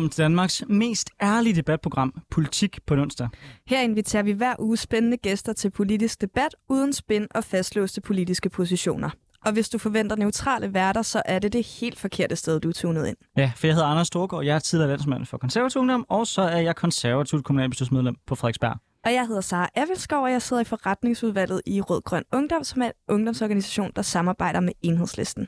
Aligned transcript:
Velkommen 0.00 0.10
til 0.10 0.22
Danmarks 0.22 0.62
mest 0.68 1.10
ærlige 1.22 1.56
debatprogram, 1.56 2.22
Politik 2.30 2.78
på 2.86 2.94
onsdag. 2.94 3.28
Her 3.66 3.80
inviterer 3.80 4.22
vi 4.22 4.32
hver 4.32 4.54
uge 4.58 4.76
spændende 4.76 5.16
gæster 5.16 5.52
til 5.52 5.70
politisk 5.70 6.20
debat 6.20 6.56
uden 6.68 6.92
spænd 6.92 7.28
og 7.34 7.44
fastlåste 7.44 8.00
politiske 8.00 8.48
positioner. 8.50 9.10
Og 9.44 9.52
hvis 9.52 9.68
du 9.68 9.78
forventer 9.78 10.16
neutrale 10.16 10.74
værter, 10.74 11.02
så 11.02 11.22
er 11.24 11.38
det 11.38 11.52
det 11.52 11.66
helt 11.66 11.98
forkerte 11.98 12.36
sted, 12.36 12.60
du 12.60 12.68
er 12.68 12.72
tunet 12.72 13.06
ind. 13.06 13.16
Ja, 13.36 13.52
for 13.56 13.66
jeg 13.66 13.74
hedder 13.74 13.88
Anders 13.88 14.06
Storgård, 14.06 14.44
jeg 14.44 14.54
er 14.54 14.58
tidligere 14.58 14.90
landsmand 14.90 15.26
for 15.26 15.38
konservativ 15.38 15.80
ungdom, 15.80 16.06
og 16.08 16.26
så 16.26 16.42
er 16.42 16.60
jeg 16.60 16.76
konservativt 16.76 17.44
kommunalbestyrelsesmedlem 17.44 18.14
på 18.26 18.34
Frederiksberg. 18.34 18.76
Og 19.04 19.12
jeg 19.12 19.26
hedder 19.26 19.40
Sara 19.40 19.68
Avelskov, 19.74 20.22
og 20.22 20.32
jeg 20.32 20.42
sidder 20.42 20.62
i 20.62 20.64
forretningsudvalget 20.64 21.60
i 21.66 21.80
Rød 21.80 22.02
Grøn 22.02 22.24
Ungdom, 22.32 22.64
som 22.64 22.82
er 22.82 22.86
en 22.86 22.92
ungdomsorganisation, 23.08 23.90
der 23.96 24.02
samarbejder 24.02 24.60
med 24.60 24.72
Enhedslisten. 24.82 25.46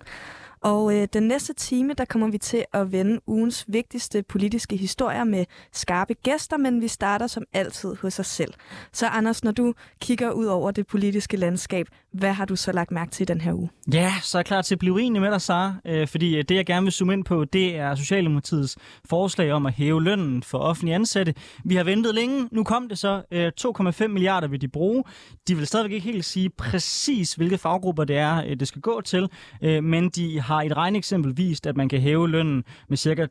Og 0.62 0.94
øh, 0.96 1.08
den 1.12 1.22
næste 1.22 1.52
time, 1.52 1.94
der 1.94 2.04
kommer 2.04 2.28
vi 2.28 2.38
til 2.38 2.64
at 2.72 2.92
vende 2.92 3.20
ugens 3.26 3.64
vigtigste 3.68 4.22
politiske 4.22 4.76
historier 4.76 5.24
med 5.24 5.44
skarpe 5.72 6.14
gæster, 6.14 6.56
men 6.56 6.80
vi 6.80 6.88
starter 6.88 7.26
som 7.26 7.44
altid 7.52 7.96
hos 7.96 8.18
os 8.18 8.26
selv. 8.26 8.54
Så 8.92 9.06
Anders, 9.06 9.44
når 9.44 9.52
du 9.52 9.74
kigger 10.00 10.30
ud 10.30 10.46
over 10.46 10.70
det 10.70 10.86
politiske 10.86 11.36
landskab, 11.36 11.86
hvad 12.12 12.32
har 12.32 12.44
du 12.44 12.56
så 12.56 12.72
lagt 12.72 12.90
mærke 12.90 13.10
til 13.10 13.28
den 13.28 13.40
her 13.40 13.52
uge? 13.52 13.70
Ja, 13.92 14.12
så 14.22 14.38
er 14.38 14.40
jeg 14.40 14.46
klar 14.46 14.62
til 14.62 14.74
at 14.74 14.78
blive 14.78 14.94
uenig 14.94 15.20
med 15.20 15.30
dig, 15.30 15.40
Sara, 15.40 15.74
øh, 15.84 16.08
fordi 16.08 16.36
øh, 16.36 16.44
det, 16.48 16.54
jeg 16.54 16.66
gerne 16.66 16.84
vil 16.84 16.92
zoome 16.92 17.12
ind 17.12 17.24
på, 17.24 17.44
det 17.44 17.76
er 17.76 17.94
Socialdemokratiets 17.94 18.76
forslag 19.08 19.52
om 19.52 19.66
at 19.66 19.72
hæve 19.72 20.02
lønnen 20.02 20.42
for 20.42 20.58
offentlige 20.58 20.94
ansatte. 20.94 21.34
Vi 21.64 21.76
har 21.76 21.84
ventet 21.84 22.14
længe, 22.14 22.48
nu 22.50 22.64
kom 22.64 22.88
det 22.88 22.98
så. 22.98 23.22
Øh, 23.30 23.52
2,5 23.60 24.06
milliarder 24.06 24.48
vil 24.48 24.60
de 24.60 24.68
bruge. 24.68 25.04
De 25.48 25.56
vil 25.56 25.66
stadigvæk 25.66 25.92
ikke 25.92 26.04
helt 26.04 26.24
sige 26.24 26.50
præcis, 26.50 27.34
hvilke 27.34 27.58
faggrupper 27.58 28.04
det 28.04 28.16
er, 28.16 28.44
øh, 28.46 28.56
det 28.60 28.68
skal 28.68 28.82
gå 28.82 29.00
til, 29.00 29.28
øh, 29.62 29.84
men 29.84 30.08
de 30.08 30.40
har 30.40 30.62
et 30.62 30.76
regneeksempel 30.76 31.36
vist, 31.36 31.66
at 31.66 31.76
man 31.76 31.88
kan 31.88 32.00
hæve 32.00 32.28
lønnen 32.28 32.64
med 32.88 32.96
ca. 32.96 33.26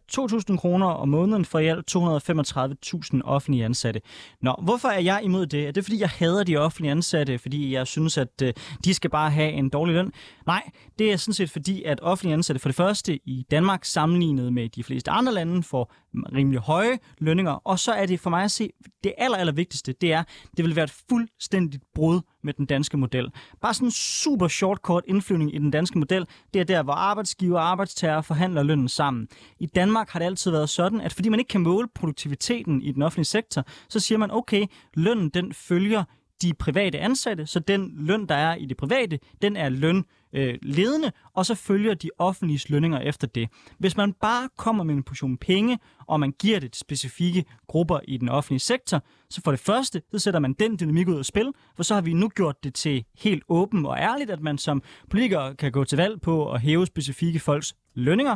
2.000 0.51 0.57
kroner 0.57 0.88
om 0.88 1.09
måneden 1.09 1.45
for 1.45 1.59
i 1.59 1.67
alt 1.67 1.95
235.000 1.95 3.21
offentlige 3.23 3.66
ansatte. 3.66 4.01
Nå, 4.41 4.55
hvorfor 4.63 4.88
er 4.88 4.99
jeg 4.99 5.19
imod 5.23 5.45
det? 5.45 5.67
Er 5.67 5.71
det 5.71 5.83
fordi, 5.83 5.99
jeg 5.99 6.09
hader 6.09 6.43
de 6.43 6.57
offentlige 6.57 6.91
ansatte, 6.91 7.39
fordi 7.39 7.73
jeg 7.73 7.88
synes, 7.88 8.17
at 8.17 8.41
øh, 8.43 8.53
de 8.86 8.94
skal 8.94 9.09
bare 9.09 9.31
have 9.31 9.52
en 9.52 9.69
dårlig 9.69 9.95
løn? 9.95 10.11
Nej, 10.45 10.69
det 11.00 11.11
er 11.11 11.17
sådan 11.17 11.33
set 11.33 11.50
fordi, 11.50 11.83
at 11.83 12.00
offentlige 12.02 12.33
ansatte 12.33 12.59
for 12.59 12.69
det 12.69 12.75
første 12.75 13.19
i 13.25 13.45
Danmark 13.52 13.86
sammenlignet 13.86 14.53
med 14.53 14.69
de 14.69 14.83
fleste 14.83 15.11
andre 15.11 15.33
lande 15.33 15.63
får 15.63 15.94
rimelig 16.16 16.59
høje 16.59 17.00
lønninger, 17.17 17.52
og 17.52 17.80
så 17.80 17.91
er 17.91 18.05
det 18.05 18.19
for 18.19 18.30
mig 18.30 18.44
at 18.44 18.52
se, 18.52 18.69
det 19.03 19.13
aller, 19.17 19.38
aller 19.38 19.53
vigtigste, 19.53 19.94
det 20.02 20.13
er, 20.13 20.23
det 20.58 20.66
vil 20.66 20.75
være 20.75 20.83
et 20.83 21.03
fuldstændigt 21.09 21.83
brud 21.95 22.22
med 22.44 22.53
den 22.53 22.66
danske 22.66 22.97
model. 22.97 23.31
Bare 23.61 23.73
sådan 23.73 23.88
en 23.88 23.91
super 23.91 24.47
shortcut 24.47 25.03
indflyvning 25.08 25.56
i 25.56 25.58
den 25.58 25.72
danske 25.72 26.00
model, 26.00 26.28
det 26.53 26.59
er 26.59 26.63
der, 26.63 26.83
hvor 26.83 26.94
arbejdsgiver 26.94 27.59
og 27.59 27.69
arbejdstager 27.69 28.22
forhandler 28.22 28.63
lønnen 28.63 28.89
sammen. 28.89 29.28
I 29.59 29.66
Danmark 29.66 30.09
har 30.09 30.19
det 30.19 30.25
altid 30.25 30.52
været 30.52 30.69
sådan, 30.69 31.02
at 31.02 31.13
fordi 31.13 31.30
man 31.30 31.39
ikke 31.39 31.50
kan 31.50 31.61
måle 31.61 31.88
produktiviteten 31.95 32.81
i 32.81 32.91
den 32.91 33.01
offentlige 33.01 33.25
sektor, 33.25 33.66
så 33.90 34.00
siger 34.00 34.18
man, 34.18 34.31
okay, 34.31 34.66
lønnen 34.94 35.29
den 35.29 35.53
følger 35.53 36.03
de 36.41 36.53
private 36.53 37.00
ansatte, 37.00 37.46
så 37.46 37.59
den 37.59 37.94
løn, 37.96 38.25
der 38.25 38.35
er 38.35 38.56
i 38.56 38.66
det 38.66 38.78
private, 38.78 39.19
den 39.41 39.56
er 39.56 39.69
løn 39.69 40.06
øh, 40.34 40.57
ledende, 40.62 41.12
og 41.34 41.46
så 41.46 41.56
følger 41.56 41.94
de 41.94 42.09
offentlige 42.18 42.66
lønninger 42.69 43.00
efter 43.00 43.28
det. 43.28 43.50
Hvis 43.78 43.97
man 43.97 44.13
bare 44.13 44.50
kommer 44.57 44.84
med 44.84 44.96
en 44.96 45.03
portion 45.03 45.38
penge, 45.38 45.80
og 46.07 46.19
man 46.19 46.34
giver 46.40 46.59
det 46.59 46.72
til 46.72 46.80
specifikke 46.80 47.46
grupper 47.68 48.00
i 48.07 48.18
den 48.18 48.30
offentlige 48.30 48.59
sektor, 48.59 49.03
så 49.30 49.41
for 49.44 49.51
det 49.51 49.59
første, 49.59 50.01
så 50.12 50.19
sætter 50.19 50.40
man 50.40 50.53
den 50.53 50.80
dynamik 50.80 51.07
ud 51.07 51.18
af 51.18 51.25
spil, 51.25 51.51
for 51.75 51.84
så 51.84 51.94
har 51.94 52.01
vi 52.01 52.13
nu 52.13 52.30
gjort 52.30 52.63
det 52.63 52.74
til 52.74 53.06
helt 53.18 53.44
åben 53.50 53.85
og 53.85 53.97
ærligt, 53.97 54.30
at 54.30 54.41
man 54.41 54.57
som 54.57 54.84
politiker 55.09 55.53
kan 55.53 55.72
gå 55.72 55.84
til 55.84 55.97
valg 55.97 56.22
på 56.22 56.51
at 56.51 56.62
hæve 56.62 56.85
specifikke 56.85 57.40
folks 57.40 57.75
lønninger. 57.96 58.35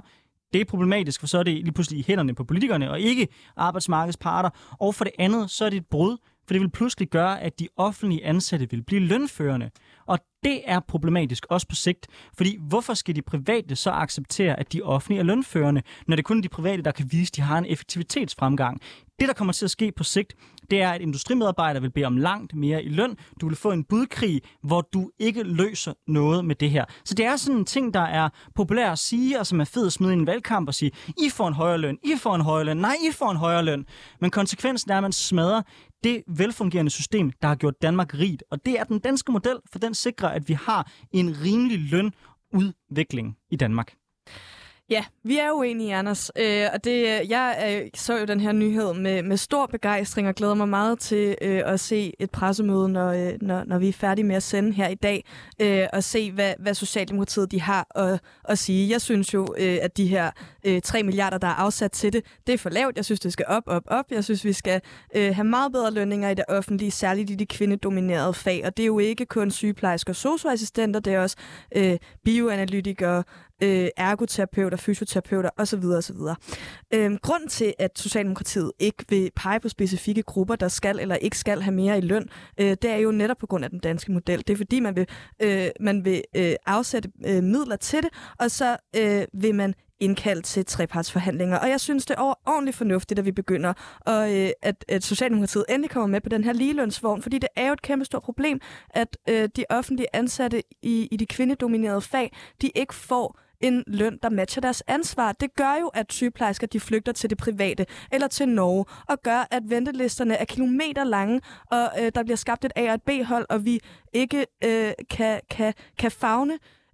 Det 0.54 0.62
er 0.62 0.66
problematisk, 0.66 1.20
for 1.20 1.28
så 1.28 1.40
er 1.40 1.44
det 1.44 1.54
lige 1.54 1.72
pludselig 1.72 2.00
i 2.00 2.04
hænderne 2.08 2.36
på 2.36 2.44
politikerne 2.44 2.92
og 2.92 3.00
ikke 3.00 3.28
arbejdsmarkedsparter. 3.56 4.50
Og 4.80 4.96
for 4.96 5.04
det 5.04 5.14
andet, 5.20 5.52
så 5.52 5.66
er 5.66 5.70
det 5.70 5.78
et 5.78 5.86
brud 5.86 6.18
for 6.48 6.54
det 6.54 6.62
vil 6.62 6.70
pludselig 6.70 7.10
gøre, 7.10 7.42
at 7.42 7.60
de 7.60 7.68
offentlige 7.78 8.26
ansatte 8.26 8.70
vil 8.70 8.84
blive 8.84 9.02
lønførende. 9.02 9.70
Og 10.08 10.20
det 10.44 10.62
er 10.66 10.80
problematisk 10.80 11.46
også 11.50 11.68
på 11.68 11.76
sigt, 11.76 12.08
fordi 12.38 12.58
hvorfor 12.60 12.94
skal 12.94 13.16
de 13.16 13.22
private 13.22 13.76
så 13.76 13.92
acceptere, 13.92 14.60
at 14.60 14.74
de 14.74 14.82
offentlige 14.82 15.20
er 15.20 15.24
lønførende, 15.24 15.82
når 16.08 16.16
det 16.16 16.26
kun 16.26 16.38
er 16.38 16.42
de 16.42 16.50
private, 16.50 16.84
der 16.84 16.92
kan 16.92 17.12
vise, 17.12 17.30
at 17.30 17.36
de 17.36 17.42
har 17.42 17.58
en 17.58 17.66
effektivitetsfremgang? 17.66 18.82
Det, 19.20 19.28
der 19.28 19.34
kommer 19.34 19.54
til 19.54 19.66
at 19.66 19.72
ske 19.72 19.92
på 19.92 20.04
sigt, 20.04 20.34
det 20.72 20.82
er, 20.82 20.92
at 20.92 21.02
industrimedarbejdere 21.02 21.82
vil 21.82 21.92
bede 21.92 22.06
om 22.06 22.18
langt 22.18 22.56
mere 22.56 22.84
i 22.84 22.90
løn. 22.90 23.18
Du 23.42 23.48
vil 23.48 23.58
få 23.58 23.72
en 23.72 23.84
budkrig, 23.84 24.42
hvor 24.64 24.82
du 24.82 25.12
ikke 25.20 25.44
løser 25.44 25.94
noget 26.08 26.46
med 26.46 26.56
det 26.56 26.70
her. 26.70 26.86
Så 27.06 27.16
det 27.16 27.26
er 27.26 27.36
sådan 27.36 27.60
en 27.60 27.66
ting, 27.66 27.94
der 27.94 28.02
er 28.02 28.30
populær 28.56 28.92
at 28.92 29.00
sige, 29.00 29.40
og 29.40 29.48
som 29.48 29.60
er 29.60 29.66
fed 29.66 29.86
at 29.86 29.94
smide 29.94 30.14
i 30.14 30.18
en 30.18 30.28
valgkamp 30.28 30.68
og 30.68 30.74
sige, 30.74 30.92
I 31.08 31.30
får 31.30 31.48
en 31.48 31.54
højere 31.54 31.78
løn, 31.78 31.98
I 32.04 32.14
får 32.18 32.36
en 32.36 32.42
højere 32.42 32.66
løn, 32.66 32.78
nej, 32.78 32.96
I 33.10 33.14
får 33.14 33.32
en 33.32 33.38
højere 33.38 33.66
løn. 33.66 33.86
Men 34.22 34.32
konsekvensen 34.32 34.92
er, 34.92 34.98
at 34.98 35.04
man 35.04 35.12
smadrer 35.12 35.62
det 36.06 36.24
velfungerende 36.28 36.92
system, 36.92 37.32
der 37.42 37.48
har 37.48 37.56
gjort 37.56 37.82
Danmark 37.82 38.14
rigt. 38.14 38.44
Og 38.52 38.66
det 38.66 38.80
er 38.80 38.84
den 38.84 39.00
danske 39.00 39.32
model, 39.32 39.58
for 39.72 39.80
den 39.80 39.94
sikrer, 39.94 40.30
at 40.30 40.50
vi 40.50 40.54
har 40.54 40.92
en 41.12 41.36
rimelig 41.44 41.80
lønudvikling 41.80 43.38
i 43.52 43.56
Danmark. 43.56 43.94
Ja, 44.90 45.06
vi 45.24 45.38
er 45.38 45.52
uenige, 45.52 45.96
Anders. 45.96 46.32
Øh, 46.38 46.68
og 46.74 46.84
det, 46.84 47.00
øh, 47.00 47.30
jeg 47.30 47.82
øh, 47.84 47.90
så 47.96 48.18
jo 48.18 48.26
den 48.26 48.40
her 48.40 48.52
nyhed 48.52 48.94
med, 48.94 49.24
med 49.24 49.38
stor 49.38 49.66
begejstring 49.66 50.28
og 50.28 50.36
glæder 50.36 50.54
mig 50.54 50.70
meget 50.70 51.00
til 51.00 51.36
øh, 51.42 51.62
at 51.66 51.80
se 51.80 52.14
et 52.20 52.32
pressemøde, 52.32 52.90
når, 52.90 53.10
øh, 53.12 53.34
når, 53.42 53.64
når 53.64 53.78
vi 53.80 53.90
er 53.90 53.94
færdige 53.94 54.26
med 54.26 54.36
at 54.36 54.44
sende 54.44 54.74
her 54.74 54.88
i 54.88 54.96
dag, 54.96 55.26
øh, 55.62 55.88
og 55.94 56.04
se, 56.04 56.32
hvad, 56.32 56.54
hvad 56.60 56.74
Socialdemokratiet 56.74 57.52
de 57.52 57.62
har 57.62 57.88
at, 58.00 58.20
at 58.44 58.60
sige. 58.60 58.90
Jeg 58.90 59.02
synes 59.02 59.34
jo, 59.34 59.48
øh, 59.58 59.78
at 59.82 59.98
de 59.98 60.08
her 60.08 60.32
øh, 60.66 60.82
3 60.82 61.04
milliarder, 61.04 61.38
der 61.38 61.48
er 61.48 61.56
afsat 61.56 61.92
til 61.92 62.14
det, 62.14 62.26
det 62.48 62.54
er 62.54 62.58
for 62.58 62.70
lavt. 62.70 62.98
Jeg 62.98 63.06
synes, 63.06 63.20
det 63.20 63.34
skal 63.34 63.46
op, 63.48 63.64
op, 63.68 63.84
op. 63.88 64.06
Jeg 64.12 64.24
synes, 64.24 64.46
vi 64.46 64.54
skal 64.54 64.82
øh, 65.16 65.36
have 65.36 65.46
meget 65.46 65.72
bedre 65.72 65.92
lønninger 65.92 66.30
i 66.30 66.34
det 66.34 66.46
offentlige, 66.48 66.92
særligt 66.92 67.30
i 67.30 67.36
de 67.36 67.46
kvindedominerede 67.46 68.34
fag. 68.34 68.62
Og 68.66 68.78
det 68.78 68.84
er 68.84 68.88
jo 68.88 69.00
ikke 69.00 69.26
kun 69.26 69.52
sygeplejersker 69.52 70.12
og 70.12 70.16
socioassistenter, 70.16 71.00
det 71.00 71.14
er 71.14 71.20
også 71.20 71.38
øh, 71.76 71.98
bioanalytikere, 72.26 73.24
øh, 73.64 73.88
ergoterapeuter, 73.98 74.78
fysioterapeuter 74.78 75.50
osv. 75.58 75.84
osv. 75.84 76.16
Øh, 76.94 77.18
grunden 77.22 77.50
til, 77.50 77.74
at 77.80 78.00
Socialdemokratiet 78.00 78.72
ikke 78.80 79.06
vil 79.10 79.32
pege 79.36 79.60
på 79.60 79.70
specifikke 79.70 80.24
grupper, 80.24 80.56
der 80.56 80.68
skal 80.68 81.00
eller 81.00 81.16
ikke 81.16 81.38
skal 81.38 81.62
have 81.62 81.76
mere 81.76 81.98
i 81.98 82.02
løn, 82.02 82.30
øh, 82.58 82.70
det 82.82 82.86
er 82.86 82.98
jo 82.98 83.12
netop 83.12 83.38
på 83.38 83.48
grund 83.48 83.64
af 83.64 83.70
den 83.70 83.80
danske 83.80 84.12
model. 84.12 84.40
Det 84.40 84.50
er 84.50 84.58
fordi, 84.58 84.80
man 84.80 84.96
vil, 84.96 85.08
øh, 85.42 85.68
man 85.80 86.06
vil 86.06 86.24
øh, 86.36 86.54
afsætte 86.66 87.12
øh, 87.26 87.44
midler 87.44 87.76
til 87.76 88.04
det, 88.04 88.10
og 88.40 88.52
så 88.52 88.78
øh, 88.96 89.26
vil 89.34 89.56
man 89.56 89.74
indkaldt 90.00 90.46
til 90.46 90.66
trepartsforhandlinger. 90.66 91.58
Og 91.58 91.70
jeg 91.70 91.80
synes, 91.80 92.06
det 92.06 92.16
er 92.18 92.40
ordentligt 92.46 92.78
fornuftigt, 92.78 93.20
at 93.20 93.26
vi 93.26 93.32
begynder, 93.32 93.74
og 94.00 94.36
øh, 94.36 94.50
at, 94.62 94.86
at 94.88 95.04
Socialdemokratiet 95.04 95.66
endelig 95.70 95.90
kommer 95.90 96.08
med 96.08 96.22
på 96.22 96.30
den 96.30 96.44
her 96.44 96.54
ligelønsvogn, 96.54 97.22
fordi 97.22 97.38
det 97.38 97.50
er 97.56 97.68
jo 97.68 97.74
et 97.74 97.82
kæmpe 97.82 98.06
stort 98.06 98.24
problem, 98.24 98.62
at 98.90 99.18
øh, 99.30 99.50
de 99.56 99.66
offentlige 99.70 100.08
ansatte 100.14 100.64
i, 100.82 101.08
i 101.12 101.18
de 101.18 101.26
kvindedominerede 101.26 102.02
fag, 102.02 102.36
de 102.62 102.70
ikke 102.76 102.96
får 102.96 103.40
en 103.62 103.84
løn, 103.88 104.20
der 104.24 104.30
matcher 104.30 104.62
deres 104.62 104.84
ansvar. 104.88 105.32
Det 105.32 105.56
gør 105.56 105.76
jo, 105.82 105.88
at 105.88 106.14
sygeplejersker 106.14 106.68
de 106.68 106.80
flygter 106.80 107.12
til 107.12 107.30
det 107.30 107.38
private 107.38 107.86
eller 108.12 108.28
til 108.28 108.50
Norge, 108.50 108.86
og 109.10 109.22
gør, 109.22 109.48
at 109.52 109.64
ventelisterne 109.66 110.36
er 110.36 110.46
kilometer 110.46 111.04
lange, 111.04 111.42
og 111.72 111.92
øh, 112.02 112.12
der 112.16 112.24
bliver 112.24 112.38
skabt 112.38 112.66
et 112.66 112.72
A- 112.76 112.90
og 112.90 112.94
et 112.94 113.02
B-hold, 113.02 113.46
og 113.50 113.66
vi 113.66 113.80
ikke 114.14 114.46
øh, 114.64 114.92
kan, 115.10 115.40
kan, 115.50 115.74
kan 115.98 116.12
fagne 116.12 116.54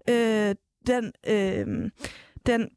øh, 0.09 0.55
den, 0.87 1.11
øh, 1.27 1.91
den 2.45 2.69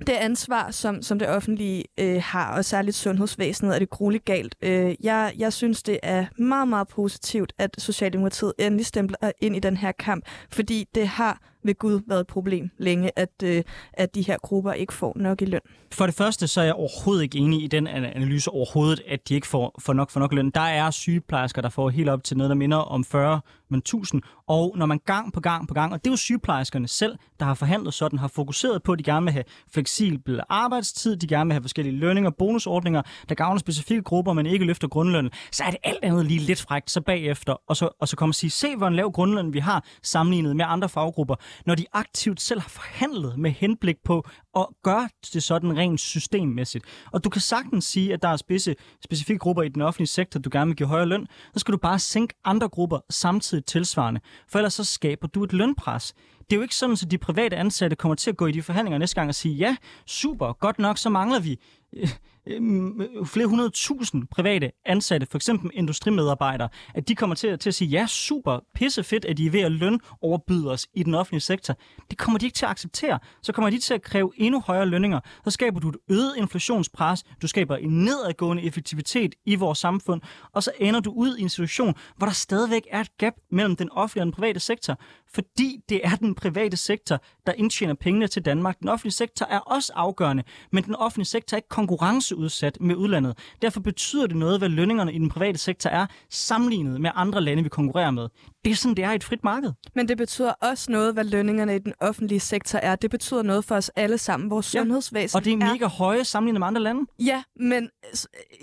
det 0.00 0.12
ansvar, 0.12 0.70
som, 0.70 1.02
som 1.02 1.18
det 1.18 1.28
offentlige 1.28 1.84
øh, 2.00 2.22
har, 2.22 2.56
og 2.56 2.64
særligt 2.64 2.96
sundhedsvæsenet, 2.96 3.74
er 3.74 3.78
det 3.78 3.90
grueligt 3.90 4.24
galt. 4.24 4.54
Øh, 4.62 4.94
jeg, 5.00 5.32
jeg 5.38 5.52
synes, 5.52 5.82
det 5.82 5.98
er 6.02 6.26
meget, 6.38 6.68
meget 6.68 6.88
positivt, 6.88 7.52
at 7.58 7.70
Socialdemokratiet 7.78 8.52
endelig 8.58 8.86
stempler 8.86 9.32
ind 9.40 9.56
i 9.56 9.58
den 9.58 9.76
her 9.76 9.92
kamp, 9.92 10.24
fordi 10.50 10.88
det 10.94 11.08
har 11.08 11.40
ved 11.66 11.74
Gud 11.78 12.00
været 12.06 12.20
et 12.20 12.26
problem 12.26 12.70
længe, 12.78 13.10
at, 13.16 13.42
øh, 13.44 13.62
at 13.92 14.14
de 14.14 14.22
her 14.22 14.36
grupper 14.42 14.72
ikke 14.72 14.92
får 14.92 15.12
nok 15.16 15.42
i 15.42 15.44
løn. 15.44 15.60
For 15.92 16.06
det 16.06 16.14
første, 16.14 16.46
så 16.46 16.60
er 16.60 16.64
jeg 16.64 16.74
overhovedet 16.74 17.22
ikke 17.22 17.38
enig 17.38 17.62
i 17.62 17.66
den 17.66 17.86
analyse 17.86 18.50
overhovedet, 18.50 19.02
at 19.08 19.28
de 19.28 19.34
ikke 19.34 19.46
får, 19.46 19.74
får 19.78 19.92
nok 19.92 20.10
for 20.10 20.20
nok 20.20 20.32
løn. 20.32 20.50
Der 20.50 20.60
er 20.60 20.90
sygeplejersker, 20.90 21.62
der 21.62 21.68
får 21.68 21.90
helt 21.90 22.08
op 22.08 22.24
til 22.24 22.36
noget, 22.36 22.48
der 22.48 22.56
minder 22.56 22.76
om 22.76 23.04
40 23.04 23.40
men 23.70 23.78
1000. 23.78 24.22
Og 24.48 24.74
når 24.76 24.86
man 24.86 25.00
gang 25.06 25.32
på 25.32 25.40
gang 25.40 25.68
på 25.68 25.74
gang, 25.74 25.92
og 25.92 26.04
det 26.04 26.06
er 26.06 26.12
jo 26.12 26.16
sygeplejerskerne 26.16 26.88
selv, 26.88 27.16
der 27.40 27.46
har 27.46 27.54
forhandlet 27.54 27.94
sådan, 27.94 28.18
har 28.18 28.28
fokuseret 28.28 28.82
på, 28.82 28.92
at 28.92 28.98
de 28.98 29.04
gerne 29.04 29.24
vil 29.24 29.32
have 29.32 29.44
fleksibel 29.72 30.40
arbejdstid, 30.48 31.16
de 31.16 31.26
gerne 31.26 31.48
vil 31.48 31.52
have 31.52 31.62
forskellige 31.62 31.96
lønninger, 31.96 32.30
bonusordninger, 32.30 33.02
der 33.28 33.34
gavner 33.34 33.58
specifikke 33.58 34.02
grupper, 34.02 34.32
men 34.32 34.46
ikke 34.46 34.64
løfter 34.64 34.88
grundlønnen, 34.88 35.32
så 35.52 35.64
er 35.64 35.70
det 35.70 35.78
alt 35.84 35.98
andet 36.02 36.26
lige 36.26 36.40
lidt 36.40 36.60
frækt 36.60 36.90
så 36.90 37.00
bagefter, 37.00 37.56
og 37.68 37.76
så, 37.76 37.88
og 38.00 38.08
så 38.08 38.16
kommer 38.16 38.30
og 38.30 38.34
sige, 38.34 38.50
se 38.50 38.76
hvor 38.76 38.86
en 38.86 38.94
lav 38.94 39.12
grundløn 39.12 39.52
vi 39.52 39.58
har 39.58 39.84
sammenlignet 40.02 40.56
med 40.56 40.64
andre 40.68 40.88
faggrupper, 40.88 41.34
når 41.66 41.74
de 41.74 41.86
aktivt 41.92 42.40
selv 42.40 42.60
har 42.60 42.68
forhandlet 42.68 43.38
med 43.38 43.50
henblik 43.50 43.96
på 44.04 44.26
at 44.56 44.66
gøre 44.82 45.08
det 45.32 45.42
sådan 45.42 45.76
rent 45.76 46.00
systemmæssigt. 46.00 46.84
Og 47.12 47.24
du 47.24 47.30
kan 47.30 47.40
sagtens 47.40 47.84
sige, 47.84 48.12
at 48.12 48.22
der 48.22 48.28
er 48.28 48.36
spidse, 48.36 48.74
specifikke 49.04 49.38
grupper 49.38 49.62
i 49.62 49.68
den 49.68 49.82
offentlige 49.82 50.08
sektor, 50.08 50.40
du 50.40 50.50
gerne 50.52 50.66
vil 50.68 50.76
give 50.76 50.88
højere 50.88 51.06
løn, 51.06 51.26
så 51.54 51.58
skal 51.58 51.72
du 51.72 51.78
bare 51.78 51.98
sænke 51.98 52.34
andre 52.44 52.68
grupper 52.68 52.98
samtidig 53.10 53.64
tilsvarende, 53.64 54.20
for 54.48 54.58
ellers 54.58 54.74
så 54.74 54.84
skaber 54.84 55.26
du 55.26 55.44
et 55.44 55.52
lønpres. 55.52 56.14
Det 56.38 56.52
er 56.52 56.56
jo 56.56 56.62
ikke 56.62 56.76
sådan, 56.76 56.96
at 57.02 57.10
de 57.10 57.18
private 57.18 57.56
ansatte 57.56 57.96
kommer 57.96 58.14
til 58.14 58.30
at 58.30 58.36
gå 58.36 58.46
i 58.46 58.52
de 58.52 58.62
forhandlinger 58.62 58.98
næste 58.98 59.14
gang 59.14 59.28
og 59.28 59.34
sige, 59.34 59.54
ja, 59.54 59.76
super, 60.06 60.52
godt 60.52 60.78
nok, 60.78 60.98
så 60.98 61.10
mangler 61.10 61.40
vi 61.40 61.60
Øh, 61.92 62.08
øh, 62.46 63.26
flere 63.26 63.46
hundrede 63.46 63.70
tusind 63.70 64.28
private 64.30 64.72
ansatte, 64.84 65.26
for 65.30 65.38
eksempel 65.38 65.70
industrimedarbejdere, 65.74 66.68
at 66.94 67.08
de 67.08 67.14
kommer 67.14 67.36
til, 67.36 67.58
til 67.58 67.70
at 67.70 67.74
sige, 67.74 67.88
ja, 67.88 68.06
super, 68.06 68.58
pissefedt, 68.74 69.24
at 69.24 69.36
de 69.36 69.46
er 69.46 69.50
ved 69.50 69.60
at 69.60 69.72
løn 69.72 70.00
overbyde 70.20 70.70
os 70.70 70.86
i 70.94 71.02
den 71.02 71.14
offentlige 71.14 71.40
sektor. 71.40 71.76
Det 72.10 72.18
kommer 72.18 72.38
de 72.38 72.46
ikke 72.46 72.56
til 72.56 72.64
at 72.64 72.70
acceptere. 72.70 73.18
Så 73.42 73.52
kommer 73.52 73.70
de 73.70 73.78
til 73.78 73.94
at 73.94 74.02
kræve 74.02 74.32
endnu 74.36 74.60
højere 74.60 74.86
lønninger. 74.86 75.20
Så 75.44 75.50
skaber 75.50 75.80
du 75.80 75.88
et 75.88 75.96
øget 76.10 76.34
inflationspres, 76.36 77.24
du 77.42 77.46
skaber 77.46 77.76
en 77.76 78.04
nedadgående 78.04 78.62
effektivitet 78.62 79.34
i 79.46 79.54
vores 79.54 79.78
samfund, 79.78 80.20
og 80.52 80.62
så 80.62 80.70
ender 80.78 81.00
du 81.00 81.10
ud 81.10 81.36
i 81.36 81.42
en 81.42 81.48
situation, 81.48 81.94
hvor 82.16 82.26
der 82.26 82.34
stadigvæk 82.34 82.82
er 82.90 83.00
et 83.00 83.18
gap 83.18 83.34
mellem 83.50 83.76
den 83.76 83.90
offentlige 83.90 84.22
og 84.22 84.26
den 84.26 84.32
private 84.32 84.60
sektor, 84.60 85.00
fordi 85.34 85.80
det 85.88 86.00
er 86.04 86.16
den 86.16 86.34
private 86.34 86.76
sektor, 86.76 87.20
der 87.46 87.52
indtjener 87.52 87.94
pengene 87.94 88.28
til 88.28 88.44
Danmark. 88.44 88.80
Den 88.80 88.88
offentlige 88.88 89.12
sektor 89.12 89.46
er 89.46 89.58
også 89.58 89.92
afgørende, 89.94 90.42
men 90.72 90.84
den 90.84 90.94
offentlige 90.94 91.26
sektor 91.26 91.54
er 91.54 91.58
ikke 91.58 91.68
konkurrenceudsat 91.76 92.78
med 92.80 92.94
udlandet. 92.94 93.38
Derfor 93.62 93.80
betyder 93.80 94.26
det 94.26 94.36
noget, 94.36 94.60
hvad 94.60 94.68
lønningerne 94.68 95.12
i 95.12 95.18
den 95.18 95.28
private 95.28 95.58
sektor 95.58 95.90
er, 95.90 96.06
sammenlignet 96.30 97.00
med 97.00 97.10
andre 97.14 97.40
lande, 97.40 97.62
vi 97.62 97.68
konkurrerer 97.68 98.10
med. 98.10 98.28
Det 98.66 98.72
er 98.72 98.76
sådan, 98.76 98.94
det 98.94 99.04
er 99.04 99.10
et 99.10 99.24
frit 99.24 99.44
marked. 99.44 99.72
Men 99.94 100.08
det 100.08 100.16
betyder 100.16 100.52
også 100.52 100.92
noget, 100.92 101.14
hvad 101.14 101.24
lønningerne 101.24 101.76
i 101.76 101.78
den 101.78 101.92
offentlige 102.00 102.40
sektor 102.40 102.78
er. 102.78 102.96
Det 102.96 103.10
betyder 103.10 103.42
noget 103.42 103.64
for 103.64 103.74
os 103.74 103.88
alle 103.88 104.18
sammen. 104.18 104.50
Vores 104.50 104.74
ja. 104.74 104.80
sundhedsvæsen 104.80 105.36
Og 105.36 105.44
det 105.44 105.52
er 105.52 105.56
mega 105.56 105.84
er... 105.84 105.88
høje 105.88 106.24
sammenlignet 106.24 106.60
med 106.60 106.66
andre 106.66 106.82
lande. 106.82 107.00
Ja, 107.18 107.42
men 107.56 107.90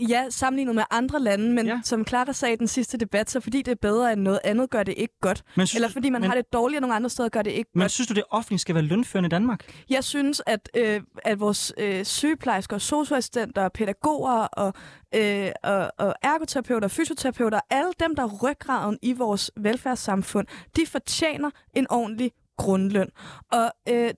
ja, 0.10 0.26
sammenlignet 0.30 0.76
med 0.76 0.84
andre 0.92 1.20
lande, 1.20 1.54
men 1.54 1.66
ja. 1.66 1.82
som 1.84 2.08
Clara 2.08 2.34
sagde 2.34 2.54
i 2.54 2.58
den 2.58 2.68
sidste 2.68 2.98
debat, 2.98 3.30
så 3.30 3.40
fordi 3.40 3.62
det 3.62 3.72
er 3.72 3.76
bedre 3.82 4.14
end 4.14 4.22
noget 4.22 4.40
andet, 4.44 4.70
gør 4.70 4.84
det 4.84 4.94
ikke 4.98 5.14
godt. 5.22 5.44
Men 5.56 5.68
synes, 5.68 5.76
Eller 5.76 5.90
fordi 5.90 6.10
man 6.10 6.22
men, 6.22 6.30
har 6.30 6.36
det 6.36 6.54
dårligere 6.54 6.82
nogle 6.82 6.96
andre 6.96 7.10
steder, 7.10 7.30
gør 7.30 7.42
det 7.42 7.52
ikke 7.52 7.70
men 7.74 7.80
godt. 7.80 7.84
Men 7.84 7.90
synes 7.90 8.08
du, 8.08 8.14
det 8.14 8.24
offentlige 8.30 8.60
skal 8.60 8.76
være 8.76 8.84
lønførende 8.84 9.28
i 9.28 9.30
Danmark? 9.30 9.60
Jeg 9.90 10.04
synes, 10.04 10.42
at, 10.46 10.70
øh, 10.78 11.02
at 11.26 11.40
vores 11.40 11.74
øh, 11.78 12.06
sygeplejersker, 12.06 12.78
socioassistenter, 12.78 13.70
pædagoger 13.70 14.32
og, 14.34 14.74
øh, 15.16 15.52
og, 15.64 15.92
og 15.98 16.16
ergoterapeuter, 16.24 16.88
fysioterapeuter, 16.88 17.60
alle 17.70 17.92
dem, 18.00 18.16
der 18.16 18.24
er 18.24 18.38
ryggraden 18.44 19.00
i 19.02 19.14
vores 19.14 19.52
velfærdssamfund, 19.94 20.48
de 20.76 20.86
fortjener 20.86 21.50
en 21.74 21.88
ordentlig 21.90 22.32
grundløn. 22.58 23.10
Og 23.52 23.72
øh, 23.90 24.14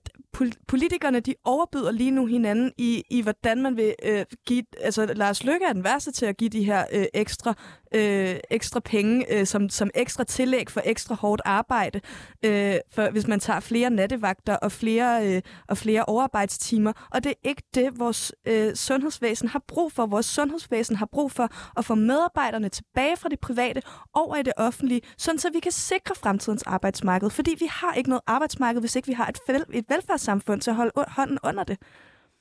politikerne, 0.68 1.20
de 1.20 1.34
overbyder 1.44 1.90
lige 1.90 2.10
nu 2.10 2.26
hinanden 2.26 2.72
i, 2.78 3.02
i 3.10 3.22
hvordan 3.22 3.62
man 3.62 3.76
vil 3.76 3.94
øh, 4.02 4.24
give... 4.46 4.64
Altså, 4.80 5.06
Lars 5.06 5.44
Løkke 5.44 5.66
er 5.66 5.72
den 5.72 5.84
værste 5.84 6.12
til 6.12 6.26
at 6.26 6.36
give 6.36 6.50
de 6.50 6.64
her 6.64 6.84
øh, 6.92 7.06
ekstra 7.14 7.54
øh, 7.96 8.36
ekstra 8.50 8.80
penge 8.80 9.32
øh, 9.32 9.46
som, 9.46 9.68
som 9.68 9.90
ekstra 9.94 10.24
tillæg 10.24 10.70
for 10.70 10.82
ekstra 10.84 11.14
hårdt 11.14 11.42
arbejde. 11.44 12.00
Øh, 12.44 12.74
for 12.92 13.10
hvis 13.10 13.26
man 13.26 13.40
tager 13.40 13.60
flere 13.60 13.90
nattevagter 13.90 14.56
og 14.56 14.72
flere, 14.72 15.26
øh, 15.26 15.42
og 15.68 15.78
flere 15.78 16.04
overarbejdstimer. 16.04 16.92
Og 17.10 17.24
det 17.24 17.30
er 17.30 17.48
ikke 17.48 17.62
det, 17.74 17.98
vores 17.98 18.32
øh, 18.46 18.74
sundhedsvæsen 18.74 19.48
har 19.48 19.62
brug 19.68 19.92
for. 19.92 20.06
Vores 20.06 20.26
sundhedsvæsen 20.26 20.96
har 20.96 21.08
brug 21.12 21.32
for 21.32 21.48
at 21.76 21.84
få 21.84 21.94
medarbejderne 21.94 22.68
tilbage 22.68 23.16
fra 23.16 23.28
det 23.28 23.40
private 23.40 23.82
over 24.14 24.36
i 24.36 24.42
det 24.42 24.52
offentlige, 24.56 25.00
sådan 25.18 25.38
så 25.38 25.50
vi 25.52 25.60
kan 25.60 25.72
sikre 25.72 26.14
fremtidens 26.14 26.62
arbejdsmarked. 26.62 27.30
Fordi 27.30 27.56
vi 27.58 27.66
har 27.70 27.92
ikke 27.94 28.10
noget 28.10 28.22
arbejdsmarked, 28.26 28.80
hvis 28.80 28.96
ikke 28.96 29.08
vi 29.08 29.12
har 29.12 29.26
et, 29.26 29.64
et 29.72 29.84
velfærdssamfund 29.88 30.60
til 30.60 30.70
at 30.70 30.76
holde 30.76 30.92
hånden 31.08 31.38
under 31.44 31.64
det. 31.64 31.78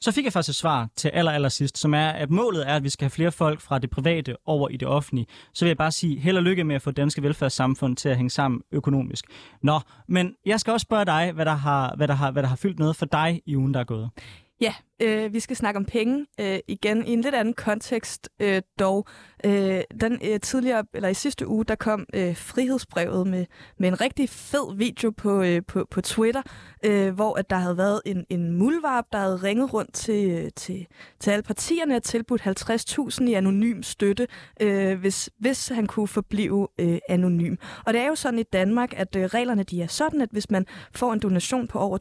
Så 0.01 0.11
fik 0.11 0.25
jeg 0.25 0.33
faktisk 0.33 0.49
et 0.49 0.55
svar 0.55 0.89
til 0.95 1.09
aller, 1.13 1.31
aller 1.31 1.49
sidst, 1.49 1.77
som 1.77 1.93
er, 1.93 2.07
at 2.09 2.29
målet 2.29 2.69
er, 2.69 2.75
at 2.75 2.83
vi 2.83 2.89
skal 2.89 3.05
have 3.05 3.09
flere 3.09 3.31
folk 3.31 3.61
fra 3.61 3.79
det 3.79 3.89
private 3.89 4.35
over 4.45 4.69
i 4.69 4.77
det 4.77 4.87
offentlige. 4.87 5.27
Så 5.53 5.65
vil 5.65 5.69
jeg 5.69 5.77
bare 5.77 5.91
sige, 5.91 6.19
held 6.19 6.37
og 6.37 6.43
lykke 6.43 6.63
med 6.63 6.75
at 6.75 6.81
få 6.81 6.91
danske 6.91 7.23
velfærdssamfund 7.23 7.97
til 7.97 8.09
at 8.09 8.15
hænge 8.17 8.29
sammen 8.29 8.61
økonomisk. 8.71 9.25
Nå, 9.63 9.79
men 10.07 10.33
jeg 10.45 10.59
skal 10.59 10.73
også 10.73 10.83
spørge 10.83 11.05
dig, 11.05 11.31
hvad 11.31 11.45
der 11.45 11.53
har, 11.53 11.95
hvad 11.95 12.07
der 12.07 12.13
har, 12.13 12.31
hvad 12.31 12.43
der 12.43 12.49
har 12.49 12.55
fyldt 12.55 12.79
noget 12.79 12.95
for 12.95 13.05
dig 13.05 13.41
i 13.45 13.55
ugen, 13.55 13.73
der 13.73 13.79
er 13.79 13.83
gået. 13.83 14.09
Ja, 14.61 14.73
øh, 15.01 15.33
vi 15.33 15.39
skal 15.39 15.55
snakke 15.55 15.77
om 15.77 15.85
penge 15.85 16.25
øh, 16.39 16.59
igen 16.67 17.07
i 17.07 17.13
en 17.13 17.21
lidt 17.21 17.35
anden 17.35 17.53
kontekst 17.53 18.29
øh, 18.39 18.61
dog. 18.79 19.07
Øh, 19.45 19.81
den 20.01 20.19
øh, 20.23 20.39
tidligere 20.39 20.83
eller 20.93 21.09
i 21.09 21.13
sidste 21.13 21.47
uge 21.47 21.65
der 21.65 21.75
kom 21.75 22.05
øh, 22.13 22.37
frihedsbrevet 22.37 23.27
med 23.27 23.45
med 23.79 23.87
en 23.87 24.01
rigtig 24.01 24.29
fed 24.29 24.75
video 24.77 25.11
på 25.11 25.41
øh, 25.41 25.61
på, 25.67 25.87
på 25.91 26.01
Twitter, 26.01 26.41
øh, 26.85 27.13
hvor 27.13 27.39
at 27.39 27.49
der 27.49 27.55
havde 27.55 27.77
været 27.77 28.01
en 28.05 28.25
en 28.29 28.51
mulvarp 28.51 29.05
der 29.11 29.17
havde 29.17 29.35
ringet 29.35 29.73
rundt 29.73 29.93
til 29.93 30.31
øh, 30.31 30.51
til 30.55 30.87
til 31.19 31.31
alle 31.31 31.43
partierne 31.43 31.95
og 31.95 32.03
tilbudt 32.03 32.41
50.000 32.41 33.23
i 33.23 33.33
anonym 33.33 33.81
støtte, 33.81 34.27
øh, 34.61 34.99
hvis 34.99 35.29
hvis 35.39 35.67
han 35.67 35.87
kunne 35.87 36.07
forblive 36.07 36.67
øh, 36.79 36.97
anonym. 37.09 37.55
Og 37.85 37.93
det 37.93 38.01
er 38.01 38.07
jo 38.07 38.15
sådan 38.15 38.39
i 38.39 38.43
Danmark 38.43 38.93
at 38.97 39.15
øh, 39.15 39.23
reglerne 39.23 39.63
de 39.63 39.81
er 39.81 39.87
sådan 39.87 40.21
at 40.21 40.29
hvis 40.31 40.49
man 40.49 40.65
får 40.91 41.13
en 41.13 41.19
donation 41.19 41.67
på 41.67 41.79
over 41.79 41.97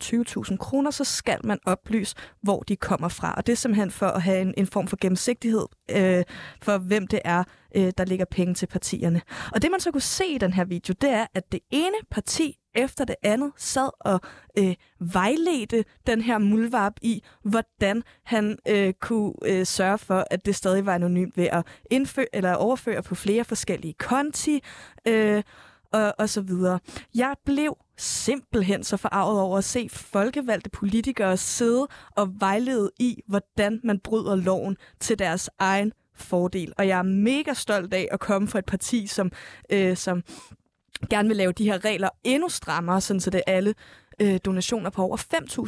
20.000 0.51 0.57
kroner, 0.57 0.91
så 0.91 1.05
skal 1.05 1.39
man 1.45 1.59
oplyse 1.67 2.17
hvor 2.43 2.61
de 2.61 2.77
kommer 2.85 3.09
fra. 3.09 3.35
Og 3.37 3.47
det 3.47 3.53
er 3.53 3.57
simpelthen 3.57 3.91
for 3.91 4.07
at 4.07 4.23
have 4.23 4.41
en, 4.41 4.55
en 4.57 4.67
form 4.67 4.87
for 4.87 4.97
gennemsigtighed 5.01 5.67
øh, 5.91 6.25
for, 6.63 6.79
hvem 6.79 7.07
det 7.07 7.21
er, 7.25 7.45
øh, 7.77 7.93
der 7.99 8.05
ligger 8.05 8.25
penge 8.25 8.55
til 8.55 8.67
partierne. 8.67 9.21
Og 9.53 9.63
det 9.63 9.71
man 9.71 9.81
så 9.81 9.91
kunne 9.91 10.01
se 10.01 10.27
i 10.27 10.39
den 10.39 10.53
her 10.53 10.65
video, 10.65 10.95
det 11.01 11.11
er, 11.11 11.27
at 11.35 11.53
det 11.53 11.61
ene 11.71 11.97
parti 12.11 12.57
efter 12.75 13.05
det 13.05 13.17
andet 13.23 13.53
sad 13.57 13.91
og 14.01 14.21
øh, 14.59 14.75
vejledte 15.01 15.85
den 16.07 16.21
her 16.21 16.39
mulvarp 16.39 16.93
i, 17.03 17.23
hvordan 17.43 18.03
han 18.25 18.59
øh, 18.69 18.93
kunne 19.01 19.33
øh, 19.45 19.67
sørge 19.67 19.99
for, 19.99 20.25
at 20.31 20.47
det 20.47 20.57
stadig 20.57 20.87
var 20.87 20.95
anonymt 20.95 21.37
ved 21.37 21.49
at 21.53 21.67
indføre 21.91 22.27
eller 22.33 22.55
overføre 22.55 23.03
på 23.03 23.15
flere 23.15 23.45
forskellige 23.45 23.95
konti. 23.95 24.61
Øh, 25.09 25.43
og, 25.95 26.15
og 26.19 26.29
så 26.29 26.41
videre. 26.41 26.79
Jeg 27.15 27.35
blev 27.45 27.77
simpelthen 27.97 28.85
så 28.85 28.97
forarvet 28.97 29.41
over 29.41 29.59
at 29.59 29.65
se 29.65 29.89
folkevalgte 29.91 30.71
politikere 30.71 31.37
sidde 31.37 31.87
og 32.11 32.41
vejlede 32.41 32.91
i, 32.99 33.23
hvordan 33.29 33.81
man 33.85 33.99
bryder 33.99 34.35
loven 34.37 34.77
til 35.01 35.19
deres 35.19 35.51
egen 35.59 35.93
fordel. 36.15 36.73
Og 36.79 36.89
jeg 36.89 36.99
er 36.99 37.03
mega 37.03 37.55
stolt 37.55 37.95
af 37.95 38.09
at 38.13 38.21
komme 38.21 38.49
fra 38.49 38.59
et 38.59 38.67
parti, 38.67 39.07
som, 39.07 39.33
øh, 39.71 39.97
som 39.97 40.23
gerne 41.11 41.29
vil 41.29 41.37
lave 41.37 41.53
de 41.53 41.65
her 41.65 41.85
regler 41.85 42.09
endnu 42.25 42.49
strammere, 42.49 43.01
sådan 43.01 43.21
så 43.21 43.31
det 43.31 43.43
alle 43.47 43.75
øh, 44.21 44.39
donationer 44.45 44.91
på 44.91 45.03
over 45.03 45.17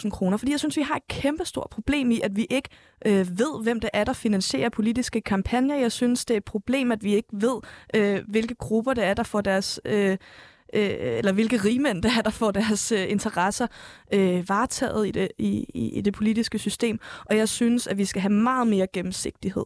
5.000 0.02 0.10
kroner, 0.10 0.36
fordi 0.36 0.52
jeg 0.52 0.58
synes, 0.58 0.76
vi 0.76 0.82
har 0.82 0.96
et 0.96 1.08
kæmpestort 1.08 1.70
problem 1.70 2.10
i, 2.10 2.20
at 2.20 2.36
vi 2.36 2.46
ikke 2.50 2.68
øh, 3.06 3.38
ved, 3.38 3.62
hvem 3.62 3.80
det 3.80 3.90
er, 3.92 4.04
der 4.04 4.12
finansierer 4.12 4.68
politiske 4.68 5.20
kampagner. 5.20 5.76
Jeg 5.76 5.92
synes, 5.92 6.24
det 6.24 6.34
er 6.34 6.38
et 6.38 6.44
problem, 6.44 6.92
at 6.92 7.04
vi 7.04 7.14
ikke 7.14 7.28
ved, 7.32 7.60
øh, 7.94 8.20
hvilke 8.28 8.54
grupper 8.54 8.94
det 8.94 9.04
er, 9.04 9.14
der 9.14 9.22
får 9.22 9.40
deres... 9.40 9.80
Øh, 9.84 10.16
øh, 10.74 10.90
eller 11.00 11.32
hvilke 11.32 11.56
rigmænd 11.56 12.02
der 12.02 12.10
er, 12.18 12.22
der 12.22 12.30
får 12.30 12.50
deres 12.50 12.92
øh, 12.92 13.10
interesser 13.10 13.66
øh, 14.14 14.48
varetaget 14.48 15.06
i 15.06 15.10
det, 15.10 15.28
i, 15.38 15.66
i, 15.74 15.98
i 15.98 16.00
det 16.00 16.14
politiske 16.14 16.58
system. 16.58 17.00
Og 17.24 17.36
jeg 17.36 17.48
synes, 17.48 17.86
at 17.86 17.98
vi 17.98 18.04
skal 18.04 18.22
have 18.22 18.32
meget 18.32 18.66
mere 18.66 18.86
gennemsigtighed. 18.92 19.64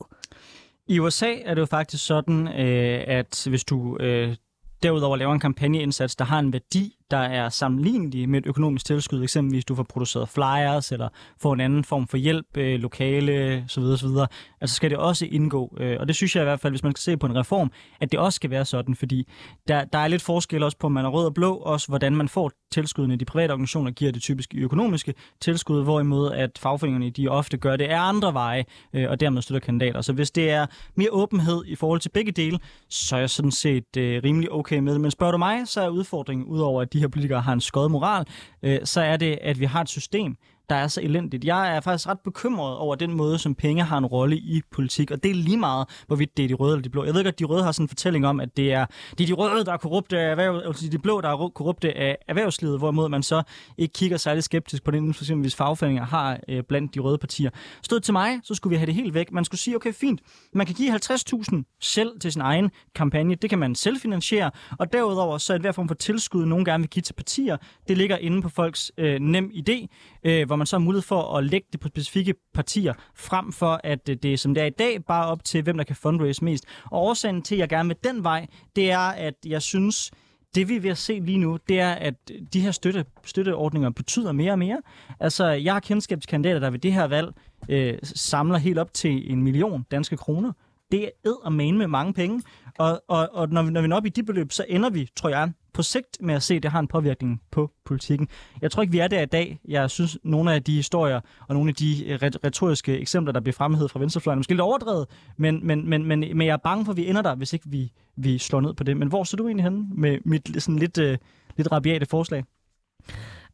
I 0.88 0.99
USA 0.99 1.34
er 1.44 1.54
det 1.54 1.60
jo 1.60 1.66
faktisk 1.66 2.06
sådan, 2.06 2.49
øh, 2.49 3.04
at 3.06 3.46
hvis 3.49 3.64
du 3.64 3.96
øh, 4.00 4.37
derudover 4.82 5.16
laver 5.16 5.32
en 5.32 5.40
kampagneindsats, 5.40 6.16
der 6.16 6.25
har 6.25 6.38
en 6.38 6.52
værdi, 6.52 7.00
der 7.11 7.17
er 7.17 7.49
sammenlignelige 7.49 8.26
med 8.26 8.38
et 8.38 8.47
økonomisk 8.47 8.87
tilskud, 8.87 9.23
eksempelvis 9.23 9.64
du 9.64 9.75
får 9.75 9.83
produceret 9.83 10.29
flyers, 10.29 10.93
eller 10.93 11.09
får 11.40 11.55
en 11.55 11.61
anden 11.61 11.85
form 11.85 12.09
for 12.09 12.17
hjælp, 12.17 12.57
øh, 12.57 12.81
lokale, 12.81 13.64
så 13.69 13.81
videre, 13.81 13.99
så 13.99 14.26
altså 14.61 14.76
skal 14.76 14.90
det 14.90 14.99
også 14.99 15.26
indgå. 15.26 15.76
Øh, 15.81 15.97
og 16.00 16.09
det 16.09 16.17
synes 16.17 16.37
jeg 16.37 16.43
i 16.43 16.45
hvert 16.45 16.61
fald, 16.61 16.73
hvis 16.73 16.83
man 16.83 16.93
skal 16.93 17.02
se 17.02 17.17
på 17.17 17.26
en 17.26 17.37
reform, 17.37 17.73
at 18.00 18.12
det 18.12 18.21
også 18.21 18.37
skal 18.37 18.50
være 18.50 18.64
sådan, 18.64 18.95
fordi 18.95 19.29
der, 19.69 19.85
der 19.85 19.99
er 19.99 20.09
lidt 20.09 20.23
forskel 20.23 20.62
også 20.62 20.79
på, 20.79 20.87
om 20.87 20.93
man 20.93 21.05
er 21.05 21.09
rød 21.09 21.26
og 21.26 21.35
blå, 21.35 21.55
også 21.55 21.88
hvordan 21.88 22.17
man 22.17 22.29
får 22.29 22.52
tilskuddene. 22.73 23.17
De 23.17 23.25
private 23.25 23.52
organisationer 23.52 23.90
giver 23.90 24.12
det 24.12 24.23
typisk 24.23 24.55
økonomiske 24.59 25.14
tilskud, 25.40 25.83
hvorimod 25.83 26.33
at 26.33 26.59
fagforeningerne 26.59 27.11
de 27.11 27.29
ofte 27.29 27.57
gør 27.57 27.76
det 27.76 27.85
af 27.85 28.00
andre 28.00 28.35
veje, 28.35 28.64
øh, 28.95 29.11
og 29.11 29.21
dermed 29.21 29.43
støtter 29.43 29.61
kandidater. 29.61 30.00
Så 30.00 30.12
hvis 30.12 30.31
det 30.31 30.50
er 30.50 30.67
mere 30.95 31.09
åbenhed 31.12 31.62
i 31.67 31.75
forhold 31.75 32.00
til 32.00 32.09
begge 32.09 32.33
dele, 32.33 32.59
så 32.88 33.17
er 33.17 33.21
jeg 33.21 33.31
sådan 33.31 33.50
set 33.50 33.97
øh, 33.97 34.23
rimelig 34.25 34.52
okay 34.52 34.79
med 34.79 34.93
det. 34.93 35.00
Men 35.00 35.11
spørger 35.11 35.33
du 35.33 35.38
mig, 35.38 35.69
så 35.69 35.81
er 35.81 35.88
udfordringen, 35.88 36.47
udover 36.47 36.83
at 36.83 36.93
de 36.93 37.00
de 37.00 37.04
her 37.04 37.09
politikere 37.09 37.40
har 37.40 37.52
en 37.52 37.61
skød 37.61 37.88
moral, 37.88 38.26
øh, 38.62 38.78
så 38.85 39.00
er 39.00 39.16
det, 39.16 39.38
at 39.42 39.61
vi 39.61 39.64
har 39.64 39.80
et 39.80 39.88
system, 39.88 40.37
der 40.70 40.76
er 40.76 40.88
så 40.88 41.00
elendigt. 41.00 41.44
Jeg 41.44 41.76
er 41.76 41.80
faktisk 41.80 42.08
ret 42.08 42.20
bekymret 42.20 42.76
over 42.76 42.94
den 42.94 43.12
måde, 43.12 43.38
som 43.38 43.54
penge 43.54 43.82
har 43.82 43.98
en 43.98 44.06
rolle 44.06 44.36
i 44.36 44.62
politik, 44.70 45.10
og 45.10 45.22
det 45.22 45.30
er 45.30 45.34
lige 45.34 45.56
meget, 45.56 45.88
hvorvidt 46.06 46.36
det 46.36 46.44
er 46.44 46.48
de 46.48 46.54
røde 46.54 46.72
eller 46.72 46.82
de 46.82 46.90
blå. 46.90 47.04
Jeg 47.04 47.14
ved 47.14 47.24
godt, 47.24 47.34
at 47.34 47.38
de 47.38 47.44
røde 47.44 47.64
har 47.64 47.72
sådan 47.72 47.84
en 47.84 47.88
fortælling 47.88 48.26
om, 48.26 48.40
at 48.40 48.56
det 48.56 48.72
er, 48.72 48.86
det 49.10 49.20
er 49.20 49.26
de 49.26 49.32
røde, 49.32 49.64
der 49.64 49.72
er 49.72 49.76
korrupte 49.76 50.18
af 50.18 50.30
erhverv, 50.30 50.62
altså 50.66 50.88
de 50.88 50.98
blå, 50.98 51.20
der 51.20 51.28
er 51.28 51.48
korrupte 51.48 51.96
af 51.96 52.18
erhvervslivet, 52.28 52.78
hvorimod 52.78 53.08
man 53.08 53.22
så 53.22 53.42
ikke 53.78 53.92
kigger 53.92 54.16
særlig 54.16 54.44
skeptisk 54.44 54.84
på 54.84 54.90
den, 54.90 55.14
for 55.14 55.24
eksempel 55.24 55.42
hvis 55.42 55.56
fagforeninger 55.56 56.04
har 56.04 56.38
øh, 56.48 56.62
blandt 56.62 56.94
de 56.94 57.00
røde 57.00 57.18
partier. 57.18 57.50
Stod 57.82 58.00
til 58.00 58.12
mig, 58.12 58.40
så 58.44 58.54
skulle 58.54 58.70
vi 58.70 58.76
have 58.76 58.86
det 58.86 58.94
helt 58.94 59.14
væk. 59.14 59.32
Man 59.32 59.44
skulle 59.44 59.60
sige, 59.60 59.76
okay, 59.76 59.92
fint, 59.92 60.20
man 60.52 60.66
kan 60.66 60.74
give 60.74 60.94
50.000 60.94 61.78
selv 61.80 62.20
til 62.20 62.32
sin 62.32 62.42
egen 62.42 62.70
kampagne. 62.94 63.34
Det 63.34 63.50
kan 63.50 63.58
man 63.58 63.74
selvfinansiere, 63.74 64.50
og 64.78 64.92
derudover 64.92 65.38
så 65.38 65.52
er 65.52 65.58
det 65.58 65.62
hver 65.62 65.72
form 65.72 65.88
for 65.88 65.94
tilskud, 65.94 66.46
nogen 66.46 66.64
gerne 66.64 66.82
vil 66.82 66.90
give 66.90 67.02
til 67.02 67.14
partier. 67.14 67.56
Det 67.88 67.98
ligger 67.98 68.16
inde 68.16 68.42
på 68.42 68.48
folks 68.48 68.92
øh, 68.98 69.20
nem 69.20 69.50
idé, 69.54 69.86
øh, 70.24 70.46
hvor 70.46 70.56
man 70.61 70.67
så 70.67 70.76
har 70.76 70.81
mulighed 70.81 71.02
for 71.02 71.37
at 71.37 71.45
lægge 71.45 71.69
det 71.73 71.81
på 71.81 71.88
specifikke 71.88 72.35
partier, 72.55 72.95
frem 73.14 73.52
for 73.52 73.81
at 73.85 74.09
øh, 74.09 74.17
det 74.23 74.40
som 74.40 74.55
det 74.55 74.62
er 74.62 74.67
i 74.67 74.71
dag, 74.71 75.05
bare 75.05 75.26
op 75.26 75.45
til, 75.45 75.62
hvem 75.62 75.76
der 75.76 75.85
kan 75.85 75.97
fundraise 75.97 76.45
mest. 76.45 76.64
Og 76.90 77.02
årsagen 77.02 77.43
til, 77.43 77.55
at 77.55 77.59
jeg 77.59 77.69
gerne 77.69 77.88
vil 77.88 77.97
den 78.05 78.25
vej, 78.25 78.47
det 78.76 78.90
er, 78.90 78.99
at 78.99 79.35
jeg 79.47 79.62
synes, 79.62 80.11
det 80.55 80.69
vi 80.69 80.76
er 80.76 80.81
ved 80.81 80.90
at 80.90 80.99
se 80.99 81.21
lige 81.21 81.38
nu, 81.38 81.59
det 81.69 81.81
er, 81.81 81.90
at 81.90 82.14
de 82.52 82.61
her 82.61 82.71
støtte, 82.71 83.05
støtteordninger 83.25 83.90
betyder 83.90 84.33
mere 84.33 84.52
og 84.52 84.59
mere. 84.59 84.83
Altså, 85.21 85.47
jeg 85.47 85.73
har 85.73 85.81
kendskab 85.81 86.21
til 86.21 86.29
kandidater, 86.29 86.61
der 86.61 86.71
ved 86.71 86.79
det 86.79 86.93
her 86.93 87.05
valg 87.05 87.33
øh, 87.69 87.99
samler 88.02 88.59
helt 88.59 88.79
op 88.79 88.95
til 88.95 89.33
en 89.33 89.43
million 89.43 89.87
danske 89.90 90.17
kroner. 90.17 90.52
Det 90.93 91.05
er 91.05 91.09
ed 91.25 91.37
og 91.45 91.52
med 91.52 91.87
mange 91.87 92.12
penge. 92.12 92.43
Og, 92.79 93.02
og, 93.09 93.29
og 93.33 93.49
når, 93.49 93.62
vi, 93.62 93.71
når 93.71 93.81
vi 93.81 93.88
når 93.88 93.97
op 93.97 94.07
i 94.07 94.09
de 94.09 94.23
beløb, 94.23 94.52
så 94.52 94.64
ender 94.69 94.90
vi, 94.90 95.09
tror 95.17 95.29
jeg, 95.29 95.52
på 95.74 95.82
sigt 95.82 96.16
med 96.20 96.34
at 96.34 96.42
se, 96.42 96.54
at 96.54 96.62
det 96.62 96.70
har 96.70 96.80
en 96.80 96.88
påvirkning 96.88 97.42
på 97.50 97.70
politikken. 97.84 98.28
Jeg 98.62 98.70
tror 98.70 98.82
ikke, 98.82 98.92
vi 98.92 98.98
er 98.98 99.08
der 99.08 99.22
i 99.22 99.26
dag. 99.26 99.60
Jeg 99.68 99.90
synes, 99.90 100.18
nogle 100.24 100.54
af 100.54 100.62
de 100.62 100.74
historier 100.74 101.20
og 101.48 101.54
nogle 101.54 101.68
af 101.68 101.74
de 101.74 102.06
øh, 102.06 102.18
retoriske 102.22 102.98
eksempler, 102.98 103.32
der 103.32 103.40
bliver 103.40 103.52
fremhævet 103.52 103.90
fra 103.90 104.00
venstrefløjen, 104.00 104.36
er 104.36 104.38
måske 104.38 104.52
lidt 104.52 104.60
overdrevet, 104.60 105.06
men, 105.36 105.66
men, 105.66 105.88
men, 105.88 106.06
men, 106.06 106.20
men 106.20 106.46
jeg 106.46 106.52
er 106.52 106.56
bange 106.56 106.84
for, 106.84 106.92
at 106.92 106.96
vi 106.96 107.08
ender 107.08 107.22
der, 107.22 107.34
hvis 107.34 107.52
ikke 107.52 107.68
vi, 107.68 107.92
vi 108.16 108.38
slår 108.38 108.60
ned 108.60 108.74
på 108.74 108.84
det. 108.84 108.96
Men 108.96 109.08
hvor 109.08 109.24
står 109.24 109.36
du 109.36 109.46
egentlig 109.46 109.64
henne 109.64 109.86
med 109.94 110.18
mit 110.24 110.62
sådan 110.62 110.78
lidt, 110.78 110.98
uh, 110.98 111.14
lidt 111.56 111.72
rabiate 111.72 112.06
forslag? 112.06 112.44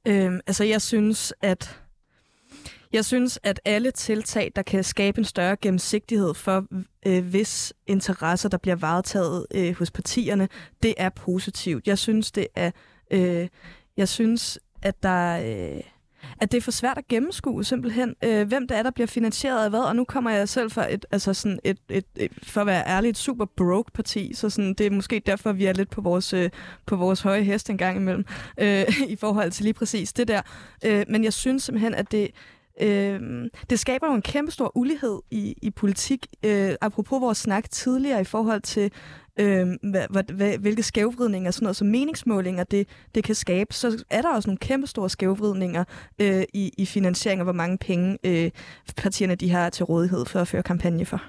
Øhm, 0.09 0.41
altså, 0.47 0.65
jeg 0.65 0.83
synes, 0.83 1.35
at 1.43 1.83
jeg 2.93 3.05
synes, 3.05 3.39
at 3.43 3.61
alle 3.65 3.91
tiltag, 3.91 4.53
der 4.57 4.63
kan 4.63 4.85
skabe 4.85 5.19
en 5.19 5.25
større 5.25 5.57
gennemsigtighed 5.57 6.35
for, 6.35 6.67
øh, 7.07 7.25
hvis 7.25 7.73
interesser, 7.87 8.49
der 8.49 8.59
bliver 8.59 8.77
varetaget 8.77 9.47
øh, 9.55 9.79
hos 9.79 9.91
partierne, 9.91 10.49
det 10.83 10.95
er 10.97 11.09
positivt. 11.09 11.87
Jeg 11.87 11.99
synes, 11.99 12.33
det 12.33 12.47
er, 12.55 12.71
øh, 13.11 13.49
jeg 13.97 14.09
synes, 14.09 14.59
at 14.83 15.03
der, 15.03 15.39
øh, 15.39 15.81
at 16.41 16.53
det 16.53 16.59
er 16.59 16.63
for 16.63 16.71
svært 16.71 16.99
at 16.99 17.09
gennemskue 17.09 17.65
simpelthen, 17.65 18.15
øh, 18.25 18.49
hvem 18.49 18.69
det 18.69 18.77
er, 18.77 18.83
der 18.83 18.91
bliver 18.91 19.07
finansieret 19.07 19.65
af 19.65 19.71
hvad. 19.71 19.81
Og 19.81 19.97
nu 19.97 20.05
kommer 20.05 20.31
jeg 20.31 20.49
selv 20.49 20.71
fra 20.71 20.93
et, 20.93 21.07
altså 21.11 21.35
sådan 21.35 21.59
et, 21.65 21.79
et, 21.89 22.05
et, 22.17 22.33
for 22.43 22.61
at 22.61 22.67
være 22.67 22.87
ærlig, 22.87 23.09
et 23.11 23.17
super 23.17 23.45
broke 23.45 23.93
parti, 23.93 24.33
så 24.35 24.51
sådan, 24.51 24.75
det 24.75 24.87
er 24.87 24.91
måske 24.91 25.23
derfor, 25.27 25.53
vi 25.53 25.67
er 25.67 25.73
lidt 25.73 25.91
på 25.91 26.01
vores, 26.01 26.33
øh, 26.33 26.51
på 26.87 26.97
vores 26.97 27.21
høje 27.21 27.43
hest 27.43 27.71
en 27.71 27.79
gang 27.79 27.97
imellem, 27.97 28.25
øh, 28.59 28.85
i 29.09 29.17
forhold 29.17 29.51
til 29.51 29.65
lige 29.65 29.75
præcis 29.75 30.13
det 30.13 30.29
der. 30.29 30.43
Øh, 30.85 31.05
men 31.09 31.25
jeg 31.25 31.33
synes 31.33 31.63
simpelthen, 31.63 31.95
at 31.95 32.13
det, 32.13 32.31
Øh, 32.81 33.21
det 33.71 33.79
skaber 33.79 34.07
jo 34.07 34.15
en 34.15 34.23
kæmpe 34.23 34.53
stor 34.53 34.73
ulighed 34.75 35.21
i, 35.31 35.55
i 35.63 35.71
politik. 35.71 36.27
Øh, 36.45 36.75
apropos 36.81 37.21
vores 37.21 37.39
snak 37.39 37.71
tidligere 37.71 38.21
i 38.21 38.25
forhold 38.25 38.61
til, 38.61 38.93
øh, 39.39 39.67
hvad, 39.83 40.33
hvad, 40.35 40.59
hvilke 40.59 40.83
skævvridninger, 40.83 41.51
sådan 41.51 41.65
noget 41.65 41.77
som 41.77 41.87
meningsmålinger, 41.87 42.65
det, 42.65 42.89
det 43.15 43.25
kan 43.25 43.35
skabe, 43.35 43.75
så 43.75 44.05
er 44.11 44.23
der 44.23 44.35
også 44.35 44.49
nogle 44.49 44.59
kæmpe 44.59 44.87
store 44.87 45.11
skævvridninger 45.11 45.85
øh, 46.19 46.43
i, 46.55 46.73
i 46.79 46.87
finansiering, 46.87 47.41
og 47.41 47.45
hvor 47.45 47.53
mange 47.53 47.79
penge 47.79 48.19
øh, 48.25 48.51
partierne 48.97 49.35
de 49.35 49.51
har 49.51 49.71
til 49.71 49.85
rådighed 49.85 50.27
for 50.27 50.41
at 50.41 50.49
føre 50.49 50.63
kampagne 50.63 51.05
for. 51.05 51.23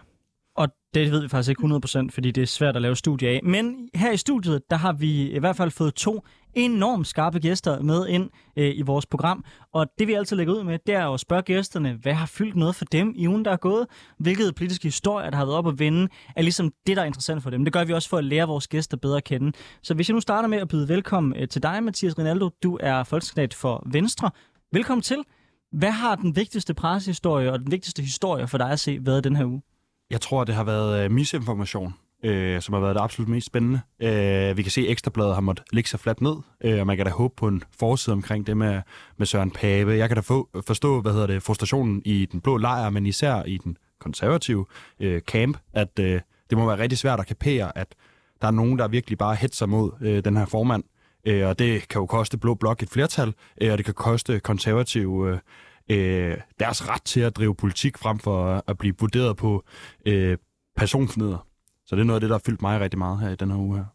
Og 0.57 0.67
det 0.93 1.11
ved 1.11 1.21
vi 1.21 1.27
faktisk 1.27 1.49
ikke 1.49 1.75
100%, 1.75 2.07
fordi 2.11 2.31
det 2.31 2.41
er 2.41 2.47
svært 2.47 2.75
at 2.75 2.81
lave 2.81 2.95
studie 2.95 3.29
af. 3.29 3.39
Men 3.43 3.89
her 3.95 4.11
i 4.11 4.17
studiet, 4.17 4.61
der 4.69 4.75
har 4.75 4.93
vi 4.93 5.31
i 5.31 5.39
hvert 5.39 5.55
fald 5.55 5.71
fået 5.71 5.93
to 5.93 6.21
enormt 6.57 7.07
skarpe 7.07 7.39
gæster 7.39 7.81
med 7.81 8.07
ind 8.07 8.29
øh, 8.57 8.71
i 8.75 8.81
vores 8.81 9.05
program. 9.05 9.45
Og 9.73 9.87
det 9.99 10.07
vi 10.07 10.13
altid 10.13 10.35
lægger 10.35 10.53
ud 10.53 10.63
med, 10.63 10.79
det 10.87 10.95
er 10.95 11.13
at 11.13 11.19
spørge 11.19 11.41
gæsterne, 11.41 11.93
hvad 12.01 12.13
har 12.13 12.25
fyldt 12.25 12.55
noget 12.55 12.75
for 12.75 12.85
dem 12.85 13.13
i 13.15 13.27
ugen, 13.27 13.45
der 13.45 13.51
er 13.51 13.57
gået? 13.57 13.87
Hvilket 14.19 14.55
politiske 14.55 14.87
historier, 14.87 15.29
der 15.29 15.37
har 15.37 15.45
været 15.45 15.57
op 15.57 15.67
at 15.67 15.79
vende, 15.79 16.07
er 16.35 16.41
ligesom 16.41 16.71
det, 16.87 16.97
der 16.97 17.03
er 17.03 17.07
interessant 17.07 17.43
for 17.43 17.49
dem. 17.49 17.63
Det 17.63 17.73
gør 17.73 17.83
vi 17.83 17.93
også 17.93 18.09
for 18.09 18.17
at 18.17 18.23
lære 18.23 18.47
vores 18.47 18.67
gæster 18.67 18.97
bedre 18.97 19.17
at 19.17 19.23
kende. 19.23 19.51
Så 19.83 19.93
hvis 19.93 20.09
jeg 20.09 20.13
nu 20.13 20.19
starter 20.19 20.49
med 20.49 20.57
at 20.57 20.67
byde 20.67 20.89
velkommen 20.89 21.35
øh, 21.35 21.47
til 21.47 21.63
dig, 21.63 21.83
Mathias 21.83 22.17
Rinaldo. 22.17 22.49
Du 22.63 22.77
er 22.81 23.03
folkeskandidat 23.03 23.53
for 23.53 23.83
Venstre. 23.91 24.31
Velkommen 24.71 25.01
til. 25.01 25.23
Hvad 25.71 25.91
har 25.91 26.15
den 26.15 26.35
vigtigste 26.35 26.73
pressehistorie 26.73 27.51
og 27.51 27.59
den 27.59 27.71
vigtigste 27.71 28.01
historie 28.01 28.47
for 28.47 28.57
dig 28.57 28.69
at 28.69 28.79
se 28.79 28.99
været 29.01 29.23
den 29.23 29.35
her 29.35 29.45
uge? 29.45 29.61
Jeg 30.09 30.21
tror, 30.21 30.43
det 30.43 30.55
har 30.55 30.63
været 30.63 31.03
øh, 31.03 31.11
misinformation, 31.11 31.93
øh, 32.23 32.61
som 32.61 32.73
har 32.73 32.81
været 32.81 32.95
det 32.95 33.01
absolut 33.01 33.29
mest 33.29 33.47
spændende. 33.47 33.79
Øh, 34.01 34.57
vi 34.57 34.61
kan 34.61 34.71
se, 34.71 34.81
at 34.81 34.89
Ekstrabladet 34.89 35.33
har 35.33 35.41
måttet 35.41 35.65
ligge 35.71 35.89
sig 35.89 35.99
fladt 35.99 36.21
ned, 36.21 36.35
øh, 36.63 36.79
og 36.79 36.87
man 36.87 36.97
kan 36.97 37.05
da 37.05 37.11
håbe 37.11 37.33
på 37.37 37.47
en 37.47 37.63
forside 37.79 38.13
omkring 38.13 38.47
det 38.47 38.57
med, 38.57 38.81
med 39.17 39.27
Søren 39.27 39.51
Pape. 39.51 39.91
Jeg 39.91 40.09
kan 40.09 40.15
da 40.15 40.21
få, 40.21 40.49
forstå, 40.67 41.01
hvad 41.01 41.11
hedder 41.11 41.27
det, 41.27 41.43
frustrationen 41.43 42.01
i 42.05 42.25
den 42.25 42.41
blå 42.41 42.57
lejr, 42.57 42.89
men 42.89 43.05
især 43.05 43.43
i 43.43 43.57
den 43.57 43.77
konservative 43.99 44.65
øh, 44.99 45.21
camp, 45.21 45.57
at 45.73 45.99
øh, 45.99 46.21
det 46.49 46.57
må 46.57 46.65
være 46.65 46.79
rigtig 46.79 46.97
svært 46.97 47.19
at 47.19 47.27
kapere, 47.27 47.77
at 47.77 47.95
der 48.41 48.47
er 48.47 48.51
nogen, 48.51 48.79
der 48.79 48.87
virkelig 48.87 49.17
bare 49.17 49.35
hetser 49.35 49.65
mod 49.65 49.91
øh, 50.01 50.23
den 50.23 50.37
her 50.37 50.45
formand. 50.45 50.83
Øh, 51.25 51.47
og 51.47 51.59
det 51.59 51.87
kan 51.87 51.99
jo 51.99 52.05
koste 52.05 52.37
Blå 52.37 52.53
Blok 52.53 52.83
et 52.83 52.89
flertal, 52.89 53.33
øh, 53.61 53.71
og 53.71 53.77
det 53.77 53.85
kan 53.85 53.93
koste 53.93 54.39
konservative 54.39 55.29
øh, 55.31 55.39
øh, 55.97 56.37
deres 56.59 56.89
ret 56.89 57.03
til 57.03 57.19
at 57.19 57.35
drive 57.35 57.55
politik 57.55 57.97
frem 57.97 58.19
for 58.19 58.63
at 58.67 58.77
blive 58.77 58.95
vurderet 58.99 59.37
på 59.37 59.63
øh, 60.05 60.37
personfnider. 60.75 61.47
Så 61.87 61.95
det 61.95 62.01
er 62.01 62.05
noget 62.05 62.17
af 62.17 62.21
det, 62.21 62.29
der 62.29 62.35
har 62.35 62.41
fyldt 62.45 62.61
mig 62.61 62.79
rigtig 62.79 62.97
meget 62.97 63.19
her 63.19 63.29
i 63.29 63.35
den 63.35 63.51
her 63.51 63.57
uge 63.57 63.77
her. 63.77 63.85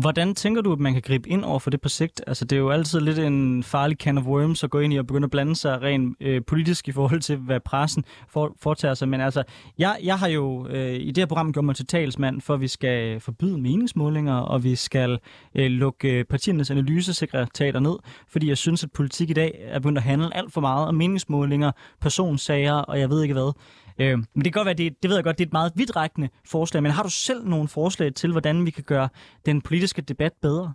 Hvordan 0.00 0.34
tænker 0.34 0.62
du, 0.62 0.72
at 0.72 0.78
man 0.78 0.92
kan 0.92 1.02
gribe 1.02 1.28
ind 1.28 1.44
over 1.44 1.58
for 1.58 1.70
det 1.70 1.80
på 1.80 1.88
sigt? 1.88 2.22
Altså, 2.26 2.44
det 2.44 2.56
er 2.56 2.60
jo 2.60 2.70
altid 2.70 3.00
lidt 3.00 3.18
en 3.18 3.62
farlig 3.62 3.96
can 3.96 4.18
of 4.18 4.24
worms 4.24 4.64
at 4.64 4.70
gå 4.70 4.78
ind 4.78 4.92
i 4.92 4.96
og 4.96 5.06
begynde 5.06 5.24
at 5.24 5.30
blande 5.30 5.56
sig 5.56 5.82
rent 5.82 6.16
øh, 6.20 6.42
politisk 6.46 6.88
i 6.88 6.92
forhold 6.92 7.20
til, 7.20 7.36
hvad 7.36 7.60
pressen 7.60 8.04
for, 8.28 8.56
foretager 8.62 8.94
sig. 8.94 9.08
Men 9.08 9.20
altså, 9.20 9.42
jeg, 9.78 9.98
jeg 10.02 10.18
har 10.18 10.28
jo 10.28 10.68
øh, 10.68 10.94
i 10.94 11.06
det 11.06 11.18
her 11.18 11.26
program 11.26 11.52
gjort 11.52 11.64
mig 11.64 11.76
til 11.76 11.86
talsmand 11.86 12.40
for, 12.40 12.54
at 12.54 12.60
vi 12.60 12.68
skal 12.68 13.20
forbyde 13.20 13.58
meningsmålinger, 13.58 14.36
og 14.36 14.64
vi 14.64 14.76
skal 14.76 15.18
øh, 15.54 15.66
lukke 15.70 16.18
øh, 16.18 16.24
partiernes 16.24 16.70
analysesekretariater 16.70 17.80
ned, 17.80 17.96
fordi 18.28 18.48
jeg 18.48 18.58
synes, 18.58 18.84
at 18.84 18.92
politik 18.92 19.30
i 19.30 19.32
dag 19.32 19.64
er 19.64 19.78
begyndt 19.78 19.98
at 19.98 20.04
handle 20.04 20.36
alt 20.36 20.52
for 20.52 20.60
meget 20.60 20.88
om 20.88 20.94
meningsmålinger, 20.94 21.72
personsager, 22.00 22.74
og 22.74 23.00
jeg 23.00 23.10
ved 23.10 23.22
ikke 23.22 23.34
hvad. 23.34 23.52
Øh, 23.98 24.18
men 24.18 24.44
det 24.44 24.44
kan 24.44 24.52
godt 24.52 24.66
være, 24.66 24.74
det, 24.74 25.02
det 25.02 25.08
ved 25.08 25.16
jeg 25.16 25.24
godt, 25.24 25.38
det 25.38 25.44
er 25.44 25.48
et 25.48 25.52
meget 25.52 25.72
vidtrækkende 25.76 26.28
forslag, 26.46 26.82
men 26.82 26.92
har 26.92 27.02
du 27.02 27.10
selv 27.10 27.48
nogle 27.48 27.68
forslag 27.68 28.14
til, 28.14 28.32
hvordan 28.32 28.66
vi 28.66 28.70
kan 28.70 28.84
gøre 28.84 29.08
den 29.46 29.60
politiske 29.60 30.02
debat 30.02 30.32
bedre? 30.42 30.72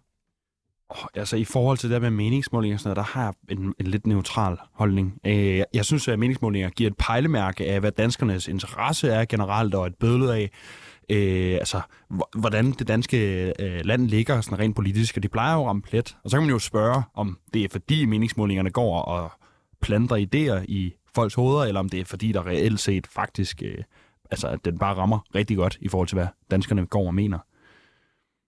Oh, 0.89 1.05
altså 1.13 1.35
i 1.35 1.43
forhold 1.43 1.77
til 1.77 1.89
det 1.89 2.01
med 2.01 2.09
meningsmålinger, 2.09 2.75
og 2.75 2.79
sådan 2.79 2.95
noget, 2.95 3.07
der 3.07 3.19
har 3.19 3.23
jeg 3.23 3.57
en, 3.57 3.73
en 3.79 3.88
lidt 3.88 4.07
neutral 4.07 4.57
holdning. 4.73 5.19
Øh, 5.25 5.57
jeg, 5.57 5.65
jeg 5.73 5.85
synes, 5.85 6.07
at 6.07 6.19
meningsmålinger 6.19 6.69
giver 6.69 6.89
et 6.89 6.97
pejlemærke 6.97 7.65
af, 7.65 7.79
hvad 7.79 7.91
danskernes 7.91 8.47
interesse 8.47 9.09
er 9.09 9.25
generelt, 9.25 9.75
og 9.75 9.88
et 9.88 9.95
billede 9.95 10.35
af, 10.35 10.49
øh, 11.09 11.53
altså, 11.53 11.81
hvordan 12.38 12.71
det 12.71 12.88
danske 12.88 13.53
øh, 13.59 13.85
land 13.85 14.07
ligger 14.07 14.41
sådan 14.41 14.59
rent 14.59 14.75
politisk, 14.75 15.17
og 15.17 15.23
det 15.23 15.31
plejer 15.31 15.53
jo 15.53 15.61
at 15.61 15.67
ramme 15.67 15.81
plet. 15.81 16.17
Og 16.23 16.29
så 16.29 16.38
kan 16.38 16.43
man 16.43 16.53
jo 16.53 16.59
spørge, 16.59 17.03
om 17.13 17.38
det 17.53 17.63
er 17.63 17.69
fordi 17.71 18.05
meningsmålingerne 18.05 18.69
går 18.69 19.01
og 19.01 19.31
planter 19.81 20.15
idéer 20.15 20.65
i 20.67 20.93
folks 21.16 21.34
hoveder, 21.34 21.63
eller 21.66 21.80
om 21.80 21.89
det 21.89 22.00
er 22.00 22.06
fordi, 22.06 22.32
der 22.32 22.48
reelt 22.48 22.80
set 22.80 23.08
faktisk, 23.08 23.62
øh, 23.66 23.84
altså 24.32 24.48
at 24.48 24.66
den 24.66 24.78
bare 24.78 24.96
rammer 24.96 25.20
rigtig 25.36 25.58
godt 25.58 25.78
i 25.82 25.88
forhold 25.88 26.08
til, 26.08 26.16
hvad 26.16 26.28
danskerne 26.51 26.86
går 26.86 27.08
og 27.08 27.13
mener. 27.13 27.39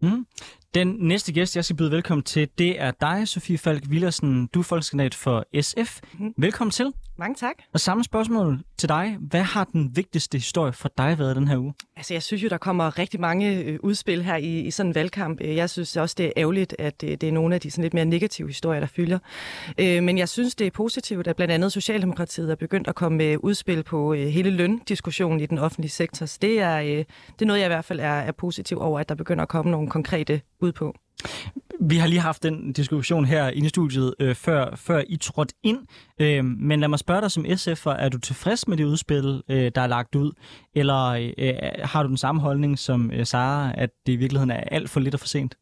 Mm. 0.02 0.26
Den 0.74 0.96
næste 1.00 1.34
gæst, 1.34 1.56
jeg 1.56 1.66
skal 1.66 1.76
byde 1.76 1.92
velkommen 1.92 2.24
til, 2.24 2.50
det 2.58 2.82
er 2.82 2.92
dig, 2.92 3.28
Sofie 3.28 3.58
Falk 3.58 3.84
Villersen. 3.90 4.48
Du 4.54 4.60
er 4.60 4.64
folkeskandidat 4.64 5.16
for 5.16 5.46
SF. 5.62 6.00
Mm. 6.20 6.34
Velkommen 6.38 6.72
til. 6.72 6.94
Mange 7.18 7.36
tak. 7.36 7.56
Og 7.74 7.80
samme 7.80 8.04
spørgsmål 8.04 8.60
til 8.78 8.90
dig. 8.90 9.18
Hvad 9.20 9.42
har 9.42 9.64
den 9.64 9.96
vigtigste 9.96 10.38
historie 10.38 10.74
for 10.74 10.92
dig 10.98 11.20
været 11.20 11.36
den 11.36 11.48
her 11.48 11.58
uge? 11.58 11.74
Altså, 11.96 12.14
jeg 12.14 12.24
synes 12.24 12.44
jo, 12.44 12.48
der 12.48 12.58
kommer 12.58 13.00
rigtig 13.00 13.20
mange 13.20 13.58
øh, 13.58 13.80
udspil 13.84 14.24
her 14.24 14.36
i, 14.36 14.60
i 14.60 14.72
sådan 14.72 14.90
en 14.90 14.96
valgkamp. 14.96 15.42
Øh, 15.42 15.56
jeg 15.56 15.70
synes 15.70 15.98
også, 15.98 16.16
det 16.18 16.26
er 16.26 16.32
ærgerligt, 16.38 16.76
at 16.80 17.02
det, 17.02 17.10
øh, 17.10 17.18
det 17.22 17.30
er 17.30 17.32
nogle 17.32 17.56
af 17.56 17.62
de 17.62 17.72
sådan 17.72 17.82
lidt 17.82 17.94
mere 17.94 18.06
negative 18.06 18.48
historier, 18.48 18.80
der 18.80 18.88
fylder. 18.88 19.20
Øh, 19.78 20.04
men 20.04 20.18
jeg 20.18 20.30
synes, 20.30 20.56
det 20.56 20.68
er 20.68 20.72
positivt, 20.72 21.28
at 21.28 21.36
blandt 21.36 21.52
andet 21.52 21.72
Socialdemokratiet 21.72 22.52
er 22.52 22.56
begyndt 22.56 22.88
at 22.88 22.96
komme 22.96 23.18
med 23.18 23.38
udspil 23.40 23.84
på 23.84 24.14
øh, 24.14 24.28
hele 24.28 24.50
løndiskussionen 24.50 25.40
i 25.40 25.46
den 25.46 25.58
offentlige 25.58 25.92
sektor. 25.92 26.26
Så 26.26 26.38
det 26.42 26.60
er, 26.60 26.78
øh, 26.78 26.88
det 26.88 27.42
er 27.42 27.46
noget, 27.46 27.60
jeg 27.60 27.68
i 27.68 27.74
hvert 27.74 27.86
fald 27.86 28.00
er, 28.00 28.06
er 28.14 28.32
positiv 28.32 28.82
over, 28.82 29.00
at 29.00 29.10
der 29.10 29.16
begynder 29.16 29.42
at 29.42 29.50
komme 29.50 29.72
nogle 29.72 29.90
konkrete 29.90 30.42
ud 30.62 30.72
på. 30.72 30.96
Vi 31.80 31.98
har 31.98 32.08
lige 32.08 32.20
haft 32.20 32.44
den 32.44 32.74
diskussion 32.74 33.26
her 33.26 33.50
inde 33.50 33.66
i 33.66 33.70
studiet, 33.70 34.14
øh, 34.20 34.36
før, 34.36 34.76
før 34.76 35.04
I 35.08 35.18
trådte 35.18 35.56
ind. 35.64 35.80
Øh, 36.20 36.46
men 36.46 36.80
lad 36.80 36.88
mig 36.88 37.00
spørge 37.00 37.22
dig 37.22 37.32
som 37.32 37.46
SF'er, 37.46 37.90
er 37.90 38.10
du 38.10 38.18
tilfreds 38.18 38.68
med 38.68 38.78
det 38.78 38.84
udspil, 38.84 39.44
øh, 39.50 39.72
der 39.76 39.82
er 39.82 39.88
lagt 39.88 40.16
ud? 40.16 40.32
Eller 40.76 41.06
øh, 41.06 41.34
øh, 41.38 41.54
har 41.84 42.04
du 42.04 42.10
den 42.10 42.18
samme 42.18 42.42
holdning 42.42 42.80
som 42.80 43.12
øh, 43.12 43.26
Sara, 43.26 43.72
at 43.78 43.90
det 44.06 44.14
i 44.14 44.16
virkeligheden 44.16 44.52
er 44.52 44.60
alt 44.72 44.90
for 44.90 45.00
lidt 45.00 45.14
og 45.14 45.20
for 45.20 45.28
sent? 45.28 45.56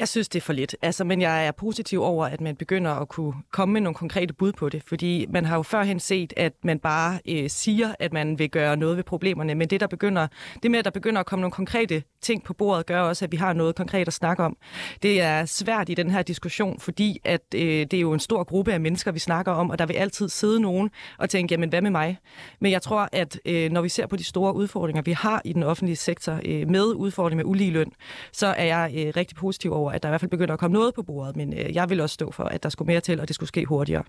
Jeg 0.00 0.08
synes, 0.08 0.28
det 0.28 0.38
er 0.40 0.44
for 0.44 0.52
lidt. 0.52 0.76
Altså, 0.82 1.04
men 1.04 1.20
jeg 1.20 1.46
er 1.46 1.52
positiv 1.52 2.02
over, 2.02 2.26
at 2.26 2.40
man 2.40 2.56
begynder 2.56 2.90
at 2.90 3.08
kunne 3.08 3.34
komme 3.52 3.72
med 3.72 3.80
nogle 3.80 3.94
konkrete 3.94 4.34
bud 4.34 4.52
på 4.52 4.68
det, 4.68 4.82
fordi 4.86 5.26
man 5.28 5.44
har 5.44 5.56
jo 5.56 5.62
førhen 5.62 6.00
set, 6.00 6.32
at 6.36 6.52
man 6.64 6.78
bare 6.78 7.18
øh, 7.28 7.50
siger, 7.50 7.94
at 7.98 8.12
man 8.12 8.38
vil 8.38 8.50
gøre 8.50 8.76
noget 8.76 8.96
ved 8.96 9.04
problemerne, 9.04 9.54
men 9.54 9.70
det, 9.70 9.80
der 9.80 9.86
begynder, 9.86 10.26
det 10.62 10.70
med, 10.70 10.78
at 10.78 10.84
der 10.84 10.90
begynder 10.90 11.20
at 11.20 11.26
komme 11.26 11.40
nogle 11.40 11.52
konkrete 11.52 12.02
ting 12.20 12.44
på 12.44 12.54
bordet, 12.54 12.86
gør 12.86 13.00
også, 13.00 13.24
at 13.24 13.32
vi 13.32 13.36
har 13.36 13.52
noget 13.52 13.74
konkret 13.74 14.06
at 14.06 14.12
snakke 14.12 14.42
om. 14.42 14.56
Det 15.02 15.20
er 15.20 15.44
svært 15.44 15.88
i 15.88 15.94
den 15.94 16.10
her 16.10 16.22
diskussion, 16.22 16.80
fordi 16.80 17.20
at, 17.24 17.42
øh, 17.54 17.60
det 17.62 17.94
er 17.94 18.00
jo 18.00 18.12
en 18.12 18.20
stor 18.20 18.44
gruppe 18.44 18.72
af 18.72 18.80
mennesker, 18.80 19.12
vi 19.12 19.18
snakker 19.18 19.52
om, 19.52 19.70
og 19.70 19.78
der 19.78 19.86
vil 19.86 19.94
altid 19.94 20.28
sidde 20.28 20.60
nogen 20.60 20.90
og 21.18 21.30
tænke, 21.30 21.52
jamen 21.52 21.68
hvad 21.68 21.82
med 21.82 21.90
mig? 21.90 22.18
Men 22.60 22.72
jeg 22.72 22.82
tror, 22.82 23.08
at 23.12 23.40
øh, 23.44 23.70
når 23.70 23.82
vi 23.82 23.88
ser 23.88 24.06
på 24.06 24.16
de 24.16 24.24
store 24.24 24.54
udfordringer, 24.54 25.02
vi 25.02 25.12
har 25.12 25.42
i 25.44 25.52
den 25.52 25.62
offentlige 25.62 25.96
sektor 25.96 26.40
øh, 26.44 26.68
med 26.68 26.84
udfordringer 26.94 27.44
med 27.44 27.50
uligeløn, 27.50 27.92
så 28.32 28.46
er 28.46 28.64
jeg 28.64 28.92
øh, 28.96 29.12
rigtig 29.16 29.36
positiv 29.36 29.72
over, 29.72 29.89
at 29.90 30.02
der 30.02 30.08
i 30.08 30.10
hvert 30.10 30.20
fald 30.20 30.30
begynder 30.30 30.54
at 30.54 30.60
komme 30.60 30.74
noget 30.74 30.94
på 30.94 31.02
bordet, 31.02 31.36
men 31.36 31.52
øh, 31.52 31.74
jeg 31.74 31.90
vil 31.90 32.00
også 32.00 32.14
stå 32.14 32.30
for, 32.30 32.44
at 32.44 32.62
der 32.62 32.68
skulle 32.68 32.86
mere 32.86 33.00
til, 33.00 33.20
og 33.20 33.28
det 33.28 33.34
skulle 33.34 33.48
ske 33.48 33.64
hurtigere. 33.64 34.04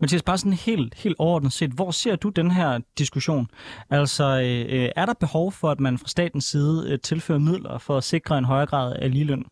Mathias, 0.00 0.22
bare 0.22 0.38
sådan 0.38 0.52
helt, 0.52 0.94
helt 0.94 1.16
overordnet 1.18 1.52
set, 1.52 1.70
hvor 1.70 1.90
ser 1.90 2.16
du 2.16 2.28
den 2.28 2.50
her 2.50 2.80
diskussion? 2.98 3.46
Altså, 3.90 4.24
øh, 4.24 4.88
er 4.96 5.06
der 5.06 5.14
behov 5.14 5.52
for, 5.52 5.70
at 5.70 5.80
man 5.80 5.98
fra 5.98 6.08
statens 6.08 6.44
side 6.44 6.92
øh, 6.92 6.98
tilfører 7.00 7.38
midler 7.38 7.78
for 7.78 7.96
at 7.96 8.04
sikre 8.04 8.38
en 8.38 8.44
højere 8.44 8.66
grad 8.66 8.96
af 8.96 9.10
ligeløn, 9.12 9.44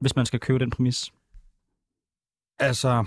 hvis 0.00 0.16
man 0.16 0.26
skal 0.26 0.40
købe 0.40 0.58
den 0.58 0.70
præmis? 0.70 1.12
Altså, 2.58 3.04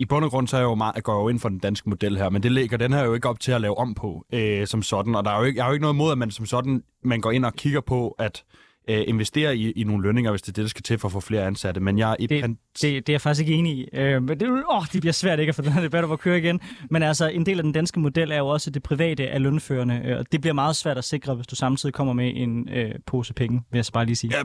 i 0.00 0.04
bund 0.04 0.24
og 0.24 0.30
grund 0.30 0.48
så 0.48 0.56
er 0.56 0.60
jeg 0.60 0.66
jo 0.66 0.74
meget, 0.74 0.94
jeg 0.94 1.02
går 1.02 1.20
jo 1.20 1.28
ind 1.28 1.38
for 1.38 1.48
den 1.48 1.58
danske 1.58 1.88
model 1.88 2.18
her, 2.18 2.30
men 2.30 2.42
det 2.42 2.52
lægger 2.52 2.76
den 2.76 2.92
her 2.92 3.04
jo 3.04 3.14
ikke 3.14 3.28
op 3.28 3.40
til 3.40 3.52
at 3.52 3.60
lave 3.60 3.78
om 3.78 3.94
på 3.94 4.24
øh, 4.32 4.66
som 4.66 4.82
sådan. 4.82 5.14
Og 5.14 5.24
der 5.24 5.30
er 5.30 5.38
jo 5.38 5.44
ikke, 5.44 5.58
jeg 5.58 5.64
har 5.64 5.70
jo 5.70 5.72
ikke 5.72 5.82
noget 5.82 5.94
imod, 5.94 6.12
at 6.12 6.18
man 6.18 6.30
som 6.30 6.46
sådan 6.46 6.82
man 7.02 7.20
går 7.20 7.30
ind 7.30 7.44
og 7.44 7.54
kigger 7.54 7.80
på 7.80 8.08
at 8.18 8.44
øh, 8.88 9.02
investere 9.06 9.56
i, 9.56 9.70
i 9.70 9.84
nogle 9.84 10.02
lønninger, 10.02 10.30
hvis 10.30 10.42
det 10.42 10.48
er 10.48 10.52
det, 10.52 10.62
der 10.62 10.68
skal 10.68 10.82
til 10.82 10.98
for 10.98 11.08
at 11.08 11.12
få 11.12 11.20
flere 11.20 11.46
ansatte. 11.46 11.80
Men 11.80 11.98
jeg, 11.98 12.16
i 12.18 12.26
det, 12.26 12.40
pan... 12.40 12.58
det, 12.82 12.82
det 12.82 13.08
er 13.08 13.12
jeg 13.12 13.20
faktisk 13.20 13.40
ikke 13.40 13.54
enig 13.58 13.78
i. 13.78 13.88
Øh, 13.92 14.22
men 14.22 14.40
det, 14.40 14.48
åh, 14.48 14.84
det 14.92 15.00
bliver 15.00 15.12
svært 15.12 15.38
ikke 15.38 15.50
at 15.50 15.54
få 15.54 15.62
den 15.62 15.72
her 15.72 15.80
debat 15.80 16.04
over 16.04 16.12
at 16.12 16.20
køre 16.20 16.38
igen. 16.38 16.60
Men 16.90 17.02
altså, 17.02 17.28
en 17.28 17.46
del 17.46 17.58
af 17.58 17.62
den 17.62 17.72
danske 17.72 18.00
model 18.00 18.32
er 18.32 18.38
jo 18.38 18.48
også 18.48 18.70
det 18.70 18.82
private 18.82 19.28
af 19.28 19.42
lønførende. 19.42 20.02
Øh, 20.04 20.18
og 20.18 20.32
det 20.32 20.40
bliver 20.40 20.54
meget 20.54 20.76
svært 20.76 20.98
at 20.98 21.04
sikre, 21.04 21.34
hvis 21.34 21.46
du 21.46 21.56
samtidig 21.56 21.92
kommer 21.92 22.12
med 22.12 22.32
en 22.36 22.68
øh, 22.68 22.94
pose 23.06 23.34
penge, 23.34 23.62
vil 23.70 23.78
jeg 23.78 23.84
så 23.84 23.92
bare 23.92 24.04
lige 24.04 24.16
sige. 24.16 24.32
Ja, 24.36 24.42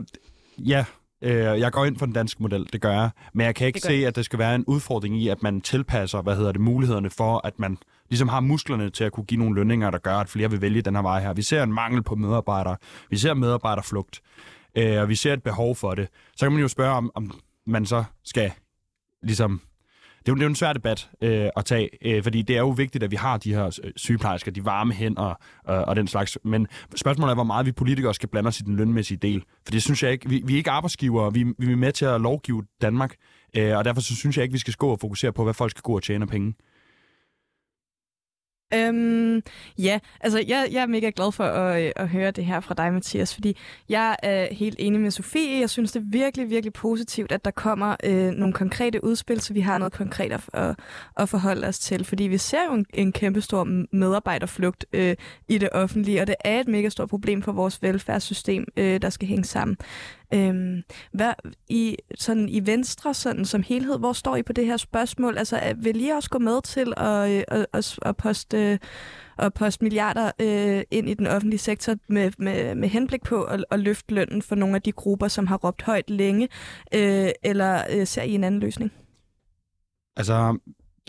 ja 0.58 0.84
Øh, 1.22 1.60
jeg 1.60 1.72
går 1.72 1.84
ind 1.84 1.98
for 1.98 2.06
den 2.06 2.14
danske 2.14 2.42
model, 2.42 2.68
det 2.72 2.80
gør 2.80 2.92
jeg. 2.92 3.10
Men 3.34 3.46
jeg 3.46 3.54
kan 3.54 3.66
ikke 3.66 3.80
se, 3.80 4.06
at 4.06 4.16
der 4.16 4.22
skal 4.22 4.38
være 4.38 4.54
en 4.54 4.64
udfordring 4.66 5.22
i, 5.22 5.28
at 5.28 5.42
man 5.42 5.60
tilpasser, 5.60 6.22
hvad 6.22 6.36
hedder 6.36 6.52
det, 6.52 6.60
mulighederne 6.60 7.10
for, 7.10 7.46
at 7.46 7.58
man 7.58 7.78
ligesom 8.08 8.28
har 8.28 8.40
musklerne 8.40 8.90
til 8.90 9.04
at 9.04 9.12
kunne 9.12 9.26
give 9.26 9.40
nogle 9.40 9.54
lønninger, 9.54 9.90
der 9.90 9.98
gør, 9.98 10.16
at 10.16 10.28
flere 10.28 10.50
vil 10.50 10.60
vælge 10.60 10.82
den 10.82 10.94
her 10.94 11.02
vej 11.02 11.20
her. 11.20 11.32
Vi 11.32 11.42
ser 11.42 11.62
en 11.62 11.72
mangel 11.72 12.02
på 12.02 12.14
medarbejdere. 12.14 12.76
Vi 13.10 13.16
ser 13.16 13.34
medarbejderflugt. 13.34 14.20
Øh, 14.78 15.00
og 15.00 15.08
vi 15.08 15.14
ser 15.14 15.32
et 15.32 15.42
behov 15.42 15.76
for 15.76 15.94
det. 15.94 16.08
Så 16.36 16.46
kan 16.46 16.52
man 16.52 16.60
jo 16.60 16.68
spørge, 16.68 16.92
om, 16.92 17.10
om 17.14 17.30
man 17.66 17.86
så 17.86 18.04
skal 18.24 18.52
ligesom 19.22 19.60
det 20.26 20.32
er, 20.32 20.34
jo, 20.34 20.36
det 20.36 20.42
er 20.42 20.46
jo 20.46 20.50
en 20.50 20.56
svær 20.56 20.72
debat 20.72 21.10
øh, 21.22 21.48
at 21.56 21.64
tage, 21.64 21.88
øh, 22.02 22.22
fordi 22.22 22.42
det 22.42 22.56
er 22.56 22.60
jo 22.60 22.68
vigtigt, 22.68 23.04
at 23.04 23.10
vi 23.10 23.16
har 23.16 23.36
de 23.36 23.54
her 23.54 23.80
øh, 23.84 23.92
sygeplejersker, 23.96 24.50
de 24.50 24.64
varme 24.64 24.92
hænder 24.92 25.38
og, 25.64 25.84
og 25.84 25.96
den 25.96 26.06
slags. 26.06 26.38
Men 26.44 26.66
spørgsmålet 26.96 27.30
er, 27.30 27.34
hvor 27.34 27.44
meget 27.44 27.66
vi 27.66 27.72
politikere 27.72 28.14
skal 28.14 28.28
blande 28.28 28.48
os 28.48 28.60
i 28.60 28.62
den 28.62 28.76
lønmæssige 28.76 29.18
del. 29.18 29.42
For 29.64 29.70
det 29.70 29.82
synes 29.82 30.02
jeg 30.02 30.12
ikke. 30.12 30.28
Vi, 30.28 30.42
vi 30.46 30.52
er 30.52 30.56
ikke 30.56 30.70
arbejdsgivere, 30.70 31.32
vi, 31.32 31.44
vi 31.58 31.72
er 31.72 31.76
med 31.76 31.92
til 31.92 32.04
at 32.04 32.20
lovgive 32.20 32.62
Danmark, 32.82 33.14
øh, 33.56 33.76
og 33.76 33.84
derfor 33.84 34.00
så 34.00 34.16
synes 34.16 34.36
jeg 34.36 34.42
ikke, 34.42 34.52
vi 34.52 34.58
skal 34.58 34.74
gå 34.74 34.88
og 34.88 35.00
fokusere 35.00 35.32
på, 35.32 35.44
hvad 35.44 35.54
folk 35.54 35.70
skal 35.70 35.82
gå 35.82 35.96
og 35.96 36.02
tjene 36.02 36.26
penge. 36.26 36.54
Øhm, 38.74 39.42
ja, 39.78 39.98
altså 40.20 40.44
jeg, 40.48 40.68
jeg 40.72 40.82
er 40.82 40.86
mega 40.86 41.10
glad 41.16 41.32
for 41.32 41.44
at, 41.44 41.82
øh, 41.82 41.92
at 41.96 42.08
høre 42.08 42.30
det 42.30 42.44
her 42.44 42.60
fra 42.60 42.74
dig, 42.74 42.92
Mathias, 42.92 43.34
fordi 43.34 43.56
jeg 43.88 44.16
er 44.22 44.54
helt 44.54 44.76
enig 44.78 45.00
med 45.00 45.10
Sofie. 45.10 45.60
Jeg 45.60 45.70
synes, 45.70 45.92
det 45.92 46.00
er 46.00 46.04
virkelig, 46.06 46.50
virkelig 46.50 46.72
positivt, 46.72 47.32
at 47.32 47.44
der 47.44 47.50
kommer 47.50 47.96
øh, 48.04 48.30
nogle 48.30 48.54
konkrete 48.54 49.04
udspil, 49.04 49.40
så 49.40 49.52
vi 49.52 49.60
har 49.60 49.78
noget 49.78 49.92
konkret 49.92 50.32
at, 50.32 50.40
at, 50.52 50.76
at 51.16 51.28
forholde 51.28 51.66
os 51.66 51.78
til. 51.78 52.04
Fordi 52.04 52.24
vi 52.24 52.38
ser 52.38 52.64
jo 52.70 52.74
en, 52.74 52.86
en 52.94 53.12
kæmpestor 53.12 53.64
medarbejderflugt 53.96 54.86
øh, 54.92 55.16
i 55.48 55.58
det 55.58 55.68
offentlige, 55.72 56.20
og 56.20 56.26
det 56.26 56.34
er 56.44 56.60
et 56.60 56.68
mega 56.68 56.88
stort 56.88 57.08
problem 57.08 57.42
for 57.42 57.52
vores 57.52 57.82
velfærdssystem, 57.82 58.64
øh, 58.76 59.02
der 59.02 59.10
skal 59.10 59.28
hænge 59.28 59.44
sammen. 59.44 59.76
Øhm, 60.34 60.82
hvad, 61.16 61.32
i, 61.68 61.96
sådan, 62.14 62.48
I 62.48 62.66
Venstre 62.66 63.14
sådan, 63.14 63.44
som 63.44 63.62
helhed, 63.62 63.98
hvor 63.98 64.12
står 64.12 64.36
I 64.36 64.42
på 64.42 64.52
det 64.52 64.66
her 64.66 64.76
spørgsmål? 64.76 65.38
Altså, 65.38 65.74
vil 65.76 66.04
I 66.04 66.08
også 66.08 66.30
gå 66.30 66.38
med 66.38 66.62
til 66.62 66.92
at, 66.96 67.30
øh, 67.30 67.44
at, 67.48 67.66
at, 67.72 67.98
at 68.02 68.16
poste, 68.16 68.78
at 69.38 69.54
poste 69.54 69.84
milliarder 69.84 70.30
øh, 70.40 70.82
ind 70.90 71.08
i 71.08 71.14
den 71.14 71.26
offentlige 71.26 71.58
sektor 71.58 71.94
med, 72.08 72.32
med, 72.38 72.74
med 72.74 72.88
henblik 72.88 73.22
på 73.22 73.42
at, 73.42 73.64
at 73.70 73.80
løfte 73.80 74.14
lønnen 74.14 74.42
for 74.42 74.54
nogle 74.54 74.76
af 74.76 74.82
de 74.82 74.92
grupper, 74.92 75.28
som 75.28 75.46
har 75.46 75.56
råbt 75.56 75.82
højt 75.82 76.10
længe? 76.10 76.48
Øh, 76.94 77.28
eller 77.42 77.82
øh, 77.90 78.06
ser 78.06 78.22
I 78.22 78.34
en 78.34 78.44
anden 78.44 78.60
løsning? 78.60 78.92
Altså, 80.16 80.58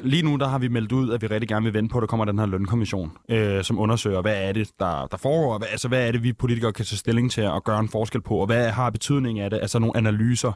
lige 0.03 0.23
nu 0.23 0.36
der 0.36 0.47
har 0.47 0.60
vi 0.60 0.67
meldt 0.67 0.91
ud, 0.91 1.12
at 1.12 1.21
vi 1.21 1.27
rigtig 1.27 1.47
gerne 1.49 1.63
vil 1.63 1.73
vente 1.73 1.91
på, 1.91 1.97
at 1.97 2.01
der 2.01 2.07
kommer 2.07 2.25
den 2.25 2.39
her 2.39 2.45
lønkommission, 2.45 3.12
øh, 3.29 3.63
som 3.63 3.79
undersøger, 3.79 4.21
hvad 4.21 4.47
er 4.47 4.51
det, 4.51 4.71
der, 4.79 5.07
der 5.07 5.17
foregår, 5.17 5.57
hvad, 5.57 5.67
altså 5.71 5.88
hvad 5.88 6.07
er 6.07 6.12
det, 6.12 6.23
vi 6.23 6.33
politikere 6.33 6.73
kan 6.73 6.86
tage 6.86 6.97
stilling 6.97 7.31
til 7.31 7.41
at 7.41 7.63
gøre 7.63 7.79
en 7.79 7.89
forskel 7.89 8.21
på, 8.21 8.36
og 8.36 8.45
hvad 8.45 8.69
har 8.69 8.89
betydning 8.89 9.39
af 9.39 9.49
det, 9.49 9.60
altså 9.62 9.79
nogle 9.79 9.97
analyser. 9.97 10.51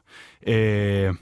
Øh, 0.47 1.13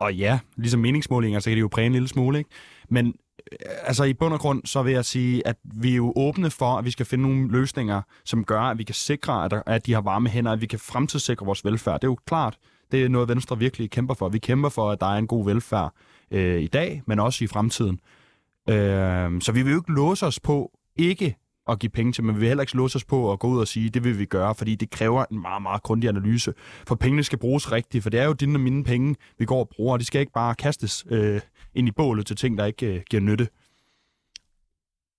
og 0.00 0.14
ja, 0.14 0.38
ligesom 0.56 0.80
meningsmålinger, 0.80 1.40
så 1.40 1.50
kan 1.50 1.56
det 1.56 1.60
jo 1.60 1.68
præge 1.68 1.86
en 1.86 1.92
lille 1.92 2.08
smule, 2.08 2.38
ikke? 2.38 2.50
Men 2.88 3.06
øh, 3.52 3.58
altså 3.82 4.04
i 4.04 4.14
bund 4.14 4.34
og 4.34 4.40
grund, 4.40 4.62
så 4.64 4.82
vil 4.82 4.92
jeg 4.92 5.04
sige, 5.04 5.46
at 5.46 5.56
vi 5.64 5.92
er 5.92 5.96
jo 5.96 6.12
åbne 6.16 6.50
for, 6.50 6.78
at 6.78 6.84
vi 6.84 6.90
skal 6.90 7.06
finde 7.06 7.22
nogle 7.22 7.48
løsninger, 7.52 8.02
som 8.24 8.44
gør, 8.44 8.60
at 8.60 8.78
vi 8.78 8.84
kan 8.84 8.94
sikre, 8.94 9.44
at, 9.44 9.50
der, 9.50 9.62
at 9.66 9.86
de 9.86 9.92
har 9.92 10.00
varme 10.00 10.28
hænder, 10.28 10.52
at 10.52 10.60
vi 10.60 10.66
kan 10.66 10.78
fremtidssikre 10.78 11.46
vores 11.46 11.64
velfærd. 11.64 11.94
Det 11.94 12.04
er 12.04 12.10
jo 12.10 12.18
klart, 12.26 12.58
det 12.92 13.04
er 13.04 13.08
noget, 13.08 13.28
Venstre 13.28 13.58
virkelig 13.58 13.90
kæmper 13.90 14.14
for. 14.14 14.28
Vi 14.28 14.38
kæmper 14.38 14.68
for, 14.68 14.90
at 14.90 15.00
der 15.00 15.06
er 15.06 15.18
en 15.18 15.26
god 15.26 15.44
velfærd 15.44 15.94
øh, 16.30 16.60
i 16.60 16.66
dag, 16.66 17.02
men 17.06 17.18
også 17.18 17.44
i 17.44 17.46
fremtiden. 17.46 18.00
Øh, 18.68 19.40
så 19.40 19.52
vi 19.54 19.62
vil 19.62 19.72
jo 19.72 19.78
ikke 19.78 19.92
låse 19.92 20.26
os 20.26 20.40
på 20.40 20.72
ikke 20.96 21.36
at 21.68 21.78
give 21.78 21.90
penge 21.90 22.12
til, 22.12 22.24
men 22.24 22.34
vi 22.34 22.40
vil 22.40 22.48
heller 22.48 22.62
ikke 22.62 22.76
låse 22.76 22.96
os 22.96 23.04
på 23.04 23.32
at 23.32 23.38
gå 23.38 23.48
ud 23.48 23.60
og 23.60 23.68
sige, 23.68 23.90
det 23.90 24.04
vil 24.04 24.18
vi 24.18 24.24
gøre, 24.24 24.54
fordi 24.54 24.74
det 24.74 24.90
kræver 24.90 25.24
en 25.30 25.40
meget, 25.40 25.62
meget 25.62 25.82
grundig 25.82 26.08
analyse. 26.08 26.54
For 26.88 26.94
pengene 26.94 27.24
skal 27.24 27.38
bruges 27.38 27.72
rigtigt, 27.72 28.02
for 28.02 28.10
det 28.10 28.20
er 28.20 28.24
jo 28.24 28.32
dine 28.32 28.56
og 28.56 28.60
mine 28.60 28.84
penge, 28.84 29.14
vi 29.38 29.44
går 29.44 29.60
og 29.60 29.68
bruger, 29.68 29.92
og 29.92 30.00
de 30.00 30.04
skal 30.04 30.20
ikke 30.20 30.32
bare 30.32 30.54
kastes 30.54 31.04
øh, 31.10 31.40
ind 31.74 31.88
i 31.88 31.90
bålet 31.90 32.26
til 32.26 32.36
ting, 32.36 32.58
der 32.58 32.64
ikke 32.64 32.86
øh, 32.86 33.00
giver 33.10 33.20
nytte. 33.20 33.48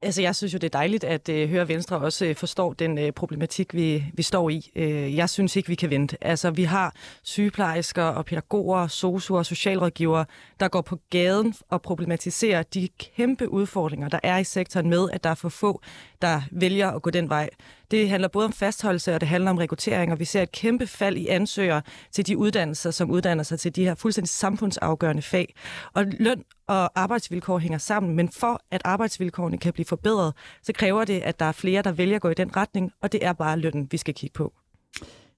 Altså, 0.02 0.22
jeg 0.22 0.36
synes 0.36 0.54
jo, 0.54 0.58
det 0.58 0.64
er 0.64 0.78
dejligt 0.80 1.04
at 1.04 1.30
øh, 1.30 1.50
høre, 1.50 1.62
at 1.62 1.68
Venstre 1.68 1.98
også 1.98 2.26
øh, 2.26 2.36
forstår 2.36 2.74
den 2.74 2.98
øh, 2.98 3.12
problematik, 3.12 3.74
vi, 3.74 4.04
vi 4.14 4.24
står 4.24 4.50
i. 4.50 4.72
Øh, 4.76 5.16
jeg 5.16 5.30
synes 5.30 5.56
ikke, 5.56 5.70
vi 5.70 5.76
kan 5.76 5.90
vente. 5.90 6.18
Altså, 6.22 6.52
vi 6.52 6.64
har 6.64 6.96
sygeplejersker 7.24 8.04
og 8.04 8.26
pædagoger, 8.26 8.88
sosuer 8.88 9.38
og 9.40 9.46
socialrådgivere, 9.46 10.26
der 10.60 10.68
går 10.68 10.82
på 10.82 11.00
gaden 11.10 11.54
og 11.70 11.82
problematiserer 11.82 12.64
de 12.64 12.88
kæmpe 13.00 13.50
udfordringer, 13.50 14.10
der 14.10 14.20
er 14.24 14.38
i 14.38 14.44
sektoren 14.44 14.90
med, 14.90 15.10
at 15.14 15.24
der 15.24 15.30
er 15.30 15.36
for 15.36 15.50
få, 15.50 15.82
der 16.22 16.42
vælger 16.52 16.92
at 16.92 17.02
gå 17.02 17.10
den 17.10 17.30
vej. 17.30 17.50
Det 17.92 18.10
handler 18.10 18.28
både 18.28 18.46
om 18.46 18.54
fastholdelse, 18.54 19.16
og 19.16 19.22
det 19.22 19.30
handler 19.30 19.52
om 19.52 19.58
rekruttering, 19.58 20.12
og 20.12 20.20
vi 20.20 20.26
ser 20.26 20.42
et 20.42 20.52
kæmpe 20.52 20.88
fald 20.88 21.18
i 21.18 21.28
ansøgere 21.28 21.82
til 22.12 22.28
de 22.28 22.38
uddannelser, 22.38 22.92
som 22.92 23.12
uddanner 23.12 23.44
sig 23.44 23.60
til 23.60 23.76
de 23.76 23.84
her 23.84 23.96
fuldstændig 23.96 24.30
samfundsafgørende 24.30 25.22
fag. 25.22 25.56
Og 25.94 26.06
løn 26.20 26.44
og 26.68 27.00
arbejdsvilkår 27.00 27.60
hænger 27.60 27.78
sammen, 27.78 28.16
men 28.16 28.30
for 28.30 28.62
at 28.72 28.82
arbejdsvilkårene 28.86 29.58
kan 29.58 29.74
blive 29.74 29.86
forbedret, 29.86 30.34
så 30.64 30.74
kræver 30.74 31.06
det, 31.06 31.20
at 31.20 31.40
der 31.40 31.46
er 31.46 31.52
flere, 31.52 31.82
der 31.82 31.92
vælger 31.92 32.16
at 32.16 32.22
gå 32.22 32.30
i 32.30 32.34
den 32.34 32.58
retning, 32.58 32.92
og 33.02 33.12
det 33.12 33.26
er 33.26 33.34
bare 33.34 33.60
lønnen, 33.60 33.88
vi 33.92 33.98
skal 33.98 34.14
kigge 34.14 34.34
på. 34.34 34.54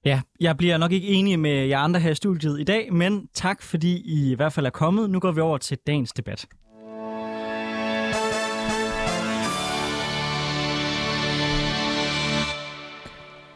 Ja, 0.06 0.22
jeg 0.40 0.58
bliver 0.58 0.78
nok 0.78 0.92
ikke 0.92 1.08
enig 1.08 1.40
med 1.40 1.66
jer 1.66 1.80
andre 1.80 2.00
her 2.00 2.12
i 2.12 2.16
studiet 2.16 2.60
i 2.60 2.64
dag, 2.64 2.94
men 2.94 3.28
tak 3.34 3.62
fordi 3.62 4.02
I 4.06 4.32
i 4.32 4.36
hvert 4.36 4.54
fald 4.54 4.66
er 4.66 4.70
kommet. 4.70 5.10
Nu 5.10 5.20
går 5.20 5.32
vi 5.32 5.42
over 5.42 5.58
til 5.58 5.78
dagens 5.88 6.12
debat. 6.12 6.48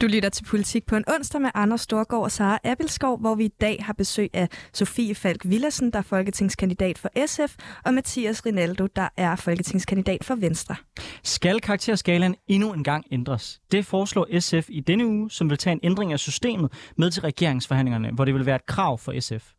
Du 0.03 0.07
lytter 0.07 0.29
til 0.29 0.43
Politik 0.43 0.85
på 0.85 0.95
en 0.95 1.03
onsdag 1.15 1.41
med 1.41 1.49
Anders 1.53 1.81
Storgård 1.81 2.23
og 2.23 2.31
Sara 2.31 2.59
Abelskov, 2.63 3.19
hvor 3.19 3.35
vi 3.35 3.45
i 3.45 3.51
dag 3.61 3.77
har 3.85 3.93
besøg 3.93 4.29
af 4.33 4.49
Sofie 4.73 5.15
Falk 5.15 5.41
Villassen, 5.45 5.91
der 5.91 5.99
er 5.99 6.03
folketingskandidat 6.03 6.97
for 6.97 7.09
SF, 7.25 7.55
og 7.85 7.93
Mathias 7.93 8.45
Rinaldo, 8.45 8.87
der 8.95 9.09
er 9.17 9.35
folketingskandidat 9.35 10.23
for 10.23 10.35
Venstre. 10.35 10.75
Skal 11.23 11.61
karakterskalaen 11.61 12.35
endnu 12.47 12.73
en 12.73 12.83
gang 12.83 13.05
ændres? 13.11 13.61
Det 13.71 13.85
foreslår 13.85 14.39
SF 14.39 14.69
i 14.69 14.79
denne 14.79 15.07
uge, 15.07 15.31
som 15.31 15.49
vil 15.49 15.57
tage 15.57 15.71
en 15.71 15.79
ændring 15.83 16.13
af 16.13 16.19
systemet 16.19 16.71
med 16.97 17.11
til 17.11 17.21
regeringsforhandlingerne, 17.21 18.11
hvor 18.11 18.25
det 18.25 18.33
vil 18.33 18.45
være 18.45 18.55
et 18.55 18.65
krav 18.65 18.97
for 18.97 19.19
SF. 19.19 19.51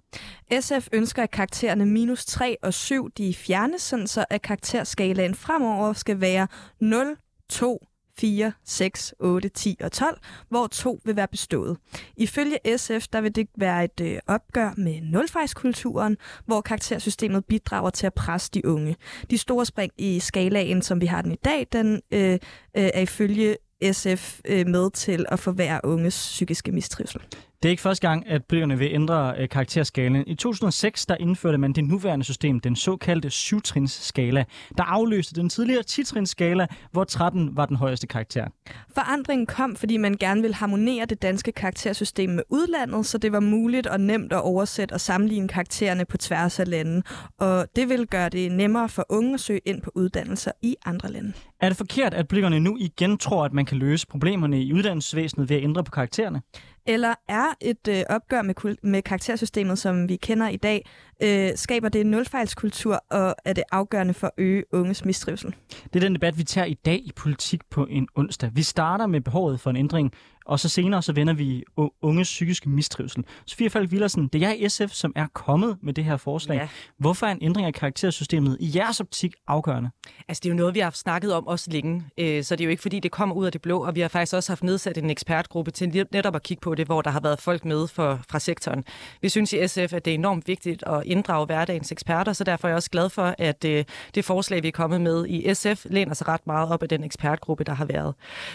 SF 0.61 0.89
ønsker, 0.93 1.23
at 1.23 1.31
karaktererne 1.31 1.87
minus 1.87 2.25
3 2.25 2.57
og 2.63 2.75
7 2.75 3.11
de 3.19 3.35
fjernes, 3.35 3.83
sådan 3.83 4.07
så 4.07 4.25
at 4.31 4.43
karakterskalaen 4.43 5.35
fremover 5.35 5.93
skal 5.93 6.21
være 6.21 6.49
0, 6.81 7.17
2, 7.51 7.87
4, 8.19 8.53
6, 8.65 9.15
8, 9.19 9.49
10 9.49 9.77
og 9.81 9.93
12, 9.93 10.19
hvor 10.49 10.67
to 10.67 11.01
vil 11.05 11.17
være 11.17 11.29
bestået. 11.29 11.77
Ifølge 12.17 12.59
SF 12.77 13.07
der 13.13 13.21
vil 13.21 13.35
det 13.35 13.49
være 13.59 13.85
et 13.85 14.01
øh, 14.03 14.19
opgør 14.27 14.75
med 14.77 15.01
nulfejskulturen, 15.01 16.17
hvor 16.47 16.61
karaktersystemet 16.61 17.45
bidrager 17.45 17.91
til 17.91 18.07
at 18.07 18.15
presse 18.15 18.51
de 18.55 18.67
unge. 18.67 18.97
De 19.31 19.39
store 19.39 19.67
spring 19.67 19.93
i 19.99 20.21
skalaen, 20.21 20.83
som 20.83 21.01
vi 21.01 21.07
har 21.07 21.23
den 21.23 21.33
i 21.33 21.39
dag, 21.45 21.67
den 21.73 22.01
øh, 22.11 22.33
øh, 22.33 22.39
er 22.75 23.01
ifølge 23.01 23.57
SF 23.93 24.41
øh, 24.45 24.67
med 24.67 24.91
til 24.91 25.27
at 25.29 25.39
forværre 25.39 25.81
unges 25.85 26.15
psykiske 26.15 26.73
mistrivsel. 26.73 27.21
Det 27.65 27.69
er 27.69 27.71
ikke 27.71 27.83
første 27.83 28.09
gang, 28.09 28.29
at 28.29 28.45
politikerne 28.45 28.79
vil 28.79 28.89
ændre 28.93 29.35
øh, 29.39 29.49
karakterskalaen. 29.49 30.25
I 30.27 30.35
2006 30.35 31.07
der 31.07 31.17
indførte 31.21 31.59
man 31.59 31.73
det 31.73 31.85
nuværende 31.85 32.25
system, 32.25 32.61
den 32.61 32.77
såkaldte 32.77 33.31
syvtrinsskala, 33.31 34.45
der 34.79 34.85
afløste 34.85 35.35
den 35.35 35.49
tidligere 35.49 35.83
titrinsskala, 35.83 36.67
hvor 36.93 37.05
13 37.05 37.57
var 37.57 37.67
den 37.67 37.77
højeste 37.77 38.07
karakter. 38.07 38.47
Forandringen 38.95 39.47
kom, 39.47 39.77
fordi 39.77 39.97
man 39.97 40.17
gerne 40.21 40.41
ville 40.41 40.55
harmonere 40.55 41.05
det 41.05 41.23
danske 41.23 41.53
karaktersystem 41.53 42.31
med 42.31 42.43
udlandet, 42.51 43.07
så 43.07 43.19
det 43.19 43.33
var 43.33 43.41
muligt 43.41 43.87
og 43.87 44.01
nemt 44.01 44.33
at 44.33 44.43
oversætte 44.43 44.93
og 44.93 45.01
sammenligne 45.01 45.49
karaktererne 45.49 46.05
på 46.05 46.17
tværs 46.17 46.61
af 46.61 46.69
lande. 46.69 47.03
Og 47.39 47.67
det 47.77 47.89
vil 47.89 48.07
gøre 48.07 48.29
det 48.29 48.53
nemmere 48.53 48.89
for 48.89 49.07
unge 49.09 49.35
at 49.35 49.41
søge 49.41 49.61
ind 49.65 49.83
på 49.83 49.91
uddannelser 49.95 50.53
i 50.63 50.77
andre 50.87 51.13
lande. 51.13 51.33
Er 51.61 51.69
det 51.69 51.77
forkert, 51.77 52.15
at 52.15 52.29
politikerne 52.29 52.61
nu 52.61 52.77
igen 52.81 53.19
tror, 53.19 53.45
at 53.45 53.53
man 53.53 53.65
kan 53.65 53.79
løse 53.79 54.07
problemerne 54.07 54.63
i 54.63 54.73
uddannelsesvæsenet 54.73 55.49
ved 55.49 55.57
at 55.57 55.63
ændre 55.63 55.85
på 55.85 55.91
karaktererne? 55.91 56.41
Eller 56.87 57.15
er 57.29 57.47
et 57.61 57.89
øh, 57.89 58.03
opgør 58.09 58.43
med, 58.43 58.55
kul- 58.55 58.77
med 58.83 59.03
karaktersystemet, 59.03 59.79
som 59.79 60.09
vi 60.09 60.17
kender 60.17 60.49
i 60.49 60.57
dag, 60.57 60.87
øh, 61.23 61.51
skaber 61.57 61.89
det 61.89 62.01
en 62.01 62.07
nulfejlskultur, 62.07 63.05
og 63.11 63.35
er 63.45 63.53
det 63.53 63.65
afgørende 63.73 64.15
for 64.15 64.27
at 64.27 64.33
øge 64.39 64.65
unges 64.73 65.05
mistrivsel? 65.05 65.55
Det 65.85 65.97
er 65.97 66.01
den 66.01 66.15
debat, 66.15 66.39
vi 66.39 66.45
tager 66.45 66.65
i 66.65 66.75
dag 66.75 66.99
i 67.05 67.13
politik 67.17 67.61
på 67.71 67.87
en 67.91 68.09
onsdag. 68.15 68.51
Vi 68.55 68.63
starter 68.63 69.07
med 69.07 69.21
behovet 69.21 69.61
for 69.61 69.71
en 69.71 69.77
ændring, 69.77 70.13
og 70.47 70.61
så 70.61 70.69
senere 70.69 71.03
så 71.03 71.13
vender 71.13 71.35
vi 71.35 71.65
unges 72.03 72.29
psykiske 72.29 72.69
mistrivsel. 72.69 73.25
Sofie 73.47 73.71
Falk 73.71 73.91
Villersen, 73.91 74.29
det 74.29 74.43
er 74.43 74.49
jeg 74.49 74.61
i 74.61 74.69
SF, 74.69 74.91
som 74.91 75.13
er 75.17 75.27
kommet 75.35 75.77
med 75.83 75.93
det 75.93 76.05
her 76.05 76.17
forslag. 76.17 76.57
Ja. 76.57 76.69
Hvorfor 76.99 77.27
er 77.27 77.31
en 77.31 77.39
ændring 77.43 77.67
af 77.67 77.75
karaktersystemet 77.75 78.57
i 78.61 78.71
jeres 78.75 79.01
optik 79.01 79.35
afgørende? 79.49 79.91
Altså, 80.29 80.41
det 80.41 80.49
er 80.49 80.53
jo 80.53 80.57
noget, 80.57 80.75
vi 80.75 80.81
har 80.81 80.91
snakket 80.91 81.35
om 81.35 81.47
også 81.47 81.71
længe, 81.71 82.05
øh, 82.19 82.45
så 82.45 82.57
det 82.57 82.61
er 82.61 82.65
jo 82.65 82.71
ikke, 82.71 82.83
fordi 82.83 83.01
det 83.01 83.11
kommer 83.11 83.35
ud 83.35 83.47
af 83.47 83.53
det 83.53 83.63
blå, 83.63 83.85
og 83.85 83.95
vi 83.95 84.01
har 84.01 84.09
faktisk 84.09 84.35
også 84.35 84.53
haft 84.53 84.63
nedsat 84.63 84.99
en 84.99 85.11
ekspertgruppe 85.11 85.71
til 85.71 86.07
netop 86.13 86.37
at 86.37 86.43
kigge 86.43 86.61
på 86.61 86.75
det, 86.75 86.87
hvor 86.87 87.03
der 87.03 87.11
har 87.11 87.21
været 87.21 87.41
folk 87.41 87.65
med 87.65 87.89
for, 87.89 88.21
fra 88.31 88.39
sektoren. 88.39 88.85
Vi 89.23 89.29
synes 89.29 89.53
i 89.53 89.69
SF, 89.69 89.79
at 89.79 90.05
det 90.05 90.11
er 90.11 90.15
enormt 90.15 90.49
vigtigt 90.49 90.83
at 90.87 91.03
inddrage 91.05 91.47
hverdagens 91.47 91.93
eksperter, 91.93 92.33
så 92.33 92.45
derfor 92.45 92.69
er 92.69 92.71
jeg 92.71 92.77
også 92.77 92.91
glad 92.91 93.11
for, 93.11 93.35
at 93.39 93.65
øh, 93.65 93.85
det 94.15 94.25
forslag, 94.25 94.63
vi 94.63 94.69
er 94.69 94.73
kommet 94.73 95.01
med 95.01 95.27
i 95.29 95.55
SF, 95.55 95.87
læner 95.91 96.15
sig 96.15 96.29
ret 96.29 96.47
meget 96.47 96.73
op 96.73 96.83
af 96.83 96.89
den 96.89 97.05
ekspertgruppe, 97.05 97.65
der 97.65 97.75
har 97.75 97.85
været. 97.85 98.15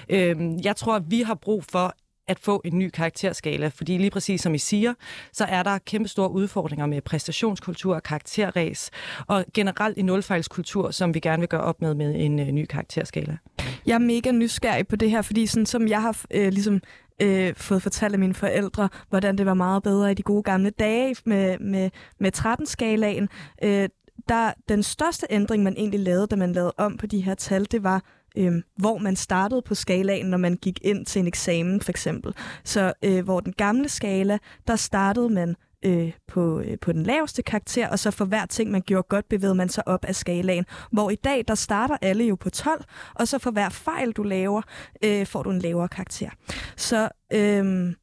Øh, 0.09 0.37
jeg 0.63 0.75
tror, 0.75 0.95
at 0.95 1.03
vi 1.07 1.21
har 1.21 1.35
brug 1.35 1.63
for 1.63 1.95
at 2.29 2.39
få 2.39 2.61
en 2.65 2.77
ny 2.77 2.89
karakterskala, 2.89 3.67
fordi 3.67 3.97
lige 3.97 4.09
præcis 4.09 4.41
som 4.41 4.55
I 4.55 4.57
siger, 4.57 4.93
så 5.33 5.45
er 5.45 5.63
der 5.63 5.77
kæmpe 5.77 6.09
store 6.09 6.31
udfordringer 6.31 6.85
med 6.85 7.01
præstationskultur 7.01 7.95
og 7.95 8.03
karakterræs, 8.03 8.91
og 9.27 9.45
generelt 9.53 9.97
en 9.97 10.05
nulfejlskultur, 10.05 10.91
som 10.91 11.13
vi 11.13 11.19
gerne 11.19 11.39
vil 11.39 11.49
gøre 11.49 11.61
op 11.61 11.81
med 11.81 11.93
med 11.93 12.15
en 12.15 12.39
øh, 12.39 12.47
ny 12.47 12.65
karakterskala. 12.65 13.37
Jeg 13.85 13.95
er 13.95 13.99
mega 13.99 14.31
nysgerrig 14.31 14.87
på 14.87 14.95
det 14.95 15.11
her, 15.11 15.21
fordi 15.21 15.45
sådan 15.45 15.65
som 15.65 15.87
jeg 15.87 16.01
har 16.01 16.21
øh, 16.31 16.51
ligesom 16.51 16.81
øh, 17.21 17.55
fået 17.55 17.83
fortalt 17.83 18.13
af 18.13 18.19
mine 18.19 18.33
forældre, 18.33 18.89
hvordan 19.09 19.37
det 19.37 19.45
var 19.45 19.53
meget 19.53 19.83
bedre 19.83 20.11
i 20.11 20.13
de 20.13 20.23
gode 20.23 20.43
gamle 20.43 20.69
dage 20.69 21.15
med, 21.25 21.59
med, 21.59 21.89
med 22.19 22.37
13-skalaen. 22.37 23.27
Øh, 23.63 23.89
der, 24.29 24.53
den 24.69 24.83
største 24.83 25.27
ændring, 25.29 25.63
man 25.63 25.73
egentlig 25.77 25.99
lavede, 25.99 26.27
da 26.27 26.35
man 26.35 26.53
lavede 26.53 26.73
om 26.77 26.97
på 26.97 27.07
de 27.07 27.21
her 27.21 27.35
tal, 27.35 27.67
det 27.71 27.83
var, 27.83 28.03
øh, 28.37 28.53
hvor 28.75 28.97
man 28.97 29.15
startede 29.15 29.61
på 29.61 29.75
skalaen, 29.75 30.25
når 30.25 30.37
man 30.37 30.55
gik 30.55 30.79
ind 30.81 31.05
til 31.05 31.19
en 31.19 31.27
eksamen 31.27 31.81
for 31.81 31.91
eksempel. 31.91 32.33
Så 32.63 32.93
øh, 33.03 33.23
hvor 33.23 33.39
den 33.39 33.53
gamle 33.53 33.89
skala, 33.89 34.37
der 34.67 34.75
startede 34.75 35.29
man 35.29 35.55
øh, 35.85 36.11
på, 36.27 36.59
øh, 36.59 36.79
på 36.81 36.91
den 36.91 37.03
laveste 37.03 37.43
karakter, 37.43 37.89
og 37.89 37.99
så 37.99 38.11
for 38.11 38.25
hver 38.25 38.45
ting, 38.45 38.71
man 38.71 38.81
gjorde 38.81 39.07
godt, 39.09 39.29
bevægede 39.29 39.55
man 39.55 39.69
sig 39.69 39.87
op 39.87 40.05
af 40.05 40.15
skalaen. 40.15 40.65
Hvor 40.91 41.09
i 41.09 41.15
dag, 41.15 41.43
der 41.47 41.55
starter 41.55 41.97
alle 42.01 42.23
jo 42.23 42.35
på 42.35 42.49
12, 42.49 42.83
og 43.15 43.27
så 43.27 43.39
for 43.39 43.51
hver 43.51 43.69
fejl, 43.69 44.11
du 44.11 44.23
laver, 44.23 44.61
øh, 45.03 45.25
får 45.25 45.43
du 45.43 45.49
en 45.49 45.59
lavere 45.59 45.87
karakter. 45.87 46.29
Så 46.75 47.09
øh, 47.33 47.93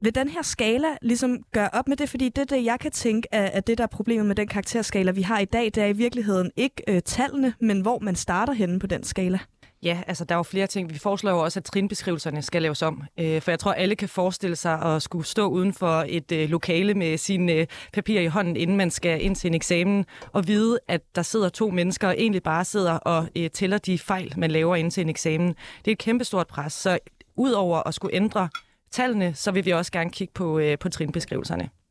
vil 0.00 0.14
den 0.14 0.28
her 0.28 0.42
skala 0.42 0.88
ligesom 1.02 1.38
gøre 1.52 1.70
op 1.72 1.88
med 1.88 1.96
det? 1.96 2.08
Fordi 2.08 2.28
det, 2.28 2.50
det 2.50 2.64
jeg 2.64 2.80
kan 2.80 2.90
tænke, 2.90 3.28
er, 3.32 3.46
at 3.46 3.66
det, 3.66 3.78
der 3.78 3.84
er 3.84 3.88
problemet 3.88 4.26
med 4.26 4.36
den 4.36 4.48
karakterskala, 4.48 5.10
vi 5.10 5.22
har 5.22 5.38
i 5.38 5.44
dag, 5.44 5.64
det 5.64 5.76
er 5.76 5.86
i 5.86 5.92
virkeligheden 5.92 6.50
ikke 6.56 6.82
øh, 6.88 7.02
tallene, 7.02 7.54
men 7.60 7.80
hvor 7.80 7.98
man 7.98 8.16
starter 8.16 8.52
henne 8.52 8.78
på 8.78 8.86
den 8.86 9.04
skala. 9.04 9.38
Ja, 9.84 10.00
altså 10.06 10.24
der 10.24 10.34
er 10.34 10.38
jo 10.38 10.42
flere 10.42 10.66
ting. 10.66 10.90
Vi 10.90 10.98
foreslår 10.98 11.30
jo 11.30 11.38
også, 11.38 11.60
at 11.60 11.64
trinbeskrivelserne 11.64 12.42
skal 12.42 12.62
laves 12.62 12.82
om. 12.82 13.02
Øh, 13.20 13.42
for 13.42 13.50
jeg 13.50 13.58
tror, 13.58 13.72
alle 13.72 13.96
kan 13.96 14.08
forestille 14.08 14.56
sig 14.56 14.82
at 14.82 15.02
skulle 15.02 15.26
stå 15.26 15.48
uden 15.48 15.72
for 15.72 16.04
et 16.08 16.32
øh, 16.32 16.48
lokale 16.48 16.94
med 16.94 17.18
sine 17.18 17.52
øh, 17.52 17.66
papirer 17.92 18.22
i 18.22 18.26
hånden, 18.26 18.56
inden 18.56 18.76
man 18.76 18.90
skal 18.90 19.24
ind 19.24 19.36
til 19.36 19.48
en 19.48 19.54
eksamen, 19.54 20.04
og 20.32 20.48
vide, 20.48 20.78
at 20.88 21.00
der 21.14 21.22
sidder 21.22 21.48
to 21.48 21.70
mennesker 21.70 22.08
og 22.08 22.14
egentlig 22.18 22.42
bare 22.42 22.64
sidder 22.64 22.92
og 22.92 23.28
øh, 23.36 23.50
tæller 23.50 23.78
de 23.78 23.98
fejl, 23.98 24.34
man 24.36 24.50
laver 24.50 24.76
ind 24.76 24.90
til 24.90 25.00
en 25.00 25.08
eksamen. 25.08 25.48
Det 25.48 25.86
er 25.88 25.92
et 25.92 25.98
kæmpestort 25.98 26.46
pres. 26.46 26.72
Så 26.72 26.98
udover 27.36 27.88
at 27.88 27.94
skulle 27.94 28.16
ændre 28.16 28.48
tallene, 28.90 29.34
så 29.34 29.50
vil 29.50 29.64
vi 29.64 29.70
også 29.70 29.92
gerne 29.92 30.10
kigge 30.10 30.32
på, 30.34 30.58
øh, 30.58 30.78
på 30.78 30.88
trinbeskrivelserne. 30.88 31.83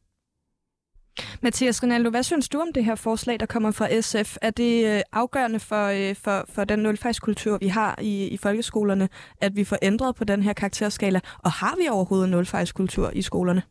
Mathias 1.42 1.84
Rinaldo, 1.84 2.10
hvad 2.10 2.24
synes 2.24 2.50
du 2.50 2.60
om 2.60 2.68
det 2.76 2.86
her 2.86 2.96
forslag, 2.96 3.40
der 3.40 3.46
kommer 3.46 3.72
fra 3.72 4.02
SF? 4.02 4.38
Er 4.42 4.50
det 4.50 4.86
øh, 4.86 5.02
afgørende 5.12 5.60
for, 5.60 5.86
øh, 5.86 6.16
for, 6.16 6.46
for 6.50 6.64
den 6.64 6.80
nulfejlskultur, 6.80 7.58
vi 7.58 7.68
har 7.68 8.00
i, 8.02 8.28
i 8.28 8.38
folkeskolerne, 8.38 9.10
at 9.42 9.56
vi 9.56 9.64
får 9.64 9.78
ændret 9.82 10.16
på 10.16 10.24
den 10.24 10.44
her 10.44 10.54
karakterskala? 10.54 11.20
Og 11.40 11.52
har 11.52 11.76
vi 11.82 11.88
overhovedet 11.90 12.26
en 12.26 12.32
nulfejlskultur 12.32 13.12
i 13.14 13.22
skolerne? 13.22 13.64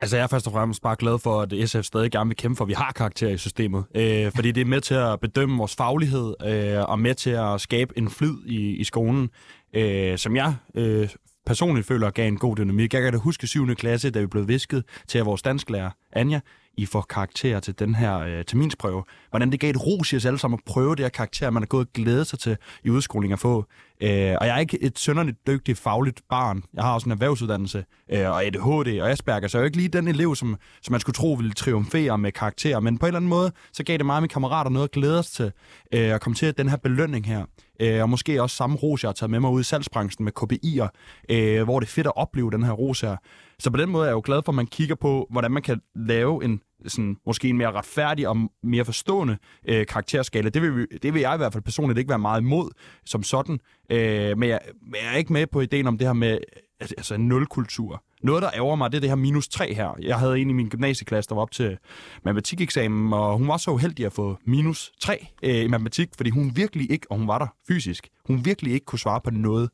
Altså, 0.00 0.16
jeg 0.16 0.22
er 0.24 0.26
først 0.26 0.46
og 0.46 0.52
fremmest 0.52 0.82
bare 0.82 0.96
glad 0.98 1.18
for, 1.18 1.42
at 1.42 1.68
SF 1.68 1.82
stadig 1.82 2.10
gerne 2.10 2.28
vil 2.28 2.36
kæmpe 2.36 2.56
for, 2.56 2.64
at 2.64 2.68
vi 2.68 2.72
har 2.72 2.92
karakter 2.92 3.28
i 3.28 3.38
systemet. 3.38 3.84
Øh, 3.94 4.32
fordi 4.34 4.52
det 4.52 4.60
er 4.60 4.64
med 4.64 4.80
til 4.80 4.94
at 4.94 5.20
bedømme 5.20 5.58
vores 5.58 5.74
faglighed, 5.74 6.34
øh, 6.46 6.82
og 6.88 6.98
med 6.98 7.14
til 7.14 7.30
at 7.30 7.60
skabe 7.60 7.98
en 7.98 8.10
flyd 8.10 8.46
i, 8.46 8.76
i 8.76 8.84
skolen, 8.84 9.30
øh, 9.74 10.18
som 10.18 10.36
jeg 10.36 10.54
øh, 10.74 11.08
personligt 11.46 11.86
føler 11.86 12.10
gav 12.10 12.28
en 12.28 12.36
god 12.36 12.56
dynamik. 12.56 12.94
Jeg 12.94 13.02
kan 13.02 13.12
da 13.12 13.18
huske 13.18 13.46
7. 13.46 13.74
klasse, 13.74 14.10
da 14.10 14.20
vi 14.20 14.26
blev 14.26 14.48
visket 14.48 14.84
til 15.08 15.22
vores 15.24 15.42
dansklærer, 15.42 15.90
Anja, 16.12 16.40
i 16.76 16.86
får 16.86 17.00
karakter 17.00 17.60
til 17.60 17.78
den 17.78 17.94
her 17.94 18.18
øh, 18.18 18.44
terminsprøve. 18.44 19.04
Hvordan 19.30 19.52
det 19.52 19.60
gav 19.60 19.70
et 19.70 19.86
ros 19.86 20.12
i 20.12 20.16
os 20.16 20.26
alle 20.26 20.38
sammen 20.38 20.58
at 20.58 20.72
prøve 20.72 20.96
det 20.96 21.04
her 21.04 21.08
karakter, 21.08 21.50
man 21.50 21.62
har 21.62 21.66
gået 21.66 21.86
og 21.86 21.92
glædet 21.92 22.26
sig 22.26 22.38
til 22.38 22.56
i 22.84 22.90
udskoling 22.90 23.32
at 23.32 23.38
få. 23.38 23.64
Øh, 24.00 24.34
og 24.40 24.46
jeg 24.46 24.54
er 24.54 24.58
ikke 24.58 24.82
et 24.82 24.98
sønderligt 24.98 25.46
dygtigt 25.46 25.78
fagligt 25.78 26.20
barn. 26.28 26.62
Jeg 26.74 26.84
har 26.84 26.94
også 26.94 27.04
en 27.04 27.12
erhvervsuddannelse 27.12 27.84
øh, 28.12 28.30
og 28.30 28.44
ADHD 28.44 29.00
og 29.00 29.10
Asperger, 29.10 29.48
så 29.48 29.58
jeg 29.58 29.60
er 29.60 29.64
jo 29.64 29.66
ikke 29.66 29.76
lige 29.76 29.88
den 29.88 30.08
elev, 30.08 30.36
som, 30.36 30.56
som 30.82 30.92
man 30.92 31.00
skulle 31.00 31.14
tro 31.14 31.32
ville 31.32 31.52
triumfere 31.52 32.18
med 32.18 32.32
karakter. 32.32 32.80
Men 32.80 32.98
på 32.98 33.06
en 33.06 33.08
eller 33.08 33.18
anden 33.18 33.28
måde, 33.28 33.52
så 33.72 33.84
gav 33.84 33.98
det 33.98 34.06
mig 34.06 34.16
og 34.16 34.22
mine 34.22 34.28
kammerater 34.28 34.70
noget 34.70 34.84
at 34.84 34.92
glæde 34.92 35.18
os 35.18 35.30
til 35.30 35.52
øh, 35.92 36.14
at 36.14 36.20
komme 36.20 36.36
til 36.36 36.58
den 36.58 36.68
her 36.68 36.76
belønning 36.76 37.26
her. 37.26 37.44
Øh, 37.80 38.02
og 38.02 38.10
måske 38.10 38.42
også 38.42 38.56
samme 38.56 38.76
ros, 38.76 39.02
jeg 39.02 39.08
har 39.08 39.12
taget 39.12 39.30
med 39.30 39.40
mig 39.40 39.50
ud 39.50 39.60
i 39.60 39.64
salgsbranchen 39.64 40.24
med 40.24 40.32
KPI'er, 40.40 40.88
øh, 41.28 41.62
hvor 41.62 41.80
det 41.80 41.86
er 41.86 41.90
fedt 41.90 42.06
at 42.06 42.12
opleve 42.16 42.50
den 42.50 42.62
her 42.62 42.72
ros 42.72 43.00
her. 43.00 43.16
Så 43.58 43.70
på 43.70 43.76
den 43.76 43.90
måde 43.90 44.04
er 44.04 44.08
jeg 44.08 44.14
jo 44.14 44.22
glad 44.24 44.42
for, 44.44 44.52
at 44.52 44.56
man 44.56 44.66
kigger 44.66 44.94
på, 44.94 45.26
hvordan 45.30 45.50
man 45.50 45.62
kan 45.62 45.80
lave 45.94 46.44
en 46.44 46.60
sådan, 46.86 47.16
måske 47.26 47.48
en 47.48 47.58
mere 47.58 47.72
retfærdig 47.72 48.28
og 48.28 48.36
mere 48.62 48.84
forstående 48.84 49.38
øh, 49.68 49.86
karakterskala. 49.86 50.48
Det 50.48 50.62
vil, 50.62 50.76
vi, 50.76 50.86
det 51.02 51.14
vil 51.14 51.20
jeg 51.20 51.34
i 51.34 51.36
hvert 51.36 51.52
fald 51.52 51.64
personligt 51.64 51.98
ikke 51.98 52.08
være 52.08 52.18
meget 52.18 52.40
imod 52.40 52.70
som 53.04 53.22
sådan. 53.22 53.58
Øh, 53.90 54.38
men, 54.38 54.48
jeg, 54.48 54.60
men 54.82 54.94
jeg 55.02 55.12
er 55.12 55.16
ikke 55.16 55.32
med 55.32 55.46
på 55.46 55.60
ideen 55.60 55.86
om 55.86 55.98
det 55.98 56.06
her 56.06 56.12
med 56.12 56.38
altså 56.80 57.14
en 57.14 57.28
nulkultur. 57.28 58.02
Noget, 58.22 58.42
der 58.42 58.50
ærger 58.54 58.76
mig, 58.76 58.92
det 58.92 58.96
er 58.96 59.00
det 59.00 59.10
her 59.10 59.16
minus 59.16 59.48
3 59.48 59.74
her. 59.74 59.94
Jeg 60.02 60.18
havde 60.18 60.38
en 60.38 60.50
i 60.50 60.52
min 60.52 60.68
gymnasieklasse, 60.68 61.28
der 61.28 61.34
var 61.34 61.42
op 61.42 61.50
til 61.50 61.78
matematikeksamen, 62.24 63.12
og 63.12 63.38
hun 63.38 63.48
var 63.48 63.56
så 63.56 63.70
uheldig 63.70 64.06
at 64.06 64.12
få 64.12 64.38
minus 64.44 64.92
3 65.00 65.26
øh, 65.42 65.64
i 65.64 65.68
matematik, 65.68 66.08
fordi 66.16 66.30
hun 66.30 66.52
virkelig 66.56 66.90
ikke, 66.90 67.06
og 67.10 67.18
hun 67.18 67.28
var 67.28 67.38
der 67.38 67.46
fysisk, 67.68 68.08
hun 68.26 68.44
virkelig 68.44 68.72
ikke 68.72 68.86
kunne 68.86 68.98
svare 68.98 69.20
på 69.20 69.30
noget 69.30 69.70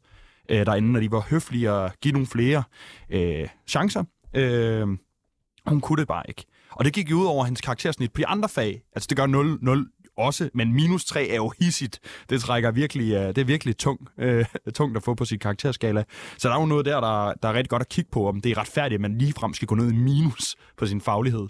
øh, 0.52 0.66
derinde, 0.66 0.92
når 0.92 1.00
de 1.00 1.10
var 1.10 1.20
høflige 1.30 1.72
og 1.72 1.92
give 2.02 2.12
nogle 2.12 2.26
flere 2.26 2.62
øh, 3.10 3.48
chancer. 3.68 4.04
Øh, 4.36 4.86
hun 5.66 5.80
kunne 5.80 6.00
det 6.00 6.08
bare 6.08 6.22
ikke. 6.28 6.44
Og 6.70 6.84
det 6.84 6.92
gik 6.92 7.10
jo 7.10 7.16
ud 7.16 7.26
over 7.26 7.44
hendes 7.44 7.60
karaktersnit 7.60 8.12
på 8.12 8.18
de 8.18 8.26
andre 8.26 8.48
fag. 8.48 8.82
Altså 8.92 9.06
det 9.10 9.16
gør 9.16 9.26
0, 9.26 9.58
0 9.62 9.86
også, 10.16 10.50
men 10.54 10.72
minus 10.72 11.04
3 11.04 11.28
er 11.28 11.36
jo 11.36 11.52
hissigt. 11.60 12.00
Det 12.30 12.40
trækker 12.40 12.70
virkelig, 12.70 13.12
øh, 13.12 13.28
det 13.28 13.38
er 13.38 13.44
virkelig 13.44 13.76
tung, 13.76 14.00
øh, 14.18 14.44
tungt 14.74 14.96
at 14.96 15.02
få 15.02 15.14
på 15.14 15.24
sin 15.24 15.38
karakterskala. 15.38 16.04
Så 16.38 16.48
der 16.48 16.54
er 16.54 16.60
jo 16.60 16.66
noget 16.66 16.84
der, 16.84 17.00
der, 17.00 17.32
der 17.42 17.48
er 17.48 17.54
rigtig 17.54 17.70
godt 17.70 17.82
at 17.82 17.88
kigge 17.88 18.10
på, 18.10 18.28
om 18.28 18.40
det 18.40 18.52
er 18.52 18.58
retfærdigt, 18.58 18.94
at 18.94 19.00
man 19.00 19.18
ligefrem 19.18 19.54
skal 19.54 19.68
gå 19.68 19.74
ned 19.74 19.92
i 19.92 19.96
minus 19.96 20.56
på 20.76 20.86
sin 20.86 21.00
faglighed. 21.00 21.46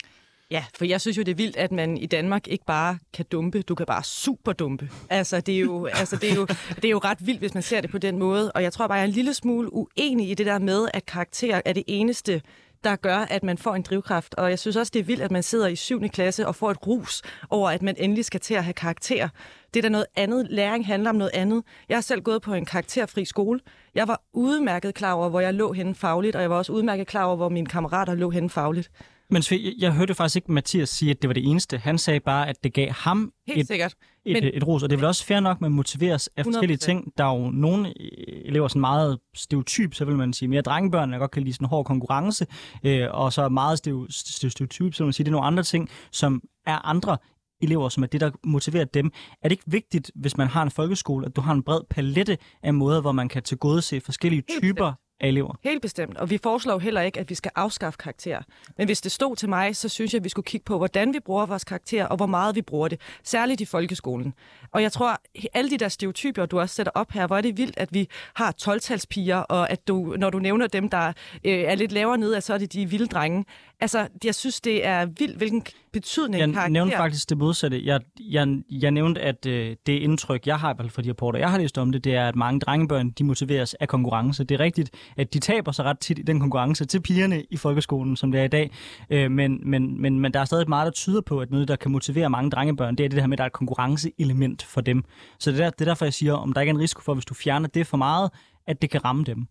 Ja, 0.53 0.65
for 0.75 0.85
jeg 0.85 1.01
synes 1.01 1.19
jo, 1.19 1.23
det 1.23 1.31
er 1.31 1.37
vildt, 1.37 1.57
at 1.57 1.73
man 1.73 1.97
i 1.97 2.07
Danmark 2.07 2.49
ikke 2.49 2.65
bare 2.65 2.99
kan 3.13 3.25
dumpe, 3.33 3.63
du 3.63 3.75
kan 3.75 3.87
bare 3.87 4.05
super 4.05 4.53
dumpe. 4.53 4.91
Altså, 5.11 5.41
det 5.41 5.55
er 5.55 5.59
jo, 5.59 5.87
altså, 5.87 6.17
det 6.17 6.31
er 6.31 6.35
jo, 6.35 6.47
det 6.77 6.85
er 6.85 6.91
jo 6.91 6.99
ret 6.99 7.27
vildt, 7.27 7.41
hvis 7.41 7.55
man 7.55 7.63
ser 7.63 7.81
det 7.81 7.91
på 7.91 7.99
den 7.99 8.19
måde. 8.19 8.53
Og 8.53 8.63
jeg 8.63 8.73
tror 8.73 8.87
bare, 8.87 8.97
jeg 8.97 9.03
er 9.03 9.07
en 9.07 9.13
lille 9.13 9.35
smule 9.35 9.73
uenig 9.73 10.31
i 10.31 10.35
det 10.35 10.47
der 10.47 10.59
med, 10.59 10.89
at 10.95 11.07
karakter 11.07 11.61
er 11.65 11.73
det 11.73 11.83
eneste, 11.87 12.43
der 12.85 12.97
gør, 12.97 13.17
at 13.17 13.43
man 13.43 13.59
får 13.59 13.75
en 13.75 13.83
drivkraft. 13.83 14.35
Og 14.35 14.51
jeg 14.51 14.59
synes 14.59 14.77
også, 14.77 14.91
det 14.95 15.01
er 15.01 15.05
vildt, 15.05 15.23
at 15.23 15.31
man 15.31 15.43
sidder 15.43 15.67
i 15.67 15.77
7. 15.77 16.09
klasse 16.09 16.47
og 16.47 16.55
får 16.55 16.71
et 16.71 16.87
rus 16.87 17.23
over, 17.51 17.71
at 17.71 17.83
man 17.83 17.95
endelig 17.99 18.25
skal 18.25 18.41
til 18.41 18.55
at 18.55 18.65
have 18.65 18.75
karakter. 18.75 19.29
Det 19.75 19.81
er 19.81 19.83
da 19.83 19.89
noget 19.89 20.07
andet. 20.17 20.47
Læring 20.51 20.87
handler 20.87 21.11
om 21.11 21.17
noget 21.17 21.31
andet. 21.35 21.65
Jeg 21.89 21.97
har 21.97 22.03
selv 22.03 22.23
gået 22.23 22.43
på 22.43 22.55
en 22.55 22.65
karakterfri 22.65 23.25
skole. 23.25 23.61
Jeg 23.95 24.09
var 24.09 24.23
udmærket 24.33 24.95
klar 24.95 25.13
over, 25.13 25.29
hvor 25.29 25.41
jeg 25.41 25.55
lå 25.55 25.73
henne 25.73 25.95
fagligt, 25.95 26.37
og 26.37 26.43
jeg 26.43 26.51
var 26.51 26.57
også 26.57 26.73
udmærket 26.73 27.07
klar 27.07 27.25
over, 27.25 27.37
hvor 27.37 27.49
mine 27.49 27.67
kammerater 27.67 28.15
lå 28.15 28.31
henne 28.31 28.51
fagligt. 28.51 28.91
Men 29.33 29.43
jeg, 29.51 29.75
jeg 29.79 29.93
hørte 29.93 30.15
faktisk 30.15 30.37
ikke 30.37 30.53
Mathias 30.53 30.89
sige, 30.89 31.11
at 31.11 31.23
det 31.23 31.29
var 31.29 31.35
det 31.35 31.45
eneste. 31.51 31.79
Han 31.79 31.99
sagde 31.99 32.21
bare, 32.21 32.49
at 32.49 32.57
det 32.65 32.73
gav 32.75 32.91
ham 32.91 33.33
Helt 33.47 33.61
et, 33.61 33.67
sikkert. 33.67 33.95
et, 34.27 34.33
Men- 34.33 34.45
et, 34.45 34.57
et 34.57 34.67
ros. 34.67 34.83
Og 34.83 34.91
det 34.91 34.97
er 34.97 34.99
vel 34.99 35.07
også 35.07 35.25
fair 35.25 35.41
nok, 35.41 35.57
at 35.57 35.61
man 35.61 35.73
motiveres 35.73 36.29
af 36.37 36.45
forskellige 36.45 36.77
100%. 36.77 36.79
ting. 36.85 37.13
Der 37.19 37.25
er 37.25 37.37
jo 37.39 37.51
nogle 37.51 37.89
øh, 37.89 38.43
elever, 38.45 38.69
sådan 38.69 38.81
meget 38.81 39.19
stereotyp, 39.35 39.95
så 39.95 40.05
vil 40.05 40.17
man 40.17 40.33
sige 40.33 40.49
mere 40.49 40.63
drengebørn, 40.63 41.13
der 41.13 41.19
godt 41.19 41.31
kan 41.31 41.43
lide 41.43 41.55
sådan 41.55 41.69
hård 41.69 41.85
konkurrence, 41.85 42.47
øh, 42.85 43.09
og 43.11 43.33
så 43.33 43.49
meget 43.49 43.77
steo- 43.77 44.07
stereotyp, 44.11 44.95
så 44.95 45.03
vil 45.03 45.07
man 45.07 45.13
sige, 45.13 45.25
det 45.25 45.29
er 45.31 45.33
nogle 45.33 45.47
andre 45.47 45.63
ting, 45.63 45.89
som 46.13 46.43
er 46.67 46.87
andre 46.89 47.17
elever, 47.63 47.89
som 47.89 48.03
er 48.03 48.07
det, 48.07 48.21
der 48.21 48.31
motiverer 48.45 48.85
dem. 48.85 49.07
Er 49.43 49.49
det 49.49 49.53
ikke 49.53 49.65
vigtigt, 49.67 50.11
hvis 50.15 50.37
man 50.37 50.49
har 50.49 50.63
en 50.63 50.71
folkeskole, 50.71 51.27
at 51.27 51.37
du 51.37 51.41
har 51.41 51.53
en 51.53 51.63
bred 51.63 51.81
palette 51.91 52.39
af 52.63 52.75
måder, 52.75 53.01
hvor 53.01 53.13
man 53.13 53.29
kan 53.29 53.43
tilgodese 53.43 54.01
forskellige 54.01 54.43
Helt 54.49 54.63
typer 54.63 54.93
af 55.23 55.29
elever? 55.29 55.59
Helt 55.65 55.83
bestemt. 55.83 56.19
Og 56.19 56.31
vi 56.31 56.39
foreslår 56.43 56.79
heller 56.79 57.01
ikke, 57.01 57.21
at 57.21 57.31
vi 57.31 57.35
skal 57.35 57.51
afskaffe 57.55 57.97
karakterer. 57.99 58.43
Men 58.79 58.87
hvis 58.87 59.01
det 59.01 59.13
stod 59.13 59.37
til 59.37 59.49
mig, 59.49 59.77
så 59.77 59.89
synes 59.89 60.13
jeg, 60.13 60.19
at 60.19 60.25
vi 60.25 60.29
skulle 60.29 60.47
kigge 60.47 60.65
på, 60.65 60.79
hvordan 60.79 61.15
vi 61.15 61.21
bruger 61.21 61.47
vores 61.47 61.65
karakterer, 61.65 62.07
og 62.07 62.17
hvor 62.17 62.27
meget 62.27 62.57
vi 62.57 62.63
bruger 62.63 62.89
det. 62.89 63.01
Særligt 63.23 63.61
i 63.61 63.65
folkeskolen. 63.65 64.35
Og 64.73 64.83
jeg 64.83 64.93
tror, 64.93 65.21
alle 65.55 65.71
de 65.71 65.79
der 65.79 65.89
stereotyper, 65.89 66.47
du 66.47 66.61
også 66.61 66.75
sætter 66.75 66.93
op 66.95 67.13
her, 67.13 67.27
hvor 67.27 67.37
er 67.37 67.41
det 67.41 67.57
vildt, 67.57 67.79
at 67.79 67.95
vi 67.95 68.09
har 68.35 68.55
12-talspiger, 68.63 69.37
og 69.37 69.71
at 69.71 69.89
du, 69.89 70.15
når 70.19 70.31
du 70.31 70.39
nævner 70.39 70.67
dem, 70.67 70.89
der 70.89 71.13
øh, 71.45 71.59
er 71.61 71.75
lidt 71.75 71.93
lavere 71.93 72.19
nede, 72.19 72.41
så 72.41 72.55
er 72.55 72.59
det 72.59 72.73
de 72.73 72.87
vilde 72.91 73.07
drenge. 73.07 73.45
Altså, 73.83 74.09
jeg 74.25 74.35
synes, 74.35 74.61
det 74.61 74.87
er 74.87 75.07
vildt, 75.07 75.37
hvilken 75.37 75.63
betydning 75.93 76.41
Jeg 76.41 76.53
karakter... 76.53 76.73
nævnte 76.73 76.97
faktisk 76.97 77.31
det 77.31 77.39
modsatte. 77.39 77.83
Jeg, 77.85 78.01
jeg, 78.21 78.63
jeg 78.71 78.91
nævnte, 78.91 79.21
at 79.21 79.47
øh, 79.47 79.77
det 79.87 79.93
indtryk, 79.93 80.47
jeg 80.47 80.59
har 80.59 80.71
i 80.73 80.77
hvert 80.77 80.85
fald 80.85 80.91
fra 80.91 81.03
de 81.03 81.09
rapporter, 81.09 81.39
jeg 81.39 81.51
har 81.51 81.59
læst 81.59 81.79
om 81.79 81.93
det, 81.93 82.05
det 82.05 82.15
er, 82.15 82.29
at 82.29 82.37
mange 82.37 82.61
drengebørn, 82.61 83.11
de 83.11 83.25
motiveres 83.25 83.75
af 83.75 83.89
konkurrence. 83.89 84.45
Det 84.45 84.55
er 84.55 84.61
rigtigt, 84.61 84.91
at 85.17 85.35
de 85.35 85.39
taber 85.39 85.73
sig 85.73 85.85
ret 85.85 85.99
tit 85.99 86.19
i 86.19 86.23
den 86.23 86.41
konkurrence 86.41 86.85
til 86.85 87.01
pigerne 87.01 87.43
i 87.51 87.57
folkeskolen, 87.57 88.17
som 88.17 88.33
det 88.33 88.41
er 88.41 88.45
i 88.45 88.49
dag. 88.49 88.71
Øh, 89.11 89.31
men, 89.31 89.71
men, 89.71 90.03
men, 90.03 90.21
men 90.21 90.35
der 90.35 90.41
er 90.41 90.45
stadig 90.45 90.69
meget, 90.69 90.87
der 90.87 90.93
tyder 90.93 91.21
på, 91.21 91.41
at 91.41 91.51
noget, 91.51 91.69
der 91.69 91.77
kan 91.77 91.91
motivere 91.91 92.31
mange 92.31 92.51
drengebørn, 92.51 92.97
det 92.97 93.05
er 93.05 93.09
det 93.09 93.21
her 93.21 93.27
med, 93.27 93.35
at 93.35 93.39
der 93.39 93.45
er 93.45 93.47
et 93.47 93.53
konkurrenceelement 93.53 94.63
for 94.63 94.81
dem. 94.81 95.05
Så 95.39 95.51
det 95.51 95.61
er, 95.61 95.71
det 95.71 95.81
er 95.81 95.85
derfor, 95.85 96.05
jeg 96.05 96.15
siger, 96.15 96.35
om 96.35 96.53
der 96.53 96.61
ikke 96.61 96.71
er 96.71 96.75
en 96.75 96.81
risiko 96.81 97.03
for, 97.03 97.15
hvis 97.15 97.25
du 97.25 97.35
fjerner 97.35 97.69
det 97.69 97.87
for 97.87 97.97
meget, 97.97 98.31
at 98.67 98.83
det 98.83 98.91
kan 98.91 99.05
ramme 99.05 99.25
dem. 99.25 99.47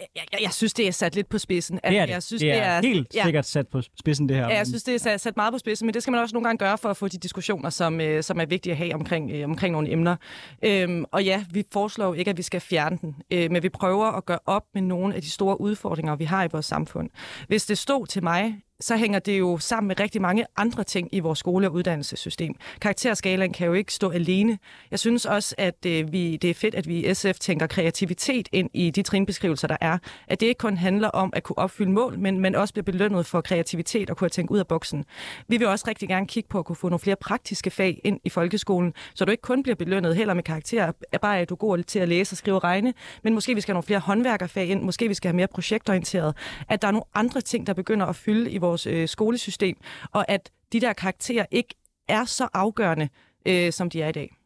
Jeg, 0.00 0.06
jeg, 0.32 0.42
jeg 0.42 0.52
synes, 0.52 0.72
det 0.74 0.86
er 0.86 0.90
sat 0.90 1.14
lidt 1.14 1.28
på 1.28 1.38
spidsen. 1.38 1.80
At 1.82 1.90
Det 1.90 1.98
er 1.98 2.06
det. 2.06 2.12
Jeg 2.12 2.22
synes, 2.22 2.40
det 2.40 2.52
er, 2.52 2.80
helt 2.80 3.14
ja, 3.14 3.24
sikkert 3.24 3.46
sat 3.46 3.68
på 3.68 3.82
spidsen, 3.98 4.28
det 4.28 4.36
her. 4.36 4.48
Ja, 4.48 4.56
jeg 4.56 4.66
synes, 4.66 4.82
det 4.82 4.94
er 4.94 4.98
sat, 4.98 5.20
sat 5.20 5.36
meget 5.36 5.52
på 5.52 5.58
spidsen, 5.58 5.86
men 5.86 5.94
det 5.94 6.02
skal 6.02 6.12
man 6.12 6.20
også 6.20 6.34
nogle 6.34 6.48
gange 6.48 6.58
gøre 6.58 6.78
for 6.78 6.88
at 6.88 6.96
få 6.96 7.08
de 7.08 7.18
diskussioner, 7.18 7.70
som, 7.70 8.00
øh, 8.00 8.22
som 8.22 8.40
er 8.40 8.46
vigtige 8.46 8.70
at 8.72 8.76
have 8.76 8.94
omkring, 8.94 9.30
øh, 9.30 9.44
omkring 9.44 9.72
nogle 9.72 9.92
emner. 9.92 10.16
Øhm, 10.62 11.04
og 11.12 11.24
ja, 11.24 11.44
vi 11.50 11.64
foreslår 11.72 12.06
jo 12.06 12.12
ikke, 12.12 12.30
at 12.30 12.36
vi 12.36 12.42
skal 12.42 12.60
fjerne 12.60 12.98
den, 13.00 13.16
øh, 13.30 13.50
men 13.50 13.62
vi 13.62 13.68
prøver 13.68 14.06
at 14.06 14.26
gøre 14.26 14.38
op 14.46 14.64
med 14.74 14.82
nogle 14.82 15.14
af 15.14 15.22
de 15.22 15.30
store 15.30 15.60
udfordringer, 15.60 16.16
vi 16.16 16.24
har 16.24 16.44
i 16.44 16.48
vores 16.52 16.66
samfund. 16.66 17.10
Hvis 17.48 17.66
det 17.66 17.78
stod 17.78 18.06
til 18.06 18.22
mig, 18.22 18.54
så 18.80 18.96
hænger 18.96 19.18
det 19.18 19.38
jo 19.38 19.58
sammen 19.58 19.88
med 19.88 20.00
rigtig 20.00 20.22
mange 20.22 20.46
andre 20.56 20.84
ting 20.84 21.08
i 21.12 21.20
vores 21.20 21.38
skole- 21.38 21.66
og 21.66 21.72
uddannelsessystem. 21.74 22.54
Karakterskalaen 22.80 23.52
kan 23.52 23.66
jo 23.66 23.72
ikke 23.72 23.92
stå 23.92 24.10
alene. 24.10 24.58
Jeg 24.90 24.98
synes 24.98 25.26
også, 25.26 25.54
at 25.58 25.86
øh, 25.86 26.12
vi, 26.12 26.36
det 26.36 26.50
er 26.50 26.54
fedt, 26.54 26.74
at 26.74 26.88
vi 26.88 27.10
i 27.10 27.14
SF 27.14 27.38
tænker 27.40 27.66
kreativitet 27.66 28.48
ind 28.52 28.70
i 28.74 28.90
de 28.90 29.02
trinbeskrivelser, 29.02 29.68
der 29.68 29.76
er. 29.80 29.98
At 30.28 30.40
det 30.40 30.46
ikke 30.46 30.58
kun 30.58 30.76
handler 30.76 31.08
om 31.08 31.32
at 31.36 31.42
kunne 31.42 31.58
opfylde 31.58 31.90
mål, 31.90 32.18
men 32.18 32.40
man 32.40 32.54
også 32.54 32.74
bliver 32.74 32.84
belønnet 32.84 33.26
for 33.26 33.40
kreativitet 33.40 34.10
og 34.10 34.16
kunne 34.16 34.30
tænke 34.30 34.52
ud 34.52 34.58
af 34.58 34.66
boksen. 34.66 35.04
Vi 35.48 35.56
vil 35.56 35.66
også 35.66 35.84
rigtig 35.88 36.08
gerne 36.08 36.26
kigge 36.26 36.48
på 36.48 36.58
at 36.58 36.64
kunne 36.64 36.76
få 36.76 36.88
nogle 36.88 37.00
flere 37.00 37.16
praktiske 37.16 37.70
fag 37.70 38.00
ind 38.04 38.20
i 38.24 38.28
folkeskolen, 38.28 38.92
så 39.14 39.24
du 39.24 39.30
ikke 39.30 39.42
kun 39.42 39.62
bliver 39.62 39.76
belønnet 39.76 40.16
heller 40.16 40.34
med 40.34 40.42
karakterer, 40.42 40.92
bare 41.22 41.38
at 41.38 41.48
du 41.48 41.54
er 41.54 41.58
god 41.58 41.82
til 41.82 41.98
at 41.98 42.08
læse 42.08 42.32
og 42.32 42.36
skrive 42.36 42.56
og 42.56 42.64
regne, 42.64 42.94
men 43.22 43.34
måske 43.34 43.54
vi 43.54 43.60
skal 43.60 43.72
have 43.72 43.76
nogle 43.76 43.86
flere 43.86 44.00
håndværkerfag 44.00 44.66
ind, 44.66 44.82
måske 44.82 45.08
vi 45.08 45.14
skal 45.14 45.28
have 45.28 45.36
mere 45.36 45.48
projektorienteret, 45.48 46.36
at 46.68 46.82
der 46.82 46.88
er 46.88 46.92
nogle 46.92 47.04
andre 47.14 47.40
ting, 47.40 47.66
der 47.66 47.72
begynder 47.72 48.06
at 48.06 48.16
fylde 48.16 48.50
i 48.50 48.58
vores 48.64 48.86
øh, 48.86 49.08
skolesystem, 49.08 49.76
og 50.12 50.28
at 50.28 50.50
de 50.72 50.80
der 50.80 50.92
karakterer 50.92 51.46
ikke 51.50 51.74
er 52.08 52.24
så 52.24 52.48
afgørende, 52.54 53.08
øh, 53.46 53.72
som 53.72 53.90
de 53.90 54.02
er 54.02 54.08
i 54.08 54.12
dag. 54.12 54.36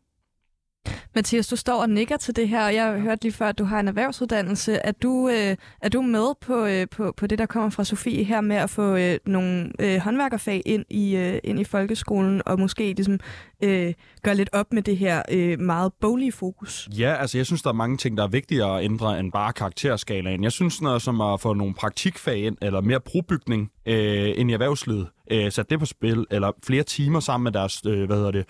Mathias, 1.19 1.49
du 1.49 1.57
står 1.57 1.83
og 1.83 1.91
nikker 1.91 2.17
til 2.17 2.37
det 2.37 2.49
her, 2.49 2.67
og 2.67 2.75
jeg 2.75 3.01
hørte 3.01 3.23
lige 3.23 3.33
før, 3.33 3.49
at 3.49 3.59
du 3.59 3.64
har 3.64 3.81
en 3.81 3.88
erhvervsuddannelse. 3.88 4.75
Er 4.75 4.93
du, 4.93 5.29
øh, 5.29 5.57
er 5.83 5.88
du 5.88 6.03
med 6.03 6.35
på, 6.41 6.64
øh, 6.64 6.87
på, 6.91 7.14
på 7.17 7.27
det, 7.27 7.38
der 7.38 7.47
kommer 7.47 7.71
fra 7.71 7.85
Sofie 7.85 8.25
her 8.25 8.41
med 8.41 8.57
at 8.57 8.71
få 8.71 8.97
øh, 8.97 9.19
nogle 9.27 9.73
øh, 9.79 9.99
håndværkerfag 9.99 10.62
ind 10.67 10.85
i, 10.91 11.17
øh, 11.17 11.38
ind 11.45 11.61
i 11.61 11.64
folkeskolen, 11.64 12.43
og 12.47 12.61
måske 12.61 12.93
ligesom, 12.93 13.19
øh, 13.64 13.95
gøre 14.23 14.35
lidt 14.35 14.51
op 14.53 14.73
med 14.73 14.83
det 14.83 14.97
her 14.97 15.23
øh, 15.31 15.61
meget 15.61 15.93
boglige 16.01 16.33
fokus? 16.33 16.88
Ja, 16.99 17.14
altså 17.21 17.38
jeg 17.38 17.47
synes, 17.47 17.62
der 17.62 17.71
er 17.71 17.75
mange 17.75 17.97
ting, 17.97 18.17
der 18.17 18.23
er 18.23 18.29
vigtigere 18.29 18.79
at 18.79 18.85
ændre 18.85 19.21
end 19.21 19.33
bare 19.33 19.53
karakterskalaen. 19.53 20.45
Jeg 20.45 20.53
synes 20.53 20.83
noget 20.83 21.03
som 21.03 21.21
at 21.21 21.41
få 21.41 21.55
nogle 21.55 21.75
praktikfag 21.75 22.38
ind, 22.38 22.57
eller 22.62 22.81
mere 22.81 23.01
brobygning 23.01 23.71
øh, 23.87 24.33
ind 24.37 24.51
i 24.51 24.53
erhvervslivet, 24.53 25.09
øh, 25.31 25.53
sat 25.53 25.71
det 25.71 25.79
på 25.79 25.87
spil, 25.87 26.27
eller 26.31 26.53
flere 26.67 26.83
timer 26.83 27.21
sammen 27.21 27.45
med 27.45 27.53
deres, 27.53 27.83
øh, 27.87 28.07
hvad 28.07 28.17
hedder 28.17 28.31
det, 28.31 28.47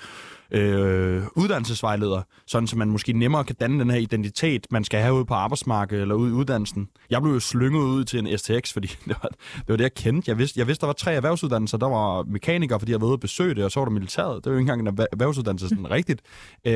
øh, 0.52 1.22
uddannelsesvejleder, 1.36 2.22
sådan 2.46 2.66
så 2.66 2.76
man 2.76 2.88
måske 2.88 3.12
nemmere 3.12 3.44
kan 3.44 3.56
danne 3.60 3.80
den 3.80 3.90
her 3.90 3.98
identitet, 3.98 4.66
man 4.70 4.84
skal 4.84 5.00
have 5.00 5.14
ude 5.14 5.24
på 5.24 5.34
arbejdsmarkedet 5.34 6.02
eller 6.02 6.14
ude 6.14 6.30
i 6.30 6.32
uddannelsen. 6.32 6.88
Jeg 7.10 7.22
blev 7.22 7.34
jo 7.34 7.40
slynget 7.40 7.80
ud 7.80 8.04
til 8.04 8.18
en 8.18 8.38
STX, 8.38 8.72
fordi 8.76 8.86
det 8.86 9.16
var 9.22 9.28
det, 9.28 9.68
var 9.68 9.76
det 9.76 9.82
jeg 9.82 9.94
kendte. 9.94 10.30
Jeg 10.30 10.38
vidste, 10.38 10.60
jeg 10.60 10.66
vidste, 10.66 10.80
der 10.80 10.86
var 10.86 10.92
tre 10.92 11.14
erhvervsuddannelser. 11.14 11.78
Der 11.78 11.88
var 11.88 12.22
mekaniker, 12.22 12.78
fordi 12.78 12.92
jeg 12.92 13.00
var 13.00 13.06
ude 13.06 13.18
besøge 13.18 13.54
det, 13.54 13.64
og 13.64 13.70
så 13.70 13.80
var 13.80 13.84
der 13.84 13.92
militæret. 13.92 14.44
Det 14.44 14.50
var 14.50 14.54
jo 14.54 14.58
ikke 14.58 14.72
engang 14.72 14.88
en 14.88 15.06
erhvervsuddannelse 15.12 15.68
sådan 15.68 15.90
rigtigt. 15.90 16.22
Øh, 16.64 16.72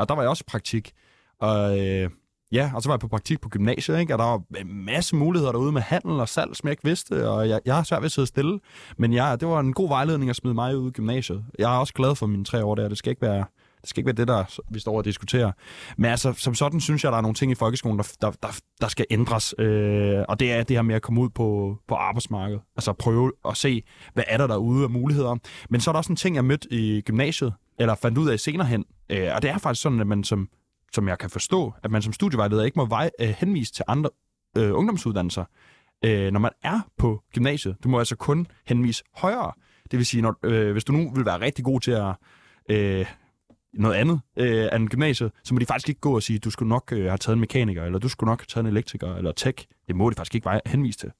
og 0.00 0.08
der 0.08 0.14
var 0.14 0.22
jeg 0.22 0.28
også 0.30 0.44
i 0.46 0.50
praktik. 0.50 0.92
Og 1.40 1.80
øh, 1.80 2.10
ja, 2.54 2.70
og 2.74 2.82
så 2.82 2.88
var 2.88 2.94
jeg 2.94 3.00
på 3.00 3.08
praktik 3.08 3.40
på 3.40 3.48
gymnasiet, 3.48 4.00
ikke? 4.00 4.14
og 4.14 4.18
der 4.18 4.24
var 4.24 4.42
en 4.58 4.84
masse 4.84 5.16
muligheder 5.16 5.52
derude 5.52 5.72
med 5.72 5.82
handel 5.82 6.20
og 6.20 6.28
salg, 6.28 6.56
som 6.56 6.66
jeg 6.66 6.72
ikke 6.72 6.84
vidste, 6.84 7.30
og 7.30 7.48
jeg, 7.48 7.60
jeg 7.64 7.74
har 7.74 7.82
svært 7.82 8.02
ved 8.02 8.06
at 8.06 8.12
sidde 8.12 8.26
stille. 8.26 8.60
Men 8.98 9.12
ja, 9.12 9.36
det 9.36 9.48
var 9.48 9.60
en 9.60 9.72
god 9.72 9.88
vejledning 9.88 10.30
at 10.30 10.36
smide 10.36 10.54
mig 10.54 10.76
ud 10.76 10.90
i 10.90 10.92
gymnasiet. 10.92 11.44
Jeg 11.58 11.74
er 11.74 11.78
også 11.78 11.94
glad 11.94 12.14
for 12.14 12.26
mine 12.26 12.44
tre 12.44 12.64
år 12.64 12.74
der. 12.74 12.88
Det 12.88 12.98
skal 12.98 13.10
ikke 13.10 13.22
være 13.22 13.44
det 13.84 13.88
skal 13.88 14.00
ikke 14.00 14.06
være 14.06 14.16
det, 14.16 14.28
der 14.28 14.60
vi 14.70 14.80
står 14.80 14.96
og 14.96 15.04
diskuterer. 15.04 15.52
Men 15.96 16.10
altså, 16.10 16.32
som 16.32 16.54
sådan 16.54 16.80
synes 16.80 17.04
jeg, 17.04 17.12
der 17.12 17.18
er 17.18 17.22
nogle 17.22 17.34
ting 17.34 17.52
i 17.52 17.54
folkeskolen, 17.54 17.98
der, 17.98 18.16
der, 18.20 18.30
der, 18.42 18.60
der 18.80 18.88
skal 18.88 19.06
ændres. 19.10 19.54
Øh, 19.58 20.24
og 20.28 20.40
det 20.40 20.52
er 20.52 20.62
det 20.62 20.76
her 20.76 20.82
med 20.82 20.94
at 20.94 21.02
komme 21.02 21.20
ud 21.20 21.28
på, 21.28 21.76
på 21.88 21.94
arbejdsmarkedet. 21.94 22.60
Altså 22.76 22.92
prøve 22.92 23.32
at 23.48 23.56
se, 23.56 23.82
hvad 24.14 24.24
er 24.26 24.36
der 24.36 24.46
derude 24.46 24.84
af 24.84 24.90
muligheder. 24.90 25.36
Men 25.70 25.80
så 25.80 25.90
er 25.90 25.92
der 25.92 25.98
også 25.98 26.12
en 26.12 26.16
ting, 26.16 26.36
jeg 26.36 26.44
mødte 26.44 26.68
i 26.70 27.00
gymnasiet, 27.00 27.52
eller 27.78 27.94
fandt 27.94 28.18
ud 28.18 28.28
af 28.28 28.40
senere 28.40 28.66
hen. 28.66 28.84
Øh, 29.10 29.28
og 29.34 29.42
det 29.42 29.50
er 29.50 29.58
faktisk 29.58 29.82
sådan, 29.82 30.00
at 30.00 30.06
man 30.06 30.24
som, 30.24 30.48
som 30.94 31.08
jeg 31.08 31.18
kan 31.18 31.30
forstå, 31.30 31.72
at 31.82 31.90
man 31.90 32.02
som 32.02 32.12
studievejleder 32.12 32.64
ikke 32.64 32.78
må 32.78 32.86
vej, 32.86 33.10
øh, 33.20 33.28
henvise 33.28 33.72
til 33.72 33.84
andre 33.88 34.10
øh, 34.56 34.74
ungdomsuddannelser, 34.74 35.44
øh, 36.04 36.32
når 36.32 36.40
man 36.40 36.50
er 36.62 36.80
på 36.98 37.22
gymnasiet. 37.34 37.76
Du 37.84 37.88
må 37.88 37.98
altså 37.98 38.16
kun 38.16 38.46
henvise 38.66 39.04
højere. 39.14 39.52
Det 39.90 39.98
vil 39.98 40.06
sige, 40.06 40.22
når, 40.22 40.36
øh, 40.42 40.72
hvis 40.72 40.84
du 40.84 40.92
nu 40.92 41.10
vil 41.14 41.24
være 41.24 41.40
rigtig 41.40 41.64
god 41.64 41.80
til 41.80 41.90
at 41.90 42.14
øh, 42.70 43.06
noget 43.74 43.94
andet 43.94 44.20
øh, 44.38 44.68
end 44.76 44.88
gymnasiet, 44.88 45.32
så 45.44 45.54
må 45.54 45.60
de 45.60 45.66
faktisk 45.66 45.88
ikke 45.88 46.00
gå 46.00 46.14
og 46.14 46.22
sige, 46.22 46.38
du 46.38 46.50
skulle 46.50 46.68
nok 46.68 46.92
øh, 46.92 47.04
have 47.04 47.18
taget 47.18 47.34
en 47.36 47.40
mekaniker, 47.40 47.84
eller 47.84 47.98
du 47.98 48.08
skulle 48.08 48.30
nok 48.30 48.40
have 48.40 48.46
taget 48.46 48.64
en 48.64 48.70
elektriker, 48.72 49.14
eller 49.14 49.32
tech. 49.32 49.66
Det 49.86 49.96
må 49.96 50.10
de 50.10 50.14
faktisk 50.14 50.34
ikke 50.34 50.44
vej- 50.44 50.60
henvise 50.66 50.98
til. 50.98 51.10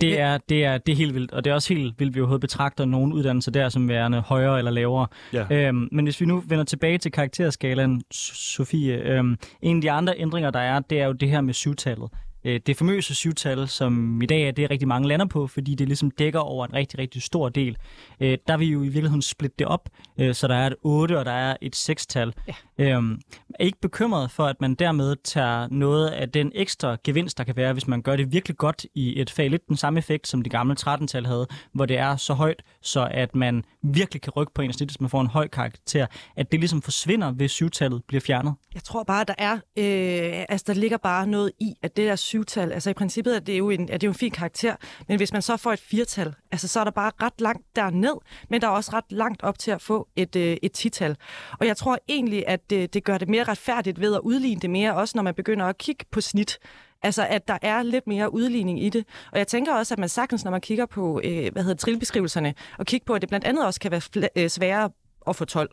Det 0.00 0.20
er, 0.20 0.38
det, 0.48 0.64
er, 0.64 0.78
det 0.78 0.92
er 0.92 0.96
helt 0.96 1.14
vildt, 1.14 1.32
og 1.32 1.44
det 1.44 1.50
er 1.50 1.54
også 1.54 1.74
helt 1.74 1.94
vildt, 1.98 2.10
at 2.10 2.14
vi 2.14 2.20
overhovedet 2.20 2.40
betragter 2.40 2.84
nogle 2.84 3.14
uddannelser 3.14 3.50
der 3.50 3.68
som 3.68 3.88
værende 3.88 4.20
højere 4.20 4.58
eller 4.58 4.70
lavere. 4.70 5.06
Ja. 5.32 5.46
Øhm, 5.50 5.88
men 5.92 6.04
hvis 6.04 6.20
vi 6.20 6.26
nu 6.26 6.42
vender 6.46 6.64
tilbage 6.64 6.98
til 6.98 7.12
karakterskalaen, 7.12 8.02
Sofie, 8.10 8.94
øhm, 8.94 9.36
en 9.62 9.76
af 9.76 9.82
de 9.82 9.90
andre 9.90 10.14
ændringer, 10.18 10.50
der 10.50 10.60
er, 10.60 10.80
det 10.80 11.00
er 11.00 11.06
jo 11.06 11.12
det 11.12 11.28
her 11.30 11.40
med 11.40 11.54
syvtallet. 11.54 12.10
Øh, 12.44 12.60
det 12.66 12.76
famøse 12.76 13.14
syvtal, 13.14 13.68
som 13.68 14.22
i 14.22 14.26
dag 14.26 14.48
er 14.48 14.50
det, 14.50 14.70
rigtig 14.70 14.88
mange 14.88 15.08
lander 15.08 15.26
på, 15.26 15.46
fordi 15.46 15.74
det 15.74 15.86
ligesom 15.86 16.10
dækker 16.10 16.40
over 16.40 16.66
en 16.66 16.74
rigtig, 16.74 16.98
rigtig 16.98 17.22
stor 17.22 17.48
del. 17.48 17.76
Øh, 18.20 18.38
der 18.46 18.56
vil 18.56 18.68
vi 18.68 18.72
jo 18.72 18.82
i 18.82 18.88
virkeligheden 18.88 19.22
splitte 19.22 19.56
det 19.58 19.66
op, 19.66 19.88
øh, 20.18 20.34
så 20.34 20.48
der 20.48 20.54
er 20.54 20.66
et 20.66 20.74
8 20.82 21.18
og 21.18 21.24
der 21.24 21.32
er 21.32 21.56
et 21.62 21.76
6-tal. 21.76 22.32
Ja. 22.48 22.52
Øhm, 22.82 23.20
er 23.60 23.64
ikke 23.64 23.80
bekymret 23.80 24.30
for, 24.30 24.46
at 24.46 24.60
man 24.60 24.74
dermed 24.74 25.16
tager 25.24 25.68
noget 25.70 26.08
af 26.08 26.30
den 26.30 26.52
ekstra 26.54 26.96
gevinst, 27.04 27.38
der 27.38 27.44
kan 27.44 27.56
være, 27.56 27.72
hvis 27.72 27.86
man 27.86 28.02
gør 28.02 28.16
det 28.16 28.32
virkelig 28.32 28.56
godt 28.56 28.86
i 28.94 29.20
et 29.20 29.30
fag, 29.30 29.50
lidt 29.50 29.68
den 29.68 29.76
samme 29.76 29.98
effekt, 29.98 30.28
som 30.28 30.42
det 30.42 30.52
gamle 30.52 30.76
13-tal 30.80 31.26
havde, 31.26 31.46
hvor 31.72 31.86
det 31.86 31.98
er 31.98 32.16
så 32.16 32.34
højt, 32.34 32.62
så 32.82 33.08
at 33.10 33.34
man 33.34 33.64
virkelig 33.82 34.22
kan 34.22 34.32
rykke 34.36 34.54
på 34.54 34.62
en 34.62 34.72
snit, 34.72 34.88
hvis 34.88 35.00
man 35.00 35.10
får 35.10 35.20
en 35.20 35.26
høj 35.26 35.48
karakter, 35.48 36.06
at 36.36 36.52
det 36.52 36.60
ligesom 36.60 36.82
forsvinder, 36.82 37.30
hvis 37.30 37.50
syvtallet 37.50 38.04
bliver 38.04 38.20
fjernet? 38.20 38.54
Jeg 38.74 38.84
tror 38.84 39.02
bare, 39.02 39.24
der 39.24 39.34
er, 39.38 39.52
øh, 39.52 40.44
altså 40.48 40.64
der 40.66 40.74
ligger 40.74 40.96
bare 40.96 41.26
noget 41.26 41.52
i, 41.60 41.74
at 41.82 41.96
det 41.96 42.08
der 42.08 42.16
syvtal, 42.16 42.72
altså 42.72 42.90
i 42.90 42.94
princippet 42.94 43.36
er 43.36 43.40
det 43.40 43.58
jo 43.58 43.70
en, 43.70 43.88
er 43.90 43.98
det 43.98 44.06
jo 44.06 44.10
en 44.10 44.14
fin 44.18 44.30
karakter, 44.30 44.76
men 45.08 45.16
hvis 45.16 45.32
man 45.32 45.42
så 45.42 45.56
får 45.56 45.72
et 45.72 45.80
firtal, 45.80 46.34
altså 46.52 46.68
så 46.68 46.80
er 46.80 46.84
der 46.84 46.90
bare 46.90 47.12
ret 47.22 47.40
langt 47.40 47.76
derned, 47.76 48.14
men 48.50 48.60
der 48.60 48.66
er 48.66 48.72
også 48.72 48.90
ret 48.94 49.04
langt 49.10 49.42
op 49.42 49.58
til 49.58 49.70
at 49.70 49.82
få 49.82 50.08
et, 50.16 50.36
øh, 50.36 50.56
et 50.62 50.72
tital. 50.72 51.16
Og 51.60 51.66
jeg 51.66 51.76
tror 51.76 51.98
egentlig, 52.08 52.44
at 52.48 52.71
det, 52.72 52.94
det 52.94 53.04
gør 53.04 53.18
det 53.18 53.28
mere 53.28 53.44
retfærdigt 53.44 54.00
ved 54.00 54.14
at 54.14 54.20
udligne 54.20 54.60
det 54.60 54.70
mere, 54.70 54.94
også 54.94 55.12
når 55.16 55.22
man 55.22 55.34
begynder 55.34 55.66
at 55.66 55.78
kigge 55.78 56.04
på 56.10 56.20
snit. 56.20 56.58
Altså, 57.02 57.26
at 57.26 57.48
der 57.48 57.58
er 57.62 57.82
lidt 57.82 58.06
mere 58.06 58.34
udligning 58.34 58.82
i 58.82 58.88
det. 58.88 59.04
Og 59.32 59.38
jeg 59.38 59.46
tænker 59.46 59.74
også, 59.74 59.94
at 59.94 59.98
man 59.98 60.08
sagtens, 60.08 60.44
når 60.44 60.50
man 60.50 60.60
kigger 60.60 60.86
på, 60.86 61.20
øh, 61.24 61.52
hvad 61.52 61.62
hedder 61.62 61.76
trillebeskrivelserne, 61.76 62.54
og 62.78 62.86
kigger 62.86 63.04
på, 63.04 63.14
at 63.14 63.20
det 63.20 63.28
blandt 63.28 63.46
andet 63.46 63.66
også 63.66 63.80
kan 63.80 63.90
være 63.90 64.00
fl- 64.16 64.28
øh, 64.36 64.48
sværere 64.48 64.90
at 65.28 65.36
få 65.36 65.44
12. 65.44 65.70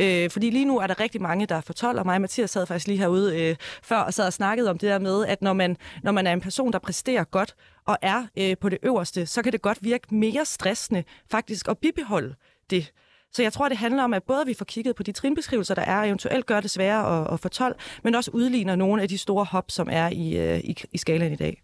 Øh, 0.00 0.30
fordi 0.30 0.50
lige 0.50 0.64
nu 0.64 0.78
er 0.78 0.86
der 0.86 1.00
rigtig 1.00 1.22
mange, 1.22 1.46
der 1.46 1.54
er 1.54 1.60
for 1.60 1.72
12, 1.72 1.98
og 1.98 2.06
mig 2.06 2.14
og 2.14 2.20
Mathias 2.20 2.50
sad 2.50 2.66
faktisk 2.66 2.86
lige 2.86 2.98
herude 2.98 3.42
øh, 3.42 3.56
før 3.82 3.96
og 3.96 4.14
sad 4.14 4.26
og 4.26 4.32
snakkede 4.32 4.70
om 4.70 4.78
det 4.78 4.88
der 4.88 4.98
med, 4.98 5.26
at 5.26 5.42
når 5.42 5.52
man, 5.52 5.76
når 6.02 6.12
man 6.12 6.26
er 6.26 6.32
en 6.32 6.40
person, 6.40 6.72
der 6.72 6.78
præsterer 6.78 7.24
godt 7.24 7.54
og 7.86 7.98
er 8.02 8.26
øh, 8.38 8.56
på 8.60 8.68
det 8.68 8.78
øverste, 8.82 9.26
så 9.26 9.42
kan 9.42 9.52
det 9.52 9.62
godt 9.62 9.78
virke 9.84 10.14
mere 10.14 10.44
stressende 10.44 11.04
faktisk 11.30 11.68
at 11.68 11.78
bibeholde 11.78 12.34
det. 12.70 12.92
Så 13.36 13.42
jeg 13.42 13.52
tror, 13.52 13.68
det 13.68 13.78
handler 13.78 14.02
om, 14.02 14.14
at 14.14 14.22
både 14.22 14.46
vi 14.46 14.54
får 14.54 14.64
kigget 14.64 14.96
på 14.96 15.02
de 15.02 15.12
trinbeskrivelser, 15.12 15.74
der 15.74 15.82
er, 15.82 15.98
og 15.98 16.06
eventuelt 16.06 16.46
gør 16.46 16.60
det 16.60 16.70
sværere 16.70 17.20
at, 17.20 17.32
at 17.32 17.40
fortolke, 17.40 17.78
12, 17.78 18.00
men 18.04 18.14
også 18.14 18.30
udligner 18.30 18.76
nogle 18.76 19.02
af 19.02 19.08
de 19.08 19.18
store 19.18 19.44
hop, 19.44 19.70
som 19.70 19.88
er 19.92 20.08
i, 20.08 20.36
øh, 20.36 20.58
i, 20.58 20.76
i 20.92 20.98
skalaen 20.98 21.32
i 21.32 21.36
dag. 21.36 21.62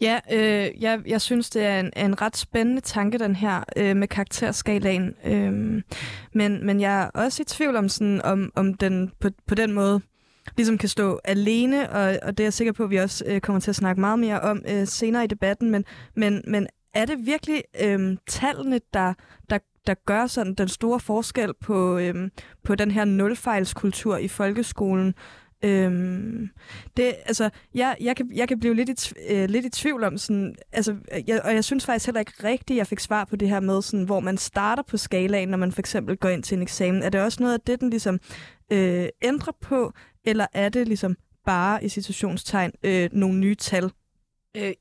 Ja, 0.00 0.20
øh, 0.32 0.82
jeg, 0.82 1.00
jeg 1.06 1.20
synes, 1.20 1.50
det 1.50 1.64
er 1.64 1.80
en, 1.80 1.92
en 1.96 2.22
ret 2.22 2.36
spændende 2.36 2.80
tanke, 2.80 3.18
den 3.18 3.36
her 3.36 3.64
øh, 3.76 3.96
med 3.96 4.08
karakterskalaen. 4.08 5.14
Øh, 5.24 5.82
men, 6.32 6.66
men 6.66 6.80
jeg 6.80 7.02
er 7.02 7.10
også 7.14 7.42
i 7.42 7.44
tvivl 7.44 7.76
om, 7.76 7.88
sådan, 7.88 8.22
om, 8.22 8.52
om 8.54 8.74
den 8.74 9.12
på, 9.20 9.28
på 9.46 9.54
den 9.54 9.72
måde 9.72 10.00
ligesom 10.56 10.78
kan 10.78 10.88
stå 10.88 11.20
alene, 11.24 11.90
og, 11.90 12.18
og 12.22 12.38
det 12.38 12.44
er 12.44 12.46
jeg 12.46 12.52
sikker 12.52 12.72
på, 12.72 12.84
at 12.84 12.90
vi 12.90 12.96
også 12.96 13.24
øh, 13.26 13.40
kommer 13.40 13.60
til 13.60 13.70
at 13.70 13.76
snakke 13.76 14.00
meget 14.00 14.18
mere 14.18 14.40
om 14.40 14.62
øh, 14.68 14.86
senere 14.86 15.24
i 15.24 15.26
debatten. 15.26 15.70
Men, 15.70 15.84
men, 16.14 16.42
men 16.46 16.66
er 16.94 17.04
det 17.04 17.26
virkelig 17.26 17.62
øh, 17.80 18.16
tallene, 18.28 18.80
der, 18.94 19.14
der, 19.50 19.58
der 19.86 19.94
gør 20.06 20.26
sådan 20.26 20.54
den 20.54 20.68
store 20.68 21.00
forskel 21.00 21.54
på, 21.60 21.98
øhm, 21.98 22.30
på 22.64 22.74
den 22.74 22.90
her 22.90 23.04
nulfejlskultur 23.04 24.16
i 24.16 24.28
folkeskolen? 24.28 25.14
Øhm, 25.64 26.48
det, 26.96 27.14
altså, 27.26 27.50
jeg, 27.74 27.96
jeg, 28.00 28.16
kan, 28.16 28.30
jeg 28.34 28.48
kan 28.48 28.60
blive 28.60 28.74
lidt 28.74 29.10
i, 29.10 29.14
øh, 29.28 29.48
lidt 29.48 29.64
i 29.64 29.70
tvivl 29.70 30.04
om 30.04 30.18
sådan, 30.18 30.54
altså, 30.72 30.92
øh, 30.92 31.28
jeg, 31.28 31.40
og 31.44 31.54
jeg 31.54 31.64
synes 31.64 31.86
faktisk 31.86 32.06
heller 32.06 32.20
ikke 32.20 32.32
rigtigt, 32.44 32.76
jeg 32.76 32.86
fik 32.86 33.00
svar 33.00 33.24
på 33.24 33.36
det 33.36 33.48
her 33.48 33.60
med, 33.60 33.82
sådan, 33.82 34.04
hvor 34.04 34.20
man 34.20 34.38
starter 34.38 34.82
på 34.82 34.96
skalaen, 34.96 35.48
når 35.48 35.58
man 35.58 35.72
for 35.72 35.80
eksempel 35.80 36.16
går 36.16 36.28
ind 36.28 36.42
til 36.42 36.56
en 36.56 36.62
eksamen. 36.62 37.02
Er 37.02 37.10
det 37.10 37.20
også 37.20 37.42
noget 37.42 37.54
af 37.54 37.60
det, 37.60 37.80
den 37.80 37.90
ligesom 37.90 38.20
øh, 38.72 39.08
ændrer 39.22 39.52
på, 39.60 39.92
eller 40.24 40.46
er 40.52 40.68
det 40.68 40.88
ligesom 40.88 41.16
bare 41.46 41.84
i 41.84 41.88
situationstegn 41.88 42.72
øh, 42.82 43.08
nogle 43.12 43.38
nye 43.38 43.54
tal? 43.54 43.90
Øh, 44.56 44.72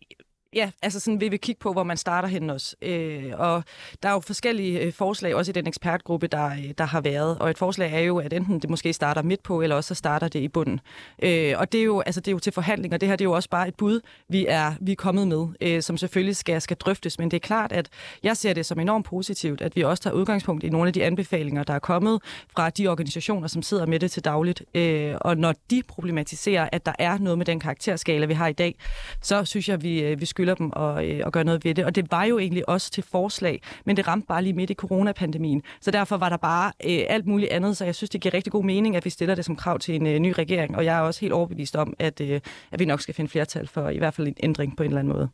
Ja, 0.56 0.72
altså 0.82 1.00
sådan 1.00 1.22
vil 1.22 1.32
vi 1.32 1.38
kigge 1.38 1.60
på, 1.60 1.74
hvor 1.74 1.84
man 1.84 1.98
starter 1.98 2.28
hen 2.28 2.50
også. 2.50 2.76
Øh, 2.82 3.32
og 3.38 3.64
der 4.04 4.10
er 4.10 4.14
jo 4.14 4.20
forskellige 4.20 4.80
øh, 4.80 4.94
forslag, 4.94 5.36
også 5.36 5.52
i 5.52 5.54
den 5.54 5.68
ekspertgruppe, 5.68 6.28
der, 6.28 6.46
øh, 6.46 6.74
der 6.78 6.84
har 6.84 7.02
været. 7.02 7.38
Og 7.40 7.50
et 7.50 7.58
forslag 7.58 7.94
er 7.94 8.00
jo, 8.00 8.18
at 8.18 8.34
enten 8.34 8.60
det 8.60 8.70
måske 8.70 8.94
starter 8.94 9.22
midt 9.22 9.44
på, 9.44 9.62
eller 9.62 9.76
også 9.76 9.88
så 9.88 9.96
starter 9.96 10.28
det 10.28 10.40
i 10.40 10.48
bunden. 10.48 10.80
Øh, 11.24 11.54
og 11.58 11.72
det 11.72 11.80
er, 11.80 11.84
jo, 11.84 12.00
altså, 12.00 12.22
det 12.22 12.28
er 12.28 12.32
jo 12.32 12.40
til 12.40 12.54
forhandling, 12.54 12.94
og 12.94 13.02
det 13.02 13.10
her 13.10 13.16
det 13.16 13.26
er 13.26 13.30
jo 13.30 13.32
også 13.32 13.50
bare 13.50 13.68
et 13.68 13.76
bud, 13.76 14.02
vi 14.30 14.46
er, 14.50 14.74
vi 14.82 14.92
er 14.92 14.96
kommet 14.96 15.28
med, 15.28 15.48
øh, 15.62 15.82
som 15.82 15.98
selvfølgelig 15.98 16.36
skal, 16.36 16.62
skal 16.62 16.78
drøftes. 16.78 17.20
Men 17.20 17.32
det 17.32 17.38
er 17.38 17.48
klart, 17.48 17.72
at 17.72 17.90
jeg 18.24 18.38
ser 18.38 18.54
det 18.54 18.66
som 18.66 18.80
enormt 18.80 19.06
positivt, 19.06 19.62
at 19.62 19.76
vi 19.76 19.82
også 19.82 20.04
tager 20.04 20.14
udgangspunkt 20.14 20.64
i 20.64 20.70
nogle 20.70 20.88
af 20.88 20.94
de 20.94 21.04
anbefalinger, 21.04 21.64
der 21.64 21.74
er 21.74 21.80
kommet 21.80 22.22
fra 22.56 22.70
de 22.70 22.88
organisationer, 22.88 23.48
som 23.48 23.62
sidder 23.62 23.86
med 23.86 24.00
det 24.00 24.12
til 24.12 24.26
dagligt. 24.26 24.64
Øh, 24.74 25.16
og 25.22 25.38
når 25.38 25.54
de 25.70 25.84
problematiserer, 25.88 26.70
at 26.72 26.86
der 26.86 26.94
er 27.00 27.18
noget 27.18 27.38
med 27.38 27.46
den 27.46 27.60
karakterskala, 27.60 28.26
vi 28.26 28.34
har 28.34 28.48
i 28.48 28.54
dag, 28.54 28.76
så 29.22 29.46
synes 29.46 29.70
jeg, 29.70 29.84
vi, 29.84 30.02
øh, 30.02 30.22
vi 30.22 30.26
skylder 30.26 30.45
dem 30.54 30.70
og, 30.74 31.08
øh, 31.08 31.22
og 31.26 31.32
gøre 31.32 31.44
noget 31.44 31.66
ved 31.66 31.76
det. 31.76 31.86
Og 31.86 31.96
det 31.96 32.12
var 32.12 32.24
jo 32.24 32.40
egentlig 32.40 32.70
også 32.70 32.92
til 32.92 33.04
forslag, 33.04 33.62
men 33.86 33.98
det 33.98 34.08
ramte 34.08 34.28
bare 34.28 34.42
lige 34.44 34.54
midt 34.54 34.70
i 34.70 34.74
coronapandemien. 34.74 35.64
Så 35.82 35.92
derfor 35.92 36.18
var 36.18 36.30
der 36.30 36.38
bare 36.38 36.72
øh, 36.86 37.06
alt 37.10 37.28
muligt 37.28 37.52
andet, 37.52 37.78
så 37.78 37.86
jeg 37.86 37.96
synes, 37.96 38.10
det 38.10 38.22
giver 38.22 38.34
rigtig 38.34 38.52
god 38.52 38.64
mening, 38.64 38.96
at 38.96 39.06
vi 39.06 39.10
stiller 39.10 39.36
det 39.36 39.46
som 39.46 39.56
krav 39.56 39.80
til 39.80 39.96
en 39.96 40.08
øh, 40.08 40.20
ny 40.20 40.34
regering. 40.38 40.76
Og 40.76 40.86
jeg 40.86 40.98
er 40.98 41.02
også 41.02 41.22
helt 41.22 41.34
overbevist 41.34 41.76
om, 41.76 41.94
at, 42.00 42.22
øh, 42.22 42.42
at 42.72 42.80
vi 42.80 42.86
nok 42.86 43.02
skal 43.02 43.16
finde 43.16 43.32
flertal 43.32 43.68
for 43.68 43.90
i 43.90 43.98
hvert 43.98 44.14
fald 44.14 44.28
en 44.28 44.36
ændring 44.44 44.78
på 44.78 44.84
en 44.84 44.88
eller 44.90 45.00
anden 45.00 45.14
måde. 45.14 45.30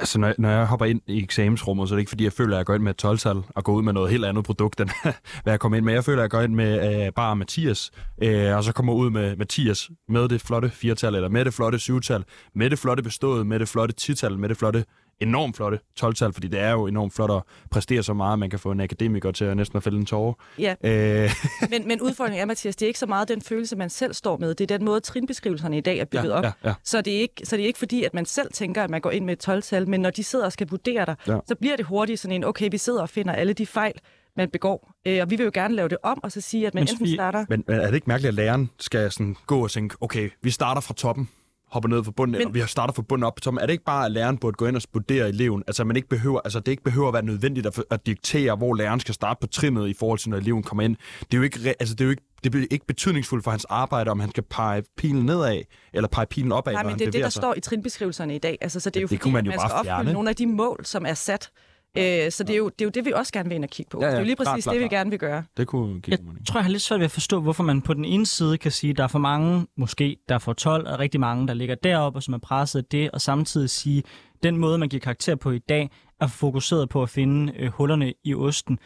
Altså, 0.00 0.18
når, 0.18 0.34
når 0.38 0.48
jeg 0.50 0.66
hopper 0.66 0.86
ind 0.86 1.00
i 1.06 1.22
eksamensrummet, 1.22 1.88
så 1.88 1.94
er 1.94 1.96
det 1.96 2.00
ikke 2.00 2.08
fordi, 2.08 2.24
jeg 2.24 2.32
føler, 2.32 2.56
at 2.56 2.58
jeg 2.58 2.66
går 2.66 2.74
ind 2.74 2.82
med 2.82 2.90
et 2.90 3.04
12-tal 3.04 3.42
og 3.48 3.64
går 3.64 3.72
ud 3.72 3.82
med 3.82 3.92
noget 3.92 4.10
helt 4.10 4.24
andet 4.24 4.44
produkt, 4.44 4.80
end 4.80 4.90
hvad 5.42 5.52
jeg 5.52 5.60
kommer 5.60 5.76
ind 5.78 5.84
med. 5.84 5.94
Jeg 5.94 6.04
føler, 6.04 6.18
at 6.18 6.22
jeg 6.22 6.30
går 6.30 6.40
ind 6.40 6.54
med 6.54 7.06
øh, 7.06 7.12
bare 7.12 7.36
Mathias, 7.36 7.90
øh, 8.22 8.56
og 8.56 8.64
så 8.64 8.72
kommer 8.72 8.92
ud 8.92 9.10
med 9.10 9.36
Mathias 9.36 9.90
med 10.08 10.28
det 10.28 10.40
flotte 10.40 10.68
4-tal, 10.74 11.14
eller 11.14 11.28
med 11.28 11.44
det 11.44 11.54
flotte 11.54 11.78
7-tal, 11.78 12.24
med 12.54 12.70
det 12.70 12.78
flotte 12.78 13.02
bestået, 13.02 13.46
med 13.46 13.58
det 13.58 13.68
flotte 13.68 13.94
10-tal, 14.00 14.38
med 14.38 14.48
det 14.48 14.56
flotte 14.56 14.84
enormt 15.20 15.56
flotte 15.56 15.78
12-tal, 16.00 16.32
fordi 16.32 16.48
det 16.48 16.60
er 16.60 16.70
jo 16.70 16.86
enormt 16.86 17.14
flot 17.14 17.30
at 17.30 17.42
præstere 17.70 18.02
så 18.02 18.14
meget, 18.14 18.32
at 18.32 18.38
man 18.38 18.50
kan 18.50 18.58
få 18.58 18.70
en 18.70 18.80
akademiker 18.80 19.30
til 19.30 19.44
at 19.44 19.56
næsten 19.56 19.76
at 19.76 19.82
fælde 19.82 19.98
en 19.98 20.06
tårer. 20.06 20.32
Ja, 20.58 20.74
øh. 20.84 21.30
men, 21.70 21.88
men 21.88 22.00
udfordringen 22.00 22.40
er, 22.40 22.46
Mathias, 22.46 22.76
det 22.76 22.86
er 22.86 22.88
ikke 22.88 22.98
så 22.98 23.06
meget 23.06 23.28
den 23.28 23.42
følelse, 23.42 23.76
man 23.76 23.90
selv 23.90 24.14
står 24.14 24.36
med. 24.36 24.54
Det 24.54 24.70
er 24.70 24.78
den 24.78 24.84
måde, 24.84 25.00
trinbeskrivelserne 25.00 25.78
i 25.78 25.80
dag 25.80 25.98
er 25.98 26.04
bygget 26.04 26.28
ja, 26.28 26.34
op. 26.34 26.44
Ja, 26.44 26.52
ja. 26.64 26.74
Så, 26.84 27.00
det 27.00 27.16
er 27.16 27.20
ikke, 27.20 27.34
så 27.44 27.56
det 27.56 27.62
er 27.62 27.66
ikke 27.66 27.78
fordi, 27.78 28.04
at 28.04 28.14
man 28.14 28.26
selv 28.26 28.52
tænker, 28.52 28.84
at 28.84 28.90
man 28.90 29.00
går 29.00 29.10
ind 29.10 29.24
med 29.24 29.32
et 29.32 29.48
12-tal, 29.48 29.88
men 29.88 30.00
når 30.00 30.10
de 30.10 30.24
sidder 30.24 30.44
og 30.44 30.52
skal 30.52 30.68
vurdere 30.70 31.06
dig, 31.06 31.16
ja. 31.26 31.38
så 31.46 31.54
bliver 31.54 31.76
det 31.76 31.86
hurtigt 31.86 32.20
sådan 32.20 32.34
en, 32.36 32.44
okay, 32.44 32.68
vi 32.70 32.78
sidder 32.78 33.02
og 33.02 33.08
finder 33.08 33.32
alle 33.32 33.52
de 33.52 33.66
fejl, 33.66 34.00
man 34.36 34.50
begår. 34.50 34.92
Øh, 35.06 35.18
og 35.22 35.30
vi 35.30 35.36
vil 35.36 35.44
jo 35.44 35.50
gerne 35.54 35.74
lave 35.74 35.88
det 35.88 35.98
om, 36.02 36.20
og 36.22 36.32
så 36.32 36.40
sige, 36.40 36.66
at 36.66 36.74
man 36.74 36.80
men, 36.80 36.88
enten 36.94 37.14
starter... 37.14 37.44
Men, 37.48 37.64
men 37.66 37.80
er 37.80 37.86
det 37.86 37.94
ikke 37.94 38.10
mærkeligt, 38.10 38.28
at 38.28 38.34
læreren 38.34 38.70
skal 38.78 39.10
sådan 39.12 39.36
gå 39.46 39.62
og 39.62 39.70
tænke, 39.70 39.96
okay, 40.00 40.30
vi 40.42 40.50
starter 40.50 40.80
fra 40.80 40.94
toppen, 40.94 41.28
hopper 41.70 41.88
ned 41.88 42.04
fra 42.04 42.10
bunden, 42.10 42.38
Men... 42.38 42.46
og 42.46 42.54
vi 42.54 42.60
har 42.60 42.66
startet 42.66 42.96
fra 42.96 43.02
bunden 43.02 43.24
op 43.24 43.42
toppen. 43.42 43.60
Er 43.62 43.66
det 43.66 43.72
ikke 43.72 43.84
bare, 43.84 44.06
at 44.06 44.12
læreren 44.12 44.38
burde 44.38 44.54
gå 44.54 44.66
ind 44.66 44.76
og 44.76 44.82
vurdere 44.92 45.28
eleven? 45.28 45.62
Altså, 45.66 45.84
man 45.84 45.96
ikke 45.96 46.08
behøver, 46.08 46.40
altså, 46.40 46.60
det 46.60 46.72
ikke 46.72 46.84
behøver 46.84 47.08
at 47.08 47.14
være 47.14 47.24
nødvendigt 47.24 47.66
at, 47.66 47.84
at 47.90 48.06
diktere, 48.06 48.56
hvor 48.56 48.74
læreren 48.74 49.00
skal 49.00 49.14
starte 49.14 49.38
på 49.40 49.46
trinnet 49.46 49.88
i 49.88 49.94
forhold 49.94 50.18
til, 50.18 50.30
når 50.30 50.36
eleven 50.36 50.62
kommer 50.62 50.82
ind. 50.82 50.96
Det 51.20 51.34
er 51.34 51.36
jo 51.38 51.42
ikke, 51.42 51.74
altså, 51.80 51.94
det 51.94 52.00
er 52.00 52.04
jo 52.04 52.10
ikke 52.10 52.22
det 52.44 52.52
bliver 52.52 52.66
ikke 52.70 52.86
betydningsfuldt 52.86 53.44
for 53.44 53.50
hans 53.50 53.64
arbejde, 53.64 54.10
om 54.10 54.20
han 54.20 54.30
skal 54.30 54.42
pege 54.42 54.82
pilen 54.96 55.26
nedad, 55.26 55.62
eller 55.92 56.08
pege 56.08 56.26
pilen 56.26 56.52
opad, 56.52 56.72
Nej, 56.72 56.82
men 56.82 56.98
det 56.98 57.06
er 57.06 57.10
det, 57.10 57.22
der 57.22 57.28
sig. 57.28 57.40
står 57.40 57.54
i 57.56 57.60
trinbeskrivelserne 57.60 58.34
i 58.34 58.38
dag. 58.38 58.58
Altså, 58.60 58.80
så 58.80 58.90
det 58.90 58.96
er 58.96 59.00
jo 59.00 59.08
det 59.08 59.20
fordi, 59.20 59.32
man, 59.32 59.44
jo 59.44 59.50
man 59.50 59.58
skal 59.60 59.72
opfylde 59.72 59.84
fjerne. 59.84 60.12
nogle 60.12 60.30
af 60.30 60.36
de 60.36 60.46
mål, 60.46 60.80
som 60.84 61.06
er 61.06 61.14
sat 61.14 61.50
Øh, 61.98 62.30
så 62.32 62.44
det 62.44 62.52
er, 62.52 62.56
jo, 62.56 62.68
det 62.68 62.80
er 62.80 62.84
jo 62.84 62.90
det, 62.90 63.04
vi 63.04 63.12
også 63.12 63.32
gerne 63.32 63.48
vil 63.48 63.56
ind 63.56 63.64
og 63.64 63.70
kigge 63.70 63.90
på. 63.90 63.98
Ja, 64.00 64.06
ja, 64.06 64.10
det 64.10 64.16
er 64.16 64.20
jo 64.20 64.24
lige 64.24 64.36
præcis 64.36 64.64
klar, 64.64 64.72
klar, 64.72 64.72
det, 64.72 64.82
vi 64.82 64.88
gerne 64.96 65.10
vil 65.10 65.18
gøre. 65.18 65.44
Det 65.56 65.66
kunne 65.66 66.00
jeg 66.08 66.18
tror, 66.46 66.58
jeg 66.58 66.64
har 66.64 66.70
lidt 66.70 66.82
svært 66.82 67.00
ved 67.00 67.04
at 67.04 67.10
forstå, 67.10 67.40
hvorfor 67.40 67.62
man 67.62 67.82
på 67.82 67.94
den 67.94 68.04
ene 68.04 68.26
side 68.26 68.58
kan 68.58 68.70
sige, 68.70 68.90
at 68.90 68.96
der 68.96 69.02
er 69.04 69.08
for 69.08 69.18
mange, 69.18 69.66
måske 69.76 70.16
der 70.28 70.38
får 70.38 70.52
12, 70.52 70.88
og 70.88 70.98
rigtig 70.98 71.20
mange, 71.20 71.48
der 71.48 71.54
ligger 71.54 71.74
deroppe, 71.74 72.16
og 72.18 72.22
som 72.22 72.34
er 72.34 72.38
presset 72.38 72.78
af 72.78 72.84
det, 72.84 73.10
og 73.10 73.20
samtidig 73.20 73.70
sige, 73.70 74.02
den 74.42 74.56
måde, 74.56 74.78
man 74.78 74.88
giver 74.88 75.00
karakter 75.00 75.34
på 75.34 75.50
i 75.50 75.58
dag, 75.58 75.90
er 76.20 76.26
fokuseret 76.26 76.88
på 76.88 77.02
at 77.02 77.08
finde 77.08 77.52
øh, 77.58 77.70
hullerne 77.70 78.12
i 78.24 78.34
osten. 78.34 78.78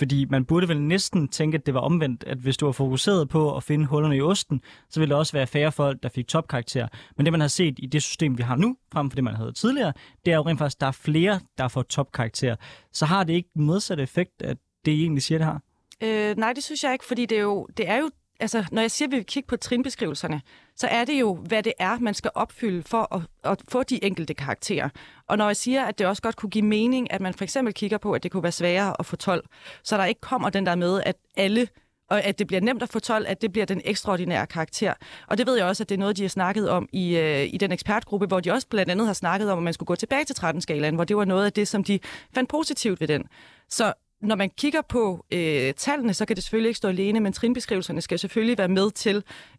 Fordi 0.00 0.24
man 0.24 0.44
burde 0.44 0.68
vel 0.68 0.82
næsten 0.82 1.28
tænke, 1.28 1.58
at 1.58 1.66
det 1.66 1.74
var 1.74 1.80
omvendt, 1.80 2.24
at 2.24 2.38
hvis 2.38 2.56
du 2.56 2.64
var 2.64 2.72
fokuseret 2.72 3.28
på 3.28 3.56
at 3.56 3.62
finde 3.62 3.86
hullerne 3.86 4.16
i 4.16 4.20
osten, 4.20 4.60
så 4.90 5.00
ville 5.00 5.12
der 5.12 5.18
også 5.18 5.32
være 5.32 5.46
færre 5.46 5.72
folk, 5.72 6.02
der 6.02 6.08
fik 6.08 6.28
topkarakter. 6.28 6.88
Men 7.16 7.26
det, 7.26 7.32
man 7.32 7.40
har 7.40 7.48
set 7.48 7.74
i 7.78 7.86
det 7.86 8.02
system, 8.02 8.38
vi 8.38 8.42
har 8.42 8.56
nu, 8.56 8.76
frem 8.92 9.10
for 9.10 9.14
det, 9.14 9.24
man 9.24 9.34
havde 9.34 9.52
tidligere, 9.52 9.92
det 10.24 10.32
er 10.32 10.36
jo 10.36 10.42
rent 10.42 10.58
faktisk, 10.58 10.76
at 10.76 10.80
der 10.80 10.86
er 10.86 10.92
flere, 10.92 11.40
der 11.58 11.68
får 11.68 11.82
topkarakter. 11.82 12.56
Så 12.92 13.06
har 13.06 13.24
det 13.24 13.32
ikke 13.32 13.48
den 13.54 13.64
modsatte 13.64 14.02
effekt, 14.02 14.42
at 14.42 14.56
det 14.84 14.92
I 14.92 15.02
egentlig 15.02 15.22
siger, 15.22 15.38
det 15.38 15.46
har? 15.46 15.62
Øh, 16.02 16.36
nej, 16.36 16.52
det 16.52 16.64
synes 16.64 16.84
jeg 16.84 16.92
ikke, 16.92 17.04
fordi 17.04 17.26
det 17.26 17.38
er 17.38 17.42
jo, 17.42 17.68
det 17.76 17.88
er 17.88 17.96
jo 17.96 18.10
altså, 18.40 18.64
når 18.72 18.82
jeg 18.82 18.90
siger, 18.90 19.08
at 19.08 19.12
vi 19.12 19.16
vil 19.16 19.26
kigge 19.26 19.46
på 19.46 19.56
trinbeskrivelserne, 19.56 20.40
så 20.80 20.86
er 20.86 21.04
det 21.04 21.20
jo, 21.20 21.34
hvad 21.34 21.62
det 21.62 21.72
er, 21.78 21.98
man 21.98 22.14
skal 22.14 22.30
opfylde 22.34 22.82
for 22.82 23.14
at, 23.14 23.22
at 23.52 23.62
få 23.68 23.82
de 23.82 24.04
enkelte 24.04 24.34
karakterer. 24.34 24.88
Og 25.28 25.38
når 25.38 25.46
jeg 25.46 25.56
siger, 25.56 25.84
at 25.84 25.98
det 25.98 26.06
også 26.06 26.22
godt 26.22 26.36
kunne 26.36 26.50
give 26.50 26.64
mening, 26.64 27.12
at 27.12 27.20
man 27.20 27.34
for 27.34 27.44
eksempel 27.44 27.74
kigger 27.74 27.98
på, 27.98 28.12
at 28.12 28.22
det 28.22 28.30
kunne 28.30 28.42
være 28.42 28.52
sværere 28.52 28.94
at 28.98 29.06
få 29.06 29.16
12, 29.16 29.44
så 29.84 29.96
der 29.96 30.04
ikke 30.04 30.20
kommer 30.20 30.50
den 30.50 30.66
der 30.66 30.74
med, 30.74 31.02
at 31.06 31.16
alle 31.36 31.68
og 32.10 32.24
at 32.24 32.38
det 32.38 32.46
bliver 32.46 32.60
nemt 32.60 32.82
at 32.82 32.88
få 32.88 32.98
12, 32.98 33.24
at 33.28 33.42
det 33.42 33.52
bliver 33.52 33.66
den 33.66 33.80
ekstraordinære 33.84 34.46
karakter. 34.46 34.94
Og 35.26 35.38
det 35.38 35.46
ved 35.46 35.56
jeg 35.56 35.66
også, 35.66 35.82
at 35.82 35.88
det 35.88 35.94
er 35.94 35.98
noget, 35.98 36.16
de 36.16 36.22
har 36.22 36.28
snakket 36.28 36.70
om 36.70 36.88
i, 36.92 37.16
øh, 37.16 37.54
i 37.54 37.56
den 37.56 37.72
ekspertgruppe, 37.72 38.26
hvor 38.26 38.40
de 38.40 38.50
også 38.50 38.66
blandt 38.68 38.90
andet 38.90 39.06
har 39.06 39.14
snakket 39.14 39.50
om, 39.50 39.58
at 39.58 39.64
man 39.64 39.72
skulle 39.72 39.86
gå 39.86 39.94
tilbage 39.94 40.24
til 40.24 40.34
13-skalaen, 40.34 40.94
hvor 40.94 41.04
det 41.04 41.16
var 41.16 41.24
noget 41.24 41.46
af 41.46 41.52
det, 41.52 41.68
som 41.68 41.84
de 41.84 41.98
fandt 42.34 42.50
positivt 42.50 43.00
ved 43.00 43.08
den. 43.08 43.24
Så 43.68 43.92
når 44.22 44.36
man 44.36 44.50
kigger 44.50 44.82
på 44.88 45.24
øh, 45.32 45.74
tallene, 45.74 46.14
så 46.14 46.26
kan 46.26 46.36
det 46.36 46.44
selvfølgelig 46.44 46.68
ikke 46.68 46.78
stå 46.78 46.88
alene, 46.88 47.20
men 47.20 47.32
trinbeskrivelserne 47.32 48.00
skal 48.00 48.18
selvfølgelig 48.18 48.58
være 48.58 48.68
med 48.68 48.90
til 48.90 49.16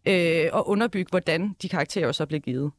øh, 0.08 0.14
at 0.44 0.62
underbygge, 0.66 1.10
hvordan 1.10 1.56
de 1.62 1.68
karakterer 1.68 2.12
så 2.12 2.26
bliver 2.26 2.40
givet. 2.40 2.72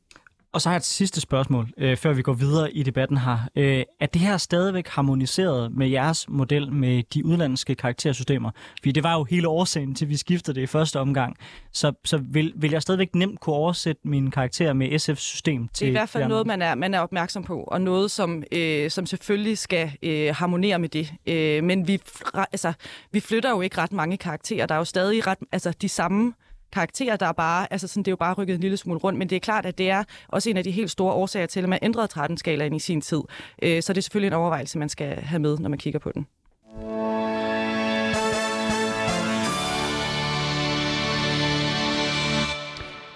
Og 0.54 0.62
så 0.62 0.70
har 0.70 0.74
jeg 0.74 0.78
et 0.78 0.86
sidste 0.86 1.22
spørgsmål, 1.22 1.70
øh, 1.78 1.98
før 1.98 2.14
vi 2.14 2.22
går 2.22 2.34
videre 2.34 2.72
i 2.72 2.84
debatten 2.84 3.18
her. 3.18 3.40
Øh, 3.56 3.84
er 4.00 4.06
det 4.06 4.22
her 4.22 4.38
stadigvæk 4.38 4.88
harmoniseret 4.88 5.72
med 5.72 5.88
jeres 5.88 6.30
model 6.30 6.74
med 6.74 7.04
de 7.14 7.26
udlandske 7.26 7.76
karaktersystemer? 7.76 8.52
Fordi 8.80 8.92
det 8.92 9.04
var 9.04 9.14
jo 9.14 9.24
hele 9.24 9.48
årsagen 9.48 9.96
til, 9.96 10.10
vi 10.10 10.18
skiftede 10.18 10.56
det 10.56 10.62
i 10.62 10.66
første 10.66 11.00
omgang. 11.00 11.36
Så, 11.72 11.94
så 12.06 12.18
vil, 12.18 12.54
vil 12.56 12.72
jeg 12.72 12.82
stadigvæk 12.82 13.16
nemt 13.16 13.40
kunne 13.40 13.56
oversætte 13.56 14.02
mine 14.08 14.32
karakterer 14.32 14.74
med 14.74 14.88
SF's 14.88 15.16
system 15.16 15.68
til 15.68 15.86
Det 15.86 15.88
er 15.88 15.90
i 15.90 15.92
hvert 15.92 16.10
fald 16.10 16.28
noget, 16.28 16.48
man 16.48 16.62
er, 16.62 16.76
man 16.76 16.94
er 16.94 17.00
opmærksom 17.00 17.44
på, 17.44 17.60
og 17.60 17.82
noget, 17.82 18.12
som, 18.12 18.44
øh, 18.52 18.92
som 18.92 19.06
selvfølgelig 19.06 19.58
skal 19.58 19.92
øh, 20.04 20.36
harmonere 20.36 20.80
med 20.80 20.90
det. 20.90 21.14
Øh, 21.28 21.64
men 21.64 21.88
vi, 21.88 22.02
altså, 22.36 22.74
vi 23.12 23.20
flytter 23.20 23.50
jo 23.50 23.62
ikke 23.62 23.78
ret 23.78 23.94
mange 23.94 24.18
karakterer. 24.18 24.66
Der 24.66 24.76
er 24.76 24.80
jo 24.80 24.86
stadig 24.86 25.28
ret, 25.28 25.38
altså, 25.52 25.74
de 25.82 25.90
samme 25.90 26.34
karakterer, 26.74 27.16
der 27.16 27.26
er 27.26 27.32
bare, 27.32 27.74
altså 27.74 27.88
sådan, 27.88 28.04
det 28.04 28.08
er 28.08 28.12
jo 28.12 28.16
bare 28.16 28.34
rykket 28.34 28.56
en 28.56 28.62
lille 28.62 28.78
smule 28.78 29.00
rundt, 29.00 29.20
men 29.20 29.30
det 29.30 29.36
er 29.36 29.40
klart, 29.40 29.66
at 29.66 29.78
det 29.78 29.90
er 29.90 30.04
også 30.28 30.50
en 30.50 30.58
af 30.58 30.64
de 30.64 30.72
helt 30.72 30.92
store 30.92 31.14
årsager 31.14 31.46
til, 31.46 31.60
at 31.60 31.70
man 31.70 31.80
ændrede 31.82 32.08
13-skalaen 32.14 32.74
i 32.74 32.80
sin 32.80 33.02
tid. 33.02 33.22
Øh, 33.62 33.84
så 33.84 33.94
det 33.94 33.98
er 33.98 34.02
selvfølgelig 34.02 34.28
en 34.28 34.34
overvejelse, 34.34 34.80
man 34.80 34.90
skal 34.90 35.16
have 35.16 35.40
med, 35.40 35.58
når 35.58 35.70
man 35.70 35.80
kigger 35.80 36.00
på 36.00 36.12
den. 36.12 36.28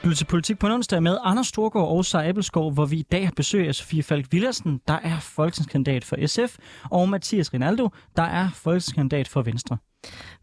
Du 0.07 0.13
til 0.13 0.25
Politik 0.25 0.59
på 0.59 0.67
en 0.67 0.73
onsdag 0.73 1.03
med 1.03 1.17
Anders 1.23 1.47
Storgård 1.47 1.87
og 1.87 2.05
Sara 2.05 2.27
Abelskov, 2.27 2.73
hvor 2.73 2.85
vi 2.85 2.97
i 2.97 3.01
dag 3.11 3.25
har 3.25 3.33
besøg 3.35 3.67
af 3.67 3.75
Sofie 3.75 4.03
Falk 4.03 4.25
Villersen, 4.31 4.81
der 4.87 4.99
er 5.03 5.19
folketingskandidat 5.19 6.03
for 6.03 6.27
SF, 6.27 6.57
og 6.91 7.09
Mathias 7.09 7.53
Rinaldo, 7.53 7.89
der 8.15 8.23
er 8.23 8.49
folketingskandidat 8.53 9.27
for 9.27 9.41
Venstre. 9.41 9.77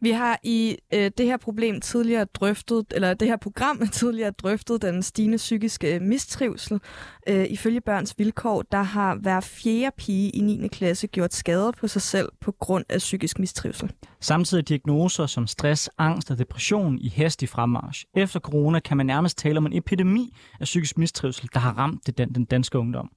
Vi 0.01 0.11
har 0.11 0.39
i 0.43 0.77
øh, 0.95 1.11
det 1.19 1.27
her 1.27 1.37
problem 1.37 1.81
tidligere 1.81 2.25
drøftet, 2.25 2.85
eller 2.91 3.15
det 3.15 3.29
her 3.29 3.37
program 3.37 3.89
tidligere 3.93 4.31
drøftet 4.31 4.83
den 4.83 5.03
stigende 5.03 5.37
psykiske 5.37 6.01
mistrivsel. 6.01 6.81
Øh, 7.29 7.47
ifølge 7.51 7.81
Børns 7.81 8.15
Vilkår, 8.19 8.63
der 8.63 8.83
har 8.83 9.15
hver 9.15 9.41
fjerde 9.41 9.97
pige 9.99 10.31
i 10.31 10.41
9. 10.41 10.69
klasse 10.69 11.07
gjort 11.07 11.35
skader 11.35 11.71
på 11.71 11.89
sig 11.89 12.03
selv 12.03 12.29
på 12.41 12.53
grund 12.53 12.85
af 12.89 12.99
psykisk 12.99 13.39
mistrivsel. 13.39 13.93
Samtidig 14.21 14.69
diagnoser 14.69 15.27
som 15.27 15.47
stress, 15.47 15.91
angst 15.99 16.31
og 16.31 16.39
depression 16.39 16.99
i 16.99 17.09
hastig 17.09 17.49
fremmarsch. 17.49 18.05
Efter 18.17 18.41
corona 18.41 18.81
kan 18.81 18.97
man 18.97 19.07
nærmest 19.07 19.39
tale 19.39 19.59
om 19.59 19.67
en 19.67 19.73
epidemi 19.73 20.37
af 20.61 20.65
psykisk 20.65 20.99
mistrivsel, 20.99 21.49
der 21.55 21.61
har 21.61 21.73
ramt 21.73 22.07
det, 22.07 22.19
den, 22.19 22.35
den 22.35 22.45
danske 22.45 22.79
ungdom. 22.79 23.11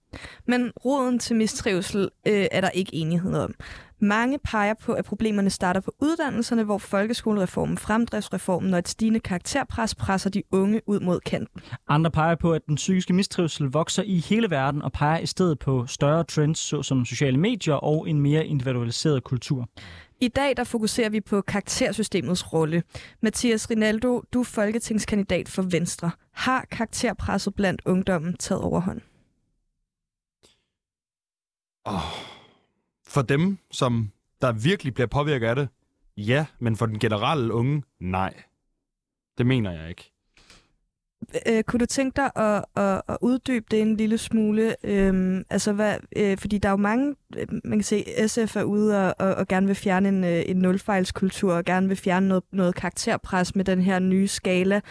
Men 0.45 0.71
roden 0.85 1.19
til 1.19 1.35
mistrivsel 1.35 2.09
øh, 2.27 2.45
er 2.51 2.61
der 2.61 2.69
ikke 2.69 2.95
enighed 2.95 3.33
om. 3.33 3.53
Mange 3.99 4.39
peger 4.43 4.73
på, 4.73 4.93
at 4.93 5.05
problemerne 5.05 5.49
starter 5.49 5.81
på 5.81 5.95
uddannelserne, 5.99 6.63
hvor 6.63 6.77
folkeskolereformen, 6.77 7.77
fremdriftsreformen 7.77 8.73
og 8.73 8.79
et 8.79 8.87
stigende 8.87 9.19
karakterpres 9.19 9.95
presser 9.95 10.29
de 10.29 10.43
unge 10.51 10.81
ud 10.85 10.99
mod 10.99 11.19
kanten. 11.19 11.61
Andre 11.87 12.11
peger 12.11 12.35
på, 12.35 12.53
at 12.53 12.61
den 12.67 12.75
psykiske 12.75 13.13
mistrivsel 13.13 13.67
vokser 13.67 14.03
i 14.03 14.19
hele 14.19 14.49
verden 14.49 14.81
og 14.81 14.91
peger 14.91 15.19
i 15.19 15.25
stedet 15.25 15.59
på 15.59 15.87
større 15.87 16.23
trends, 16.23 16.59
såsom 16.59 17.05
sociale 17.05 17.37
medier 17.37 17.73
og 17.73 18.09
en 18.09 18.21
mere 18.21 18.45
individualiseret 18.45 19.23
kultur. 19.23 19.69
I 20.21 20.27
dag 20.27 20.57
der 20.57 20.63
fokuserer 20.63 21.09
vi 21.09 21.21
på 21.21 21.41
karaktersystemets 21.41 22.53
rolle. 22.53 22.83
Mathias 23.21 23.69
Rinaldo, 23.69 24.21
du 24.33 24.39
er 24.39 24.43
folketingskandidat 24.43 25.49
for 25.49 25.61
Venstre. 25.61 26.11
Har 26.31 26.65
karakterpresset 26.71 27.55
blandt 27.55 27.81
ungdommen 27.85 28.37
taget 28.37 28.61
overhånd? 28.61 29.01
Oh. 31.85 32.36
For 33.07 33.21
dem, 33.21 33.57
som 33.71 34.11
der 34.41 34.51
virkelig 34.51 34.93
bliver 34.93 35.07
påvirket 35.07 35.47
af 35.47 35.55
det, 35.55 35.69
ja, 36.17 36.45
men 36.59 36.75
for 36.75 36.85
den 36.85 36.99
generelle 36.99 37.53
unge, 37.53 37.83
nej. 37.99 38.33
Det 39.37 39.45
mener 39.45 39.71
jeg 39.71 39.89
ikke. 39.89 40.11
Øh, 41.47 41.63
kunne 41.63 41.79
du 41.79 41.85
tænke 41.85 42.15
dig 42.15 42.31
at, 42.35 42.65
at, 42.75 43.01
at 43.07 43.17
uddybe 43.21 43.65
det 43.71 43.81
en 43.81 43.97
lille 43.97 44.17
smule? 44.17 44.75
Øhm, 44.83 45.43
altså 45.49 45.73
hvad, 45.73 45.97
øh, 46.15 46.37
fordi 46.37 46.57
der 46.57 46.69
er 46.69 46.73
jo 46.73 46.77
mange, 46.77 47.15
øh, 47.37 47.47
man 47.63 47.77
kan 47.77 47.83
se, 47.83 48.27
SF 48.27 48.55
er 48.55 48.63
ude 48.63 49.07
og, 49.07 49.15
og, 49.19 49.35
og 49.35 49.47
gerne 49.47 49.67
vil 49.67 49.75
fjerne 49.75 50.09
en, 50.09 50.23
øh, 50.23 50.43
en 50.45 50.57
nulfejlskultur, 50.57 51.53
og 51.53 51.65
gerne 51.65 51.87
vil 51.87 51.97
fjerne 51.97 52.27
noget, 52.27 52.43
noget 52.51 52.75
karakterpres 52.75 53.55
med 53.55 53.65
den 53.65 53.81
her 53.81 53.99
nye 53.99 54.27
skala. 54.27 54.81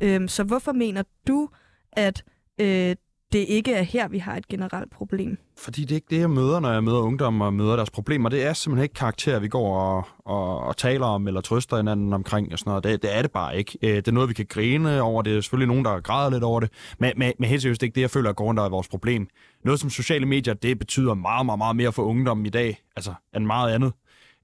Øhm, 0.00 0.28
så 0.28 0.44
hvorfor 0.44 0.72
mener 0.72 1.02
du, 1.26 1.48
at 1.92 2.24
øh, 2.60 2.96
det 3.32 3.44
ikke 3.48 3.72
er 3.72 3.82
her, 3.82 4.08
vi 4.08 4.18
har 4.18 4.36
et 4.36 4.48
generelt 4.48 4.90
problem? 4.90 5.38
Fordi 5.58 5.82
det 5.82 5.90
er 5.90 5.94
ikke 5.94 6.06
det, 6.10 6.20
jeg 6.20 6.30
møder, 6.30 6.60
når 6.60 6.72
jeg 6.72 6.84
møder 6.84 6.98
ungdom 6.98 7.40
og 7.40 7.54
møder 7.54 7.76
deres 7.76 7.90
problemer. 7.90 8.28
Det 8.28 8.44
er 8.44 8.52
simpelthen 8.52 8.82
ikke 8.82 8.94
karakterer, 8.94 9.38
vi 9.38 9.48
går 9.48 9.78
og, 9.78 10.04
og, 10.18 10.60
og 10.60 10.76
taler 10.76 11.06
om 11.06 11.28
eller 11.28 11.40
trøster 11.40 11.76
hinanden 11.76 12.12
omkring 12.12 12.52
og 12.52 12.58
sådan 12.58 12.70
noget. 12.70 12.84
Det, 12.84 13.02
det 13.02 13.16
er 13.16 13.22
det 13.22 13.30
bare 13.30 13.58
ikke. 13.58 13.78
Øh, 13.82 13.96
det 13.96 14.08
er 14.08 14.12
noget, 14.12 14.28
vi 14.28 14.34
kan 14.34 14.46
grine 14.48 15.02
over. 15.02 15.22
Det 15.22 15.36
er 15.36 15.40
selvfølgelig 15.40 15.68
nogen, 15.68 15.84
der 15.84 16.00
græder 16.00 16.30
lidt 16.30 16.44
over 16.44 16.60
det. 16.60 16.70
Men, 16.98 17.12
men, 17.16 17.32
men 17.38 17.48
helt 17.48 17.62
seriøst, 17.62 17.80
det 17.80 17.86
er 17.86 17.88
ikke 17.88 17.94
det, 17.94 18.00
jeg 18.00 18.10
føler, 18.10 18.30
at 18.30 18.36
går 18.36 18.44
rundt 18.44 18.60
er 18.60 18.68
vores 18.68 18.88
problem. 18.88 19.28
Noget 19.64 19.80
som 19.80 19.90
sociale 19.90 20.26
medier, 20.26 20.54
det 20.54 20.78
betyder 20.78 21.14
meget, 21.14 21.46
meget, 21.46 21.58
meget 21.58 21.76
mere 21.76 21.92
for 21.92 22.02
ungdommen 22.02 22.46
i 22.46 22.50
dag, 22.50 22.82
altså 22.96 23.14
end 23.36 23.44
meget 23.44 23.74
andet. 23.74 23.92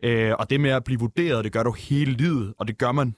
Øh, 0.04 0.32
og 0.38 0.50
det 0.50 0.60
med 0.60 0.70
at 0.70 0.84
blive 0.84 1.00
vurderet, 1.00 1.44
det 1.44 1.52
gør 1.52 1.62
du 1.62 1.72
hele 1.72 2.12
livet, 2.12 2.54
og 2.58 2.68
det 2.68 2.78
gør 2.78 2.92
man. 2.92 3.14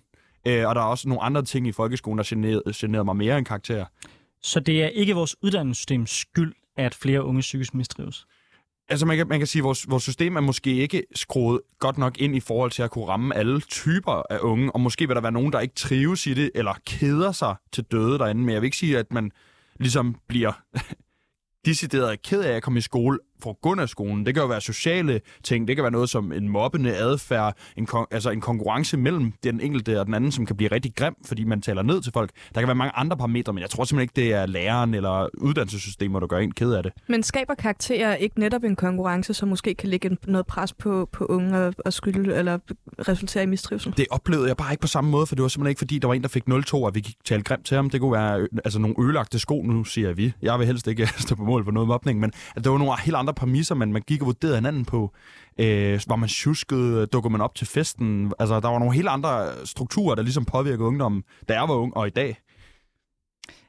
Øh, 0.47 0.69
og 0.69 0.75
der 0.75 0.81
er 0.81 0.87
også 0.87 1.09
nogle 1.09 1.23
andre 1.23 1.43
ting 1.43 1.67
i 1.67 1.73
folkeskolen, 1.73 2.19
der 2.19 2.25
generede, 2.27 2.63
generede 2.75 3.05
mig 3.05 3.17
mere 3.17 3.39
end 3.39 3.47
karakterer. 3.47 3.85
Så 4.45 4.61
det 4.61 4.83
er 4.83 4.89
ikke 4.89 5.15
vores 5.15 5.37
uddannelsessystems 5.43 6.11
skyld, 6.11 6.55
at 6.77 6.95
flere 6.95 7.25
unge 7.25 7.41
psykisk 7.41 7.75
mistrives? 7.75 8.27
Altså 8.89 9.07
man 9.07 9.17
kan, 9.17 9.29
man 9.29 9.41
kan 9.41 9.47
sige, 9.47 9.61
at 9.61 9.65
vores, 9.65 9.89
vores 9.89 10.03
system 10.03 10.37
er 10.37 10.41
måske 10.41 10.75
ikke 10.75 11.03
skruet 11.15 11.61
godt 11.79 11.99
nok 11.99 12.19
ind 12.19 12.37
i 12.37 12.41
forhold 12.41 12.71
til 12.71 12.83
at 12.83 12.91
kunne 12.91 13.07
ramme 13.07 13.35
alle 13.37 13.61
typer 13.61 14.23
af 14.31 14.39
unge, 14.39 14.73
og 14.73 14.81
måske 14.81 15.07
vil 15.07 15.15
der 15.15 15.21
være 15.23 15.33
nogen, 15.33 15.53
der 15.53 15.61
ikke 15.61 15.75
trives 15.75 16.27
i 16.27 16.35
det, 16.35 16.51
eller 16.55 16.75
keder 16.87 17.33
sig 17.33 17.55
til 17.73 17.85
døde 17.85 18.19
derinde, 18.19 18.43
men 18.43 18.53
jeg 18.53 18.61
vil 18.61 18.67
ikke 18.67 18.77
sige, 18.77 18.99
at 18.99 19.13
man 19.13 19.31
ligesom 19.81 20.17
bliver 20.29 20.53
decideret 21.67 22.23
ked 22.23 22.43
af 22.43 22.57
at 22.57 22.63
komme 22.63 22.79
i 22.79 22.83
skole 22.83 23.19
for 23.45 23.59
grund 23.63 23.81
af 23.81 23.89
skolen. 23.89 24.27
Det 24.27 24.35
kan 24.35 24.43
jo 24.43 24.49
være 24.49 24.61
sociale 24.61 25.21
ting, 25.43 25.69
det 25.69 25.77
kan 25.77 25.83
være 25.83 25.93
noget 25.93 26.11
som 26.11 26.33
en 26.33 26.49
mobbende 26.49 26.97
adfærd, 26.97 27.57
en, 27.77 27.89
kon- 27.91 28.07
altså 28.11 28.31
en 28.31 28.41
konkurrence 28.41 28.97
mellem 28.97 29.33
den 29.45 29.61
enkelte 29.61 30.01
og 30.01 30.07
den 30.07 30.15
anden, 30.15 30.33
som 30.33 30.47
kan 30.47 30.57
blive 30.57 30.73
rigtig 30.73 30.95
grim, 30.97 31.15
fordi 31.27 31.45
man 31.45 31.63
taler 31.63 31.83
ned 31.83 32.03
til 32.03 32.13
folk. 32.13 32.31
Der 32.55 32.61
kan 32.61 32.69
være 32.69 32.75
mange 32.75 32.93
andre 32.97 33.17
parametre, 33.17 33.53
men 33.53 33.63
jeg 33.63 33.71
tror 33.71 33.85
simpelthen 33.85 34.03
ikke, 34.03 34.31
det 34.35 34.41
er 34.43 34.47
læreren 34.47 34.95
eller 34.95 35.29
uddannelsessystemet, 35.39 36.21
der 36.23 36.29
gør 36.29 36.39
en 36.39 36.53
ked 36.53 36.73
af 36.73 36.83
det. 36.83 36.93
Men 37.09 37.23
skaber 37.23 37.55
karakterer 37.55 38.15
ikke 38.15 38.41
netop 38.41 38.65
en 38.65 38.77
konkurrence, 38.77 39.35
som 39.35 39.49
måske 39.49 39.75
kan 39.75 39.89
lægge 39.89 40.17
noget 40.27 40.47
pres 40.47 40.73
på, 40.73 41.09
på 41.13 41.25
unge 41.25 41.59
og, 41.59 41.75
og 41.85 41.93
skylde, 41.93 42.35
eller 42.35 42.59
resultere 43.09 43.43
i 43.43 43.47
mistrivsel? 43.47 43.95
Det 43.97 44.07
oplevede 44.11 44.49
jeg 44.49 44.57
bare 44.57 44.73
ikke 44.73 44.81
på 44.81 44.87
samme 44.87 45.11
måde, 45.11 45.27
for 45.27 45.35
det 45.35 45.43
var 45.43 45.49
simpelthen 45.49 45.71
ikke, 45.71 45.79
fordi 45.79 45.99
der 45.99 46.09
var 46.09 46.15
en, 46.15 46.23
der 46.23 46.29
fik 46.29 46.43
0-2, 46.51 46.75
og 46.75 46.95
vi 46.95 47.01
gik 47.01 47.17
tale 47.25 47.43
grimt 47.43 47.67
til 47.67 47.75
ham. 47.75 47.91
Det 47.91 48.01
kunne 48.01 48.13
være 48.13 48.49
altså, 48.65 48.79
nogle 48.79 48.97
ødelagte 48.99 49.39
sko, 49.39 49.63
nu 49.63 49.85
siger 49.85 50.13
vi. 50.13 50.33
Jeg 50.43 50.59
vil 50.59 50.67
helst 50.67 50.87
ikke 50.87 51.07
stå 51.27 51.35
på 51.35 51.45
mål 51.45 51.65
for 51.65 51.73
noget 51.73 51.89
mobning, 51.89 52.21
men 52.21 52.33
at 52.57 52.65
der 52.65 52.71
var 52.71 52.79
nogle 52.79 52.93
helt 53.01 53.17
andre 53.17 53.34
præmisser, 53.35 53.75
man, 53.75 53.93
man 53.93 54.03
gik 54.03 54.21
og 54.21 54.27
vurderede 54.27 54.57
hinanden 54.57 54.85
på. 54.85 55.13
Øh, 55.59 56.01
var 56.09 56.17
man 56.17 56.29
tjusket? 56.29 57.13
dukkede 57.13 57.33
man 57.33 57.41
op 57.41 57.55
til 57.55 57.67
festen. 57.67 58.33
Altså, 58.39 58.61
der 58.61 58.69
var 58.69 58.79
nogle 58.79 58.95
helt 58.95 59.09
andre 59.09 59.47
strukturer, 59.65 60.15
der 60.15 60.23
ligesom 60.23 60.45
påvirkede 60.45 60.85
ungdommen, 60.85 61.23
da 61.49 61.55
jeg 61.55 61.69
var 61.69 61.75
ung 61.75 61.97
og 61.97 62.07
i 62.07 62.11
dag. 62.11 62.39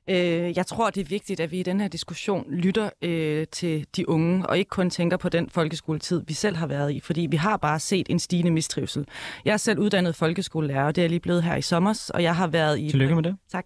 Øh, 0.09 0.57
jeg 0.57 0.65
tror, 0.65 0.89
det 0.89 1.01
er 1.01 1.05
vigtigt, 1.05 1.39
at 1.39 1.51
vi 1.51 1.59
i 1.59 1.63
den 1.63 1.81
her 1.81 1.87
diskussion 1.87 2.45
lytter 2.49 2.89
øh, 3.01 3.47
til 3.51 3.85
de 3.95 4.09
unge, 4.09 4.45
og 4.47 4.57
ikke 4.57 4.69
kun 4.69 4.89
tænker 4.89 5.17
på 5.17 5.29
den 5.29 5.49
folkeskoletid, 5.49 6.23
vi 6.27 6.33
selv 6.33 6.55
har 6.55 6.67
været 6.67 6.91
i, 6.91 6.99
fordi 6.99 7.27
vi 7.31 7.37
har 7.37 7.57
bare 7.57 7.79
set 7.79 8.07
en 8.09 8.19
stigende 8.19 8.51
mistrivsel. 8.51 9.05
Jeg 9.45 9.53
er 9.53 9.57
selv 9.57 9.79
uddannet 9.79 10.15
folkeskolelærer, 10.15 10.85
og 10.85 10.95
det 10.95 11.03
er 11.03 11.07
lige 11.07 11.19
blevet 11.19 11.43
her 11.43 11.55
i 11.55 11.61
sommer, 11.61 12.09
og 12.13 12.23
jeg 12.23 12.35
har 12.35 12.47
været 12.47 12.79
i... 12.79 12.89
Tillykke 12.89 13.15
med 13.15 13.23
det. 13.23 13.37
Tak. 13.51 13.65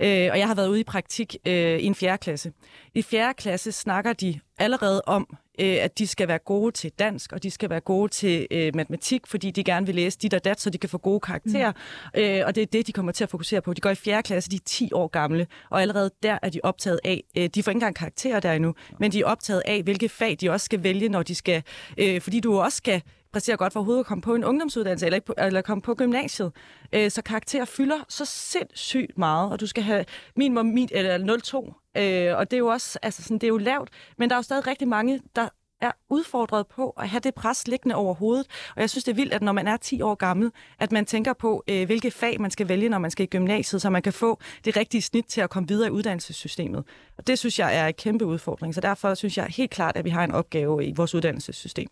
Øh, 0.00 0.28
og 0.32 0.38
jeg 0.38 0.46
har 0.46 0.54
været 0.54 0.68
ude 0.68 0.80
i 0.80 0.84
praktik 0.84 1.36
øh, 1.46 1.78
i 1.78 1.84
en 1.84 1.94
fjerde 1.94 2.18
klasse. 2.18 2.52
I 2.94 3.02
fjerde 3.02 3.34
klasse 3.34 3.72
snakker 3.72 4.12
de 4.12 4.40
allerede 4.58 5.02
om, 5.06 5.36
øh, 5.58 5.76
at 5.80 5.98
de 5.98 6.06
skal 6.06 6.28
være 6.28 6.38
gode 6.38 6.72
til 6.72 6.92
dansk, 6.98 7.32
og 7.32 7.42
de 7.42 7.50
skal 7.50 7.70
være 7.70 7.80
gode 7.80 8.12
til 8.12 8.46
øh, 8.50 8.76
matematik, 8.76 9.26
fordi 9.26 9.50
de 9.50 9.64
gerne 9.64 9.86
vil 9.86 9.94
læse 9.94 10.18
dit 10.18 10.34
og 10.34 10.44
dat, 10.44 10.60
så 10.60 10.70
de 10.70 10.78
kan 10.78 10.90
få 10.90 10.98
gode 10.98 11.20
karakterer. 11.20 11.72
Mm. 12.14 12.20
Øh, 12.20 12.42
og 12.46 12.54
det 12.54 12.62
er 12.62 12.66
det, 12.66 12.86
de 12.86 12.92
kommer 12.92 13.12
til 13.12 13.24
at 13.24 13.30
fokusere 13.30 13.60
på. 13.60 13.72
De 13.72 13.80
går 13.80 13.90
i 13.90 13.94
fjerde 13.94 14.22
klasse, 14.22 14.50
de 14.50 14.56
er 14.56 14.60
10 14.64 14.90
år 14.92 15.08
gamle, 15.08 15.46
og 15.70 15.82
allerede 15.82 16.10
der 16.22 16.38
er 16.42 16.48
de 16.48 16.60
optaget 16.62 17.00
af, 17.04 17.24
øh, 17.36 17.48
de 17.54 17.62
får 17.62 17.70
ikke 17.70 17.76
engang 17.76 17.96
karakterer 17.96 18.40
der 18.40 18.52
endnu, 18.52 18.74
men 19.00 19.12
de 19.12 19.20
er 19.20 19.26
optaget 19.26 19.62
af, 19.64 19.82
hvilke 19.82 20.08
fag 20.08 20.36
de 20.40 20.50
også 20.50 20.64
skal 20.64 20.82
vælge, 20.82 21.08
når 21.08 21.22
de 21.22 21.34
skal, 21.34 21.62
øh, 21.98 22.20
fordi 22.20 22.40
du 22.40 22.60
også 22.60 22.76
skal 22.76 23.02
præsterer 23.34 23.56
godt 23.56 23.72
for 23.72 23.80
overhovedet 23.80 24.00
at 24.00 24.06
komme 24.06 24.22
på 24.22 24.34
en 24.34 24.44
ungdomsuddannelse 24.44 25.06
eller, 25.06 25.14
ikke 25.14 25.26
på, 25.26 25.34
eller 25.38 25.60
komme 25.62 25.82
på 25.82 25.94
gymnasiet. 25.94 26.52
Øh, 26.92 27.10
så 27.10 27.22
karakterer 27.22 27.64
fylder 27.64 28.04
så 28.08 28.24
sindssygt 28.24 29.18
meget, 29.18 29.52
og 29.52 29.60
du 29.60 29.66
skal 29.66 29.82
have 29.82 30.04
minimum 30.36 30.66
min, 30.66 30.88
eller 30.92 31.18
0,2. 31.18 32.00
Øh, 32.02 32.36
og 32.36 32.50
det 32.50 32.56
er 32.56 32.58
jo 32.58 32.66
også 32.66 32.98
altså 33.02 33.22
sådan, 33.22 33.38
det 33.38 33.44
er 33.44 33.48
jo 33.48 33.58
lavt, 33.58 33.90
men 34.18 34.30
der 34.30 34.36
er 34.36 34.38
jo 34.38 34.42
stadig 34.42 34.66
rigtig 34.66 34.88
mange, 34.88 35.20
der 35.36 35.48
er 35.80 35.92
udfordret 36.10 36.66
på 36.66 36.90
at 36.90 37.08
have 37.08 37.20
det 37.20 37.34
pres 37.34 37.68
liggende 37.68 37.94
over 37.94 38.14
hovedet. 38.14 38.46
Og 38.76 38.80
jeg 38.80 38.90
synes, 38.90 39.04
det 39.04 39.12
er 39.12 39.16
vildt, 39.16 39.32
at 39.32 39.42
når 39.42 39.52
man 39.52 39.68
er 39.68 39.76
10 39.76 40.02
år 40.02 40.14
gammel, 40.14 40.50
at 40.78 40.92
man 40.92 41.06
tænker 41.06 41.32
på, 41.32 41.64
øh, 41.68 41.86
hvilke 41.86 42.10
fag 42.10 42.40
man 42.40 42.50
skal 42.50 42.68
vælge, 42.68 42.88
når 42.88 42.98
man 42.98 43.10
skal 43.10 43.22
i 43.22 43.26
gymnasiet, 43.26 43.82
så 43.82 43.90
man 43.90 44.02
kan 44.02 44.12
få 44.12 44.38
det 44.64 44.76
rigtige 44.76 45.02
snit 45.02 45.24
til 45.24 45.40
at 45.40 45.50
komme 45.50 45.68
videre 45.68 45.88
i 45.88 45.90
uddannelsessystemet. 45.90 46.84
Og 47.18 47.26
det 47.26 47.38
synes 47.38 47.58
jeg 47.58 47.76
er 47.76 47.86
en 47.86 47.94
kæmpe 47.94 48.26
udfordring. 48.26 48.74
Så 48.74 48.80
derfor 48.80 49.14
synes 49.14 49.38
jeg 49.38 49.46
helt 49.46 49.70
klart, 49.70 49.96
at 49.96 50.04
vi 50.04 50.10
har 50.10 50.24
en 50.24 50.32
opgave 50.32 50.86
i 50.86 50.92
vores 50.96 51.14
uddannelsessystem 51.14 51.88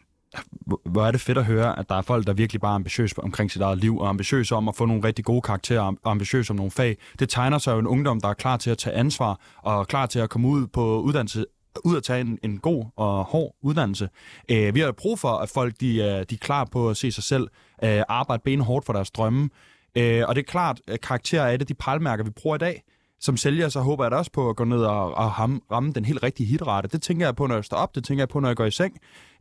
hvor 0.84 1.06
er 1.06 1.10
det 1.10 1.20
fedt 1.20 1.38
at 1.38 1.44
høre, 1.44 1.78
at 1.78 1.88
der 1.88 1.94
er 1.94 2.02
folk, 2.02 2.26
der 2.26 2.32
virkelig 2.32 2.60
bare 2.60 2.70
er 2.70 2.74
ambitiøse 2.74 3.14
omkring 3.18 3.50
sit 3.50 3.62
eget 3.62 3.78
liv, 3.78 3.98
og 3.98 4.08
ambitiøse 4.08 4.54
om 4.54 4.68
at 4.68 4.76
få 4.76 4.86
nogle 4.86 5.04
rigtig 5.04 5.24
gode 5.24 5.42
karakterer, 5.42 5.80
og 5.80 6.10
ambitiøse 6.10 6.50
om 6.50 6.56
nogle 6.56 6.70
fag. 6.70 6.96
Det 7.18 7.28
tegner 7.28 7.58
sig 7.58 7.72
jo 7.72 7.78
en 7.78 7.86
ungdom, 7.86 8.20
der 8.20 8.28
er 8.28 8.34
klar 8.34 8.56
til 8.56 8.70
at 8.70 8.78
tage 8.78 8.96
ansvar, 8.96 9.40
og 9.56 9.88
klar 9.88 10.06
til 10.06 10.18
at 10.18 10.30
komme 10.30 10.48
ud 10.48 10.66
på 10.66 11.00
uddannelse 11.00 11.44
ud 11.84 11.96
at 11.96 12.02
tage 12.02 12.20
en, 12.20 12.38
en 12.42 12.58
god 12.58 12.84
og 12.96 13.24
hård 13.24 13.54
uddannelse. 13.62 14.08
Øh, 14.50 14.74
vi 14.74 14.80
har 14.80 14.92
brug 14.92 15.18
for, 15.18 15.28
at 15.28 15.48
folk 15.48 15.74
de, 15.80 15.96
øh, 15.96 16.04
de 16.04 16.34
er 16.34 16.38
klar 16.40 16.64
på 16.64 16.90
at 16.90 16.96
se 16.96 17.12
sig 17.12 17.24
selv 17.24 17.48
øh, 17.84 18.02
arbejde 18.08 18.42
benhårdt 18.44 18.86
for 18.86 18.92
deres 18.92 19.10
drømme. 19.10 19.50
Øh, 19.96 20.24
og 20.28 20.34
det 20.34 20.42
er 20.42 20.46
klart, 20.46 20.80
at 20.88 21.00
karakterer 21.00 21.42
er 21.42 21.54
et 21.54 21.60
af 21.60 21.66
de 21.66 21.74
pejlmærker, 21.74 22.24
vi 22.24 22.30
bruger 22.30 22.56
i 22.56 22.58
dag. 22.58 22.82
Som 23.22 23.36
sælger, 23.36 23.68
så 23.68 23.80
håber 23.80 24.04
jeg 24.04 24.10
da 24.10 24.16
også 24.16 24.30
på 24.30 24.50
at 24.50 24.56
gå 24.56 24.64
ned 24.64 24.84
og, 24.84 25.14
og 25.14 25.38
ramme 25.72 25.92
den 25.92 26.04
helt 26.04 26.22
rigtige 26.22 26.46
hitrate. 26.46 26.88
Det 26.88 27.02
tænker 27.02 27.26
jeg 27.26 27.36
på, 27.36 27.46
når 27.46 27.54
jeg 27.54 27.64
står 27.64 27.76
op. 27.76 27.94
Det 27.94 28.04
tænker 28.04 28.22
jeg 28.22 28.28
på, 28.28 28.40
når 28.40 28.48
jeg 28.48 28.56
går 28.56 28.64
i 28.64 28.70
seng. 28.70 28.98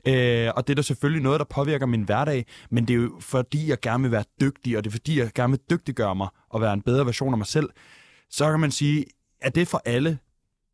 Øh, 0.08 0.50
og 0.56 0.68
det 0.68 0.74
er 0.74 0.76
da 0.76 0.82
selvfølgelig 0.82 1.24
noget, 1.24 1.40
der 1.40 1.46
påvirker 1.46 1.86
min 1.86 2.04
hverdag, 2.04 2.46
men 2.72 2.88
det 2.88 2.94
er 2.94 2.98
jo 2.98 3.12
fordi, 3.20 3.70
jeg 3.70 3.80
gerne 3.80 4.04
vil 4.04 4.12
være 4.12 4.24
dygtig, 4.42 4.78
og 4.78 4.84
det 4.84 4.90
er 4.90 4.92
fordi, 4.92 5.20
jeg 5.20 5.32
gerne 5.36 5.52
vil 5.52 5.60
dygtiggøre 5.70 6.16
mig 6.16 6.28
og 6.50 6.62
være 6.62 6.74
en 6.74 6.82
bedre 6.82 7.06
version 7.06 7.34
af 7.34 7.38
mig 7.38 7.48
selv. 7.48 7.70
Så 8.30 8.50
kan 8.52 8.60
man 8.60 8.72
sige, 8.72 9.06
at 9.42 9.56
det 9.56 9.68
for 9.68 9.82
alle? 9.86 10.18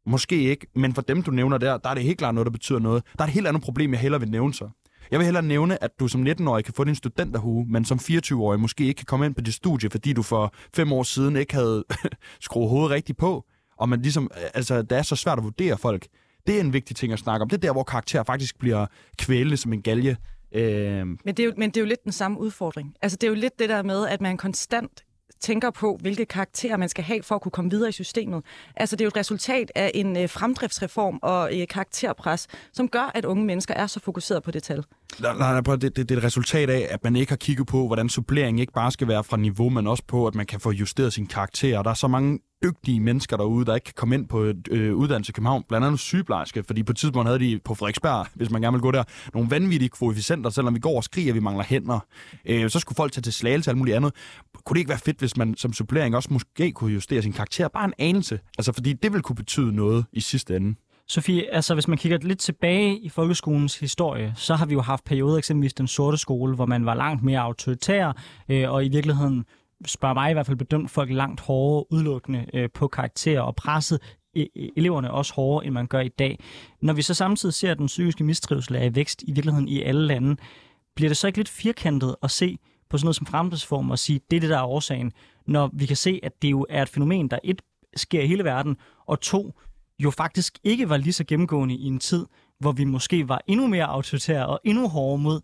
Måske 0.05 0.41
ikke, 0.41 0.67
men 0.75 0.93
for 0.93 1.01
dem, 1.01 1.23
du 1.23 1.31
nævner 1.31 1.57
der, 1.57 1.77
der 1.77 1.89
er 1.89 1.93
det 1.93 2.03
helt 2.03 2.17
klart 2.17 2.35
noget, 2.35 2.45
der 2.45 2.51
betyder 2.51 2.79
noget. 2.79 3.03
Der 3.17 3.23
er 3.23 3.27
et 3.27 3.33
helt 3.33 3.47
andet 3.47 3.63
problem, 3.63 3.91
jeg 3.91 3.99
hellere 3.99 4.21
vil 4.21 4.31
nævne 4.31 4.53
så. 4.53 4.69
Jeg 5.11 5.19
vil 5.19 5.25
hellere 5.25 5.43
nævne, 5.43 5.83
at 5.83 5.91
du 5.99 6.07
som 6.07 6.27
19-årig 6.27 6.65
kan 6.65 6.73
få 6.73 6.83
din 6.83 6.95
studenterhue, 6.95 7.65
men 7.69 7.85
som 7.85 7.99
24-årig 8.01 8.59
måske 8.59 8.83
ikke 8.83 8.97
kan 8.97 9.05
komme 9.05 9.25
ind 9.25 9.35
på 9.35 9.41
dit 9.41 9.53
studie, 9.53 9.89
fordi 9.89 10.13
du 10.13 10.23
for 10.23 10.53
fem 10.75 10.93
år 10.93 11.03
siden 11.03 11.35
ikke 11.35 11.53
havde 11.53 11.83
skruet 12.41 12.69
hovedet 12.69 12.91
rigtigt 12.91 13.17
på. 13.17 13.45
Og 13.77 13.89
man 13.89 14.01
ligesom, 14.01 14.31
altså, 14.53 14.81
det 14.81 14.97
er 14.97 15.01
så 15.01 15.15
svært 15.15 15.37
at 15.37 15.43
vurdere 15.43 15.77
folk. 15.77 16.07
Det 16.47 16.55
er 16.55 16.61
en 16.61 16.73
vigtig 16.73 16.95
ting 16.95 17.13
at 17.13 17.19
snakke 17.19 17.41
om. 17.41 17.49
Det 17.49 17.57
er 17.57 17.61
der, 17.61 17.71
hvor 17.71 17.83
karakter 17.83 18.23
faktisk 18.23 18.59
bliver 18.59 18.85
kvælende 19.17 19.57
som 19.57 19.73
en 19.73 19.81
galge. 19.81 20.17
Øh, 20.51 21.07
Men 21.07 21.17
det, 21.25 21.39
er 21.39 21.43
jo, 21.43 21.53
men 21.57 21.69
det 21.69 21.77
er 21.77 21.81
jo 21.81 21.87
lidt 21.87 22.03
den 22.03 22.11
samme 22.11 22.39
udfordring. 22.39 22.93
Altså 23.01 23.17
det 23.21 23.27
er 23.27 23.31
jo 23.31 23.35
lidt 23.35 23.59
det 23.59 23.69
der 23.69 23.83
med, 23.83 24.07
at 24.07 24.21
man 24.21 24.37
konstant 24.37 25.03
tænker 25.39 25.71
på, 25.71 25.97
hvilke 26.01 26.25
karakterer 26.25 26.77
man 26.77 26.89
skal 26.89 27.03
have 27.03 27.23
for 27.23 27.35
at 27.35 27.41
kunne 27.41 27.51
komme 27.51 27.71
videre 27.71 27.89
i 27.89 27.91
systemet. 27.91 28.43
Altså 28.75 28.95
det 28.95 29.01
er 29.01 29.05
jo 29.05 29.09
et 29.09 29.17
resultat 29.17 29.71
af 29.75 29.91
en 29.93 30.17
øh, 30.17 30.29
fremdriftsreform 30.29 31.19
og 31.21 31.59
øh, 31.59 31.67
karakterpres, 31.67 32.47
som 32.73 32.87
gør, 32.87 33.11
at 33.15 33.25
unge 33.25 33.45
mennesker 33.45 33.73
er 33.73 33.87
så 33.87 33.99
fokuseret 33.99 34.43
på 34.43 34.51
det 34.51 34.63
tal. 34.63 34.83
Nej, 35.19 35.37
nej, 35.37 35.61
nej, 35.61 35.75
det, 35.75 35.81
det, 35.81 36.09
det 36.09 36.11
er 36.11 36.17
et 36.17 36.23
resultat 36.23 36.69
af, 36.69 36.87
at 36.91 37.03
man 37.03 37.15
ikke 37.15 37.31
har 37.31 37.37
kigget 37.37 37.67
på, 37.67 37.87
hvordan 37.87 38.09
supplering 38.09 38.59
ikke 38.59 38.73
bare 38.73 38.91
skal 38.91 39.07
være 39.07 39.23
fra 39.23 39.37
niveau, 39.37 39.69
men 39.69 39.87
også 39.87 40.03
på, 40.07 40.27
at 40.27 40.35
man 40.35 40.45
kan 40.45 40.59
få 40.59 40.71
justeret 40.71 41.13
sin 41.13 41.27
karakter. 41.27 41.77
Og 41.77 41.83
der 41.83 41.89
er 41.89 41.95
så 41.95 42.07
mange 42.07 42.39
dygtige 42.63 42.99
mennesker 42.99 43.37
derude, 43.37 43.65
der 43.65 43.75
ikke 43.75 43.85
kan 43.85 43.93
komme 43.97 44.15
ind 44.15 44.27
på 44.27 44.39
et 44.39 44.67
øh, 44.71 44.95
uddannelse 44.95 45.29
i 45.29 45.33
København, 45.33 45.63
blandt 45.67 45.87
andet 45.87 45.99
sygeplejerske, 45.99 46.63
fordi 46.63 46.83
på 46.83 46.91
et 46.91 46.97
tidspunkt 46.97 47.27
havde 47.27 47.39
de 47.39 47.59
på 47.65 47.75
Frederiksberg, 47.75 48.27
hvis 48.33 48.49
man 48.51 48.61
gerne 48.61 48.73
vil 48.73 48.81
gå 48.81 48.91
der, 48.91 49.03
nogle 49.33 49.49
vanvittige 49.49 49.89
koefficienter, 49.89 50.49
selvom 50.49 50.75
vi 50.75 50.79
går 50.79 50.95
og 50.95 51.03
skriger, 51.03 51.29
at 51.31 51.35
vi 51.35 51.39
mangler 51.39 51.63
hænder. 51.63 51.99
Øh, 52.45 52.69
så 52.69 52.79
skulle 52.79 52.95
folk 52.95 53.11
tage 53.11 53.21
til 53.21 53.33
slagelse 53.33 53.69
og 53.69 53.71
alt 53.71 53.77
muligt 53.77 53.95
andet. 53.95 54.13
Kunne 54.65 54.75
det 54.75 54.79
ikke 54.79 54.89
være 54.89 54.99
fedt, 54.99 55.19
hvis 55.19 55.37
man 55.37 55.55
som 55.57 55.73
supplering 55.73 56.15
også 56.15 56.29
måske 56.31 56.71
kunne 56.71 56.93
justere 56.93 57.21
sin 57.21 57.33
karakter? 57.33 57.67
Bare 57.67 57.85
en 57.85 57.93
anelse. 57.97 58.39
Altså, 58.57 58.71
fordi 58.71 58.93
det 58.93 59.13
vil 59.13 59.21
kunne 59.21 59.35
betyde 59.35 59.75
noget 59.75 60.05
i 60.13 60.19
sidste 60.19 60.55
ende. 60.55 60.75
Sofie, 61.09 61.53
altså 61.53 61.73
hvis 61.73 61.87
man 61.87 61.97
kigger 61.97 62.17
lidt 62.17 62.39
tilbage 62.39 62.99
i 62.99 63.09
folkeskolens 63.09 63.79
historie, 63.79 64.33
så 64.35 64.55
har 64.55 64.65
vi 64.65 64.73
jo 64.73 64.81
haft 64.81 65.03
perioder, 65.03 65.37
eksempelvis 65.37 65.73
den 65.73 65.87
sorte 65.87 66.17
skole, 66.17 66.55
hvor 66.55 66.65
man 66.65 66.85
var 66.85 66.95
langt 66.95 67.23
mere 67.23 67.39
autoritær, 67.39 68.13
øh, 68.49 68.71
og 68.71 68.85
i 68.85 68.89
virkeligheden, 68.89 69.45
spørger 69.85 70.13
mig 70.13 70.29
i 70.29 70.33
hvert 70.33 70.45
fald, 70.45 70.57
bedømt 70.57 70.91
folk 70.91 71.11
langt 71.11 71.41
hårdere 71.41 71.91
udelukkende 71.91 72.45
øh, 72.53 72.69
på 72.73 72.87
karakterer 72.87 73.41
og 73.41 73.55
presset 73.55 73.99
e-, 74.37 74.39
e-, 74.39 74.73
eleverne 74.77 75.11
også 75.11 75.33
hårdere, 75.33 75.65
end 75.65 75.73
man 75.73 75.87
gør 75.87 75.99
i 75.99 76.07
dag. 76.07 76.39
Når 76.81 76.93
vi 76.93 77.01
så 77.01 77.13
samtidig 77.13 77.53
ser, 77.53 77.71
at 77.71 77.77
den 77.77 77.87
psykiske 77.87 78.23
mistrivsel 78.23 78.75
er 78.75 78.83
i 78.83 78.95
vækst 78.95 79.23
i 79.23 79.31
virkeligheden 79.31 79.67
i 79.67 79.81
alle 79.81 80.05
lande, 80.07 80.35
bliver 80.95 81.09
det 81.09 81.17
så 81.17 81.27
ikke 81.27 81.39
lidt 81.39 81.49
firkantet 81.49 82.15
at 82.23 82.31
se 82.31 82.57
på 82.89 82.97
sådan 82.97 83.05
noget 83.05 83.15
som 83.15 83.25
fremtidsform 83.25 83.91
og 83.91 83.99
sige, 83.99 84.19
det 84.31 84.37
er 84.37 84.41
det, 84.41 84.49
der 84.49 84.57
er 84.57 84.63
årsagen, 84.63 85.11
når 85.47 85.69
vi 85.73 85.85
kan 85.85 85.95
se, 85.95 86.19
at 86.23 86.41
det 86.41 86.51
jo 86.51 86.65
er 86.69 86.81
et 86.81 86.89
fænomen, 86.89 87.27
der 87.27 87.39
et 87.43 87.61
sker 87.95 88.21
i 88.21 88.27
hele 88.27 88.43
verden, 88.43 88.77
og 89.07 89.21
to, 89.21 89.59
jo 89.99 90.11
faktisk 90.11 90.59
ikke 90.63 90.89
var 90.89 90.97
lige 90.97 91.13
så 91.13 91.23
gennemgående 91.23 91.75
i 91.75 91.85
en 91.85 91.99
tid, 91.99 92.25
hvor 92.59 92.71
vi 92.71 92.83
måske 92.83 93.29
var 93.29 93.41
endnu 93.47 93.67
mere 93.67 93.85
autoritære 93.85 94.47
og 94.47 94.59
endnu 94.63 94.87
hårdere 94.87 95.17
mod 95.17 95.41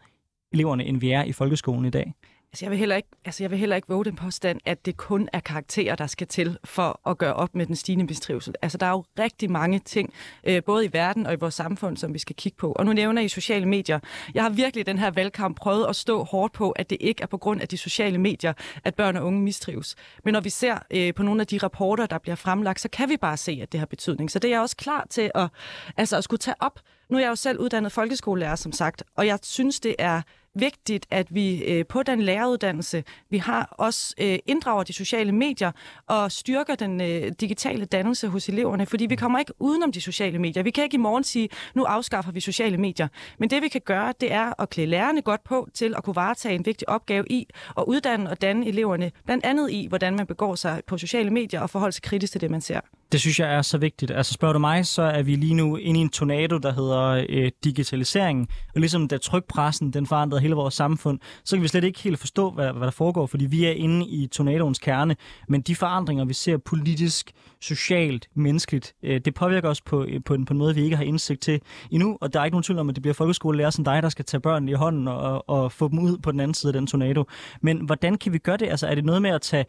eleverne, 0.53 0.85
end 0.85 0.99
vi 0.99 1.11
er 1.11 1.23
i 1.23 1.31
folkeskolen 1.31 1.85
i 1.85 1.89
dag. 1.89 2.13
Altså 2.53 2.65
jeg, 2.65 2.71
vil 2.71 2.79
heller 2.79 2.95
ikke, 2.95 3.09
altså 3.25 3.43
jeg 3.43 3.51
vil 3.51 3.59
heller 3.59 3.75
ikke 3.75 3.87
våge 3.87 4.05
den 4.05 4.15
påstand, 4.15 4.59
at 4.65 4.85
det 4.85 4.97
kun 4.97 5.29
er 5.33 5.39
karakterer, 5.39 5.95
der 5.95 6.07
skal 6.07 6.27
til 6.27 6.57
for 6.63 7.09
at 7.09 7.17
gøre 7.17 7.33
op 7.33 7.55
med 7.55 7.65
den 7.65 7.75
stigende 7.75 8.05
mistrivsel. 8.05 8.53
Altså 8.61 8.77
der 8.77 8.85
er 8.85 8.89
jo 8.89 9.03
rigtig 9.19 9.51
mange 9.51 9.79
ting, 9.79 10.13
øh, 10.43 10.63
både 10.63 10.85
i 10.85 10.89
verden 10.93 11.25
og 11.25 11.33
i 11.33 11.35
vores 11.35 11.53
samfund, 11.53 11.97
som 11.97 12.13
vi 12.13 12.19
skal 12.19 12.35
kigge 12.35 12.55
på. 12.55 12.71
Og 12.71 12.85
nu 12.85 12.93
nævner 12.93 13.21
I 13.21 13.27
sociale 13.27 13.65
medier. 13.65 13.99
Jeg 14.33 14.43
har 14.43 14.49
virkelig 14.49 14.85
den 14.85 14.99
her 14.99 15.11
valgkamp 15.11 15.57
prøvet 15.57 15.85
at 15.89 15.95
stå 15.95 16.23
hårdt 16.23 16.53
på, 16.53 16.71
at 16.71 16.89
det 16.89 16.97
ikke 17.01 17.23
er 17.23 17.27
på 17.27 17.37
grund 17.37 17.61
af 17.61 17.67
de 17.67 17.77
sociale 17.77 18.17
medier, 18.17 18.53
at 18.83 18.95
børn 18.95 19.17
og 19.17 19.25
unge 19.25 19.41
mistrives. 19.41 19.95
Men 20.23 20.33
når 20.33 20.41
vi 20.41 20.49
ser 20.49 20.77
øh, 20.91 21.13
på 21.13 21.23
nogle 21.23 21.41
af 21.41 21.47
de 21.47 21.57
rapporter, 21.57 22.05
der 22.05 22.17
bliver 22.17 22.35
fremlagt, 22.35 22.79
så 22.79 22.89
kan 22.89 23.09
vi 23.09 23.17
bare 23.17 23.37
se, 23.37 23.59
at 23.61 23.71
det 23.71 23.79
har 23.79 23.87
betydning. 23.87 24.31
Så 24.31 24.39
det 24.39 24.47
er 24.47 24.53
jeg 24.53 24.61
også 24.61 24.77
klar 24.77 25.07
til 25.09 25.31
at, 25.35 25.49
altså 25.97 26.17
at 26.17 26.23
skulle 26.23 26.39
tage 26.39 26.55
op. 26.59 26.79
Nu 27.09 27.17
er 27.17 27.21
jeg 27.21 27.29
jo 27.29 27.35
selv 27.35 27.59
uddannet 27.59 27.91
folkeskolelærer, 27.91 28.55
som 28.55 28.71
sagt, 28.71 29.03
og 29.15 29.27
jeg 29.27 29.39
synes, 29.41 29.79
det 29.79 29.95
er 29.99 30.21
vigtigt, 30.55 31.05
at 31.11 31.35
vi 31.35 31.63
øh, 31.63 31.85
på 31.85 32.03
den 32.03 32.21
læreruddannelse, 32.21 33.03
vi 33.29 33.37
har, 33.37 33.75
også 33.77 34.15
øh, 34.17 34.39
inddrager 34.45 34.83
de 34.83 34.93
sociale 34.93 35.31
medier 35.31 35.71
og 36.07 36.31
styrker 36.31 36.75
den 36.75 37.01
øh, 37.01 37.31
digitale 37.39 37.85
dannelse 37.85 38.27
hos 38.27 38.49
eleverne, 38.49 38.85
fordi 38.85 39.05
vi 39.05 39.15
kommer 39.15 39.39
ikke 39.39 39.53
udenom 39.59 39.91
de 39.91 40.01
sociale 40.01 40.39
medier. 40.39 40.63
Vi 40.63 40.71
kan 40.71 40.83
ikke 40.83 40.95
i 40.95 40.97
morgen 40.97 41.23
sige, 41.23 41.49
nu 41.75 41.83
afskaffer 41.83 42.31
vi 42.31 42.39
sociale 42.39 42.77
medier. 42.77 43.07
Men 43.39 43.49
det 43.49 43.61
vi 43.61 43.67
kan 43.67 43.81
gøre, 43.85 44.13
det 44.21 44.31
er 44.31 44.61
at 44.61 44.69
klæde 44.69 44.87
lærerne 44.87 45.21
godt 45.21 45.43
på 45.43 45.67
til 45.73 45.93
at 45.97 46.03
kunne 46.03 46.15
varetage 46.15 46.55
en 46.55 46.65
vigtig 46.65 46.89
opgave 46.89 47.25
i 47.29 47.47
at 47.77 47.83
uddanne 47.87 48.29
og 48.29 48.41
danne 48.41 48.67
eleverne, 48.67 49.11
blandt 49.25 49.45
andet 49.45 49.71
i, 49.71 49.85
hvordan 49.89 50.15
man 50.15 50.27
begår 50.27 50.55
sig 50.55 50.81
på 50.87 50.97
sociale 50.97 51.29
medier 51.29 51.61
og 51.61 51.69
forholde 51.69 51.91
sig 51.91 52.03
kritisk 52.03 52.31
til 52.31 52.41
det, 52.41 52.51
man 52.51 52.61
ser. 52.61 52.79
Det 53.13 53.21
synes 53.21 53.39
jeg 53.39 53.53
er 53.53 53.61
så 53.61 53.77
vigtigt. 53.77 54.11
Altså 54.11 54.33
spørger 54.33 54.53
du 54.53 54.59
mig, 54.59 54.85
så 54.85 55.01
er 55.01 55.23
vi 55.23 55.35
lige 55.35 55.53
nu 55.53 55.77
inde 55.77 55.99
i 55.99 56.03
en 56.03 56.09
tornado, 56.09 56.57
der 56.57 56.73
hedder 56.73 57.25
øh, 57.29 57.51
digitalisering. 57.63 58.47
Og 58.75 58.79
ligesom 58.79 59.07
da 59.07 59.17
trykpressen 59.17 59.93
den 59.93 60.07
forandrede 60.07 60.41
hele 60.41 60.55
vores 60.55 60.73
samfund, 60.73 61.19
så 61.45 61.55
kan 61.55 61.63
vi 61.63 61.67
slet 61.67 61.83
ikke 61.83 61.99
helt 61.99 62.19
forstå, 62.19 62.51
hvad, 62.51 62.71
hvad 62.71 62.85
der 62.85 62.91
foregår, 62.91 63.27
fordi 63.27 63.45
vi 63.45 63.65
er 63.65 63.71
inde 63.71 64.07
i 64.07 64.27
tornadoens 64.27 64.79
kerne. 64.79 65.15
Men 65.47 65.61
de 65.61 65.75
forandringer, 65.75 66.25
vi 66.25 66.33
ser 66.33 66.57
politisk, 66.57 67.31
socialt, 67.61 68.27
menneskeligt, 68.35 68.93
øh, 69.03 69.21
det 69.25 69.33
påvirker 69.33 69.69
os 69.69 69.81
på, 69.81 70.03
øh, 70.03 70.23
på, 70.25 70.33
en, 70.33 70.45
på 70.45 70.53
en 70.53 70.57
måde, 70.57 70.75
vi 70.75 70.83
ikke 70.83 70.95
har 70.95 71.03
indsigt 71.03 71.41
til 71.41 71.61
endnu. 71.91 72.17
Og 72.21 72.33
der 72.33 72.39
er 72.39 72.45
ikke 72.45 72.55
nogen 72.55 72.63
tvivl 72.63 72.79
om, 72.79 72.89
at 72.89 72.95
det 72.95 73.01
bliver 73.01 73.13
folkeskolelærer 73.13 73.69
som 73.69 73.83
dig, 73.83 74.03
der 74.03 74.09
skal 74.09 74.25
tage 74.25 74.41
børnene 74.41 74.71
i 74.71 74.75
hånden 74.75 75.07
og, 75.07 75.49
og 75.49 75.71
få 75.71 75.87
dem 75.87 75.99
ud 75.99 76.17
på 76.17 76.31
den 76.31 76.39
anden 76.39 76.53
side 76.53 76.69
af 76.69 76.73
den 76.73 76.87
tornado. 76.87 77.25
Men 77.61 77.77
hvordan 77.85 78.17
kan 78.17 78.33
vi 78.33 78.37
gøre 78.37 78.57
det? 78.57 78.69
Altså 78.69 78.87
er 78.87 78.95
det 78.95 79.05
noget 79.05 79.21
med 79.21 79.29
at 79.29 79.41
tage 79.41 79.65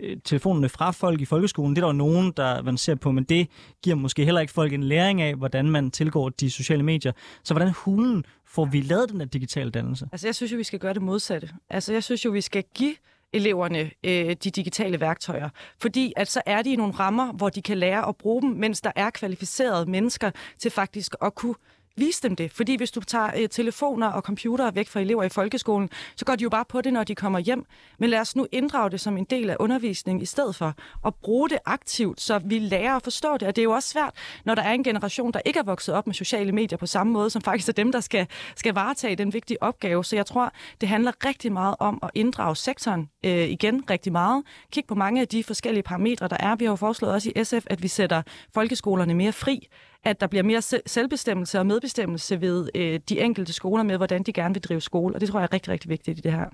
Øh, 0.00 0.16
telefonerne 0.24 0.68
fra 0.68 0.90
folk 0.90 1.20
i 1.20 1.24
folkeskolen. 1.24 1.76
Det 1.76 1.82
er 1.82 1.86
der 1.86 1.94
jo 1.94 1.98
nogen, 1.98 2.32
der 2.36 2.62
man 2.62 2.76
ser 2.78 2.94
på, 2.94 3.10
men 3.12 3.24
det 3.24 3.48
giver 3.82 3.96
måske 3.96 4.24
heller 4.24 4.40
ikke 4.40 4.52
folk 4.52 4.72
en 4.72 4.82
læring 4.82 5.22
af, 5.22 5.34
hvordan 5.34 5.70
man 5.70 5.90
tilgår 5.90 6.28
de 6.28 6.50
sociale 6.50 6.82
medier. 6.82 7.12
Så 7.44 7.54
hvordan 7.54 7.72
hulen 7.72 8.24
får 8.46 8.64
vi 8.64 8.80
lavet 8.80 9.10
den 9.10 9.20
her 9.20 9.26
digitale 9.26 9.70
dannelse? 9.70 10.08
Altså 10.12 10.26
jeg 10.26 10.34
synes 10.34 10.52
jo, 10.52 10.56
vi 10.56 10.64
skal 10.64 10.78
gøre 10.78 10.94
det 10.94 11.02
modsatte. 11.02 11.48
Altså 11.70 11.92
jeg 11.92 12.04
synes 12.04 12.24
jo, 12.24 12.30
vi 12.30 12.40
skal 12.40 12.64
give 12.74 12.94
eleverne 13.32 13.90
øh, 14.04 14.36
de 14.44 14.50
digitale 14.50 15.00
værktøjer. 15.00 15.48
Fordi 15.80 16.12
at 16.16 16.28
så 16.28 16.42
er 16.46 16.62
de 16.62 16.72
i 16.72 16.76
nogle 16.76 16.92
rammer, 16.92 17.32
hvor 17.32 17.48
de 17.48 17.62
kan 17.62 17.78
lære 17.78 18.08
at 18.08 18.16
bruge 18.16 18.42
dem, 18.42 18.50
mens 18.50 18.80
der 18.80 18.92
er 18.96 19.10
kvalificerede 19.10 19.90
mennesker 19.90 20.30
til 20.58 20.70
faktisk 20.70 21.14
at 21.22 21.34
kunne 21.34 21.54
vise 21.96 22.22
dem 22.22 22.36
det, 22.36 22.52
fordi 22.52 22.76
hvis 22.76 22.90
du 22.90 23.00
tager 23.00 23.30
øh, 23.36 23.48
telefoner 23.48 24.06
og 24.06 24.22
computere 24.22 24.74
væk 24.74 24.88
fra 24.88 25.00
elever 25.00 25.22
i 25.22 25.28
folkeskolen, 25.28 25.90
så 26.16 26.24
går 26.24 26.36
de 26.36 26.42
jo 26.42 26.48
bare 26.48 26.64
på 26.64 26.80
det, 26.80 26.92
når 26.92 27.04
de 27.04 27.14
kommer 27.14 27.38
hjem. 27.38 27.64
Men 27.98 28.10
lad 28.10 28.20
os 28.20 28.36
nu 28.36 28.46
inddrage 28.52 28.90
det 28.90 29.00
som 29.00 29.16
en 29.16 29.24
del 29.24 29.50
af 29.50 29.56
undervisningen 29.60 30.22
i 30.22 30.26
stedet 30.26 30.56
for, 30.56 30.74
at 31.06 31.14
bruge 31.14 31.48
det 31.48 31.58
aktivt, 31.64 32.20
så 32.20 32.38
vi 32.44 32.58
lærer 32.58 32.96
at 32.96 33.02
forstå 33.02 33.36
det. 33.36 33.48
Og 33.48 33.56
det 33.56 33.62
er 33.62 33.64
jo 33.64 33.72
også 33.72 33.88
svært, 33.88 34.14
når 34.44 34.54
der 34.54 34.62
er 34.62 34.72
en 34.72 34.84
generation, 34.84 35.32
der 35.32 35.40
ikke 35.44 35.58
er 35.58 35.64
vokset 35.64 35.94
op 35.94 36.06
med 36.06 36.14
sociale 36.14 36.52
medier 36.52 36.78
på 36.78 36.86
samme 36.86 37.12
måde, 37.12 37.30
som 37.30 37.42
faktisk 37.42 37.68
er 37.68 37.72
dem, 37.72 37.92
der 37.92 38.00
skal, 38.00 38.26
skal 38.56 38.74
varetage 38.74 39.16
den 39.16 39.32
vigtige 39.32 39.62
opgave. 39.62 40.04
Så 40.04 40.16
jeg 40.16 40.26
tror, 40.26 40.52
det 40.80 40.88
handler 40.88 41.12
rigtig 41.24 41.52
meget 41.52 41.74
om 41.78 41.98
at 42.02 42.10
inddrage 42.14 42.56
sektoren 42.56 43.10
øh, 43.24 43.48
igen 43.48 43.90
rigtig 43.90 44.12
meget. 44.12 44.44
Kig 44.72 44.84
på 44.88 44.94
mange 44.94 45.20
af 45.20 45.28
de 45.28 45.44
forskellige 45.44 45.82
parametre, 45.82 46.28
der 46.28 46.36
er. 46.40 46.56
Vi 46.56 46.64
har 46.64 46.72
jo 46.72 46.76
foreslået 46.76 47.14
også 47.14 47.32
i 47.36 47.44
SF, 47.44 47.66
at 47.66 47.82
vi 47.82 47.88
sætter 47.88 48.22
folkeskolerne 48.54 49.14
mere 49.14 49.32
fri 49.32 49.68
at 50.06 50.20
der 50.20 50.26
bliver 50.26 50.42
mere 50.42 50.62
selvbestemmelse 50.86 51.58
og 51.58 51.66
medbestemmelse 51.66 52.40
ved 52.40 52.68
øh, 52.74 53.00
de 53.08 53.20
enkelte 53.20 53.52
skoler 53.52 53.82
med, 53.82 53.96
hvordan 53.96 54.22
de 54.22 54.32
gerne 54.32 54.54
vil 54.54 54.62
drive 54.62 54.80
skole. 54.80 55.14
Og 55.14 55.20
det 55.20 55.28
tror 55.28 55.38
jeg 55.38 55.44
er 55.44 55.52
rigtig, 55.52 55.72
rigtig 55.72 55.90
vigtigt 55.90 56.18
i 56.18 56.20
det 56.20 56.32
her. 56.32 56.44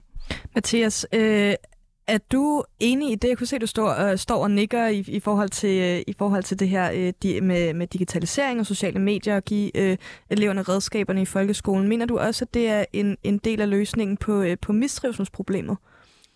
Mathias, 0.55 1.07
øh, 1.13 1.55
er 2.07 2.19
du 2.33 2.65
enig 2.81 3.13
i 3.13 3.15
det? 3.15 3.29
Jeg 3.29 3.39
kunne 3.39 3.47
se, 3.47 3.57
at 3.57 3.63
du 3.63 3.67
står, 3.67 4.11
øh, 4.11 4.19
står 4.19 4.43
og 4.43 4.51
nikker 4.51 4.87
i, 4.87 5.05
i, 5.09 5.21
forhold 5.21 5.49
til, 5.49 5.81
øh, 5.81 6.03
i 6.07 6.15
forhold 6.19 6.43
til 6.43 6.59
det 6.59 6.69
her 6.69 6.91
øh, 6.95 7.13
di, 7.23 7.41
med, 7.41 7.75
med 7.75 7.87
digitalisering 7.87 8.61
og 8.61 8.67
sociale 8.67 8.99
medier 8.99 9.37
og 9.37 9.45
give 9.45 9.77
øh, 9.77 9.97
eleverne 10.31 10.63
redskaberne 10.63 11.23
i 11.23 11.25
folkeskolen. 11.25 11.89
Mener 11.89 12.07
du 12.07 12.19
også, 12.19 12.45
at 12.45 12.55
det 12.55 12.69
er 12.69 12.85
en, 12.93 13.17
en 13.23 13.39
del 13.39 13.61
af 13.61 13.71
løsningen 13.71 14.17
på, 14.17 14.43
øh, 14.43 14.57
på 14.63 14.73
mistrivselsproblemet? 14.73 15.77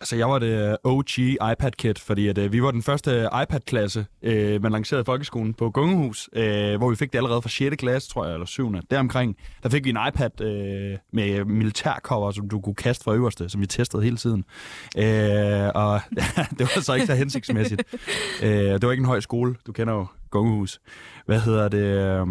Altså, 0.01 0.15
jeg 0.15 0.29
var 0.29 0.39
det 0.39 0.69
øh, 0.69 0.75
OG 0.83 1.19
iPad-kid, 1.51 1.93
fordi 1.99 2.27
at, 2.27 2.37
øh, 2.37 2.53
vi 2.53 2.63
var 2.63 2.71
den 2.71 2.83
første 2.83 3.11
øh, 3.11 3.43
iPad-klasse, 3.43 4.05
øh, 4.21 4.61
man 4.61 4.71
lancerede 4.71 5.01
i 5.01 5.05
folkeskolen 5.05 5.53
på 5.53 5.69
Gungehus, 5.69 6.29
øh, 6.33 6.77
hvor 6.77 6.89
vi 6.89 6.95
fik 6.95 7.13
det 7.13 7.19
allerede 7.19 7.41
fra 7.41 7.49
6. 7.49 7.75
klasse, 7.75 8.09
tror 8.09 8.25
jeg, 8.25 8.33
eller 8.33 8.45
7. 8.45 8.73
Deromkring, 8.91 9.37
der 9.63 9.69
fik 9.69 9.85
vi 9.85 9.89
en 9.89 9.97
iPad 10.07 10.41
øh, 10.41 10.97
med 11.13 11.45
militærcover, 11.45 12.31
som 12.31 12.49
du 12.49 12.61
kunne 12.61 12.75
kaste 12.75 13.03
fra 13.03 13.13
øverste, 13.13 13.49
som 13.49 13.61
vi 13.61 13.65
testede 13.65 14.03
hele 14.03 14.17
tiden. 14.17 14.43
Øh, 14.97 15.71
og 15.75 16.01
det 16.57 16.59
var 16.59 16.81
så 16.81 16.93
ikke 16.93 17.07
så 17.07 17.15
hensigtsmæssigt. 17.15 17.83
øh, 18.43 18.49
det 18.49 18.85
var 18.85 18.91
ikke 18.91 19.01
en 19.01 19.07
høj 19.07 19.19
skole, 19.19 19.55
du 19.67 19.71
kender 19.71 19.93
jo 19.93 20.05
Gungehus. 20.31 20.79
Hvad 21.25 21.39
hedder 21.39 21.67
det? 21.67 21.77
Øh, 21.77 22.27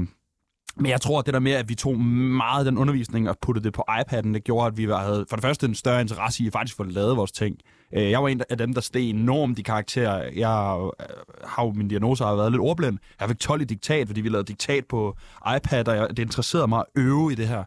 men 0.77 0.91
jeg 0.91 1.01
tror, 1.01 1.19
at 1.19 1.27
det 1.27 1.35
der 1.35 1.41
med, 1.41 1.53
at 1.53 1.69
vi 1.69 1.75
tog 1.75 1.99
meget 2.01 2.59
af 2.59 2.65
den 2.65 2.79
undervisning 2.79 3.29
og 3.29 3.39
puttede 3.43 3.65
det 3.65 3.73
på 3.73 3.85
iPad'en, 3.91 4.33
det 4.35 4.45
gjorde, 4.45 4.67
at 4.67 4.77
vi 4.77 4.85
havde 4.85 5.27
for 5.29 5.37
det 5.37 5.45
første 5.45 5.67
en 5.67 5.75
større 5.75 6.01
interesse 6.01 6.43
i 6.43 6.47
at 6.47 6.53
faktisk 6.53 6.77
få 6.77 6.85
lavet 6.85 7.17
vores 7.17 7.33
ting. 7.33 7.57
Øh, 7.93 8.11
jeg 8.11 8.23
var 8.23 8.29
en 8.29 8.43
af 8.51 8.59
dem, 8.59 8.75
der 8.75 8.81
steg 8.81 9.11
enormt 9.11 9.59
i 9.59 9.63
karakter. 9.63 10.23
Jeg 10.37 10.79
øh, 11.01 11.07
har 11.45 11.65
jo, 11.65 11.73
min 11.73 11.89
diagnose 11.89 12.25
har 12.25 12.35
været 12.35 12.53
lidt 12.53 12.63
ordblind. 12.63 12.99
Jeg 13.21 13.29
fik 13.29 13.39
12 13.39 13.61
i 13.61 13.65
diktat, 13.65 14.07
fordi 14.07 14.21
vi 14.21 14.29
lavede 14.29 14.47
diktat 14.47 14.85
på 14.85 15.17
iPad, 15.57 15.89
og 15.89 16.17
det 16.17 16.19
interesserede 16.19 16.69
mig 16.69 16.79
at 16.79 17.03
øve 17.03 17.33
i 17.33 17.35
det 17.35 17.49
her. 17.49 17.65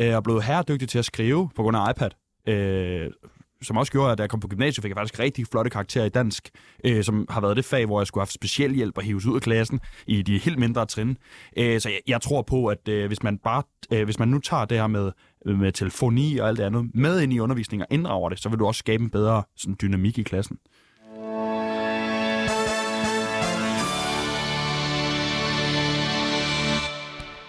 Øh, 0.00 0.06
jeg 0.06 0.22
blev 0.22 0.42
herredygtig 0.42 0.88
til 0.88 0.98
at 0.98 1.04
skrive 1.04 1.50
på 1.56 1.62
grund 1.62 1.76
af 1.76 1.90
iPad 1.90 2.10
øh, 2.46 3.10
som 3.62 3.76
også 3.76 3.92
gjorde, 3.92 4.12
at 4.12 4.18
da 4.18 4.22
jeg 4.22 4.30
kom 4.30 4.40
på 4.40 4.48
gymnasiet, 4.48 4.82
fik 4.82 4.90
jeg 4.90 4.96
faktisk 4.96 5.18
rigtig 5.18 5.46
flotte 5.46 5.70
karakterer 5.70 6.04
i 6.04 6.08
dansk, 6.08 6.50
øh, 6.84 7.04
som 7.04 7.26
har 7.30 7.40
været 7.40 7.56
det 7.56 7.64
fag, 7.64 7.86
hvor 7.86 8.00
jeg 8.00 8.06
skulle 8.06 8.20
have 8.20 8.26
haft 8.26 8.32
speciel 8.32 8.74
hjælp 8.74 8.98
og 8.98 9.04
hives 9.04 9.26
ud 9.26 9.36
af 9.36 9.42
klassen 9.42 9.80
i 10.06 10.22
de 10.22 10.38
helt 10.38 10.58
mindre 10.58 10.86
trin. 10.86 11.16
Øh, 11.56 11.80
så 11.80 11.88
jeg, 11.88 12.00
jeg 12.06 12.20
tror 12.20 12.42
på, 12.42 12.66
at 12.66 12.88
øh, 12.88 13.06
hvis 13.06 13.22
man 13.22 13.38
bare, 13.38 13.62
øh, 13.92 14.04
hvis 14.04 14.18
man 14.18 14.28
nu 14.28 14.38
tager 14.38 14.64
det 14.64 14.78
her 14.78 14.86
med, 14.86 15.12
med 15.44 15.72
telefoni 15.72 16.38
og 16.38 16.48
alt 16.48 16.58
det 16.58 16.64
andet 16.64 16.90
med 16.94 17.20
ind 17.20 17.32
i 17.32 17.38
undervisningen 17.38 17.86
og 17.90 17.94
inddrager 17.94 18.28
det, 18.28 18.38
så 18.38 18.48
vil 18.48 18.58
du 18.58 18.66
også 18.66 18.78
skabe 18.78 19.02
en 19.02 19.10
bedre 19.10 19.42
sådan, 19.56 19.76
dynamik 19.82 20.18
i 20.18 20.22
klassen. 20.22 20.58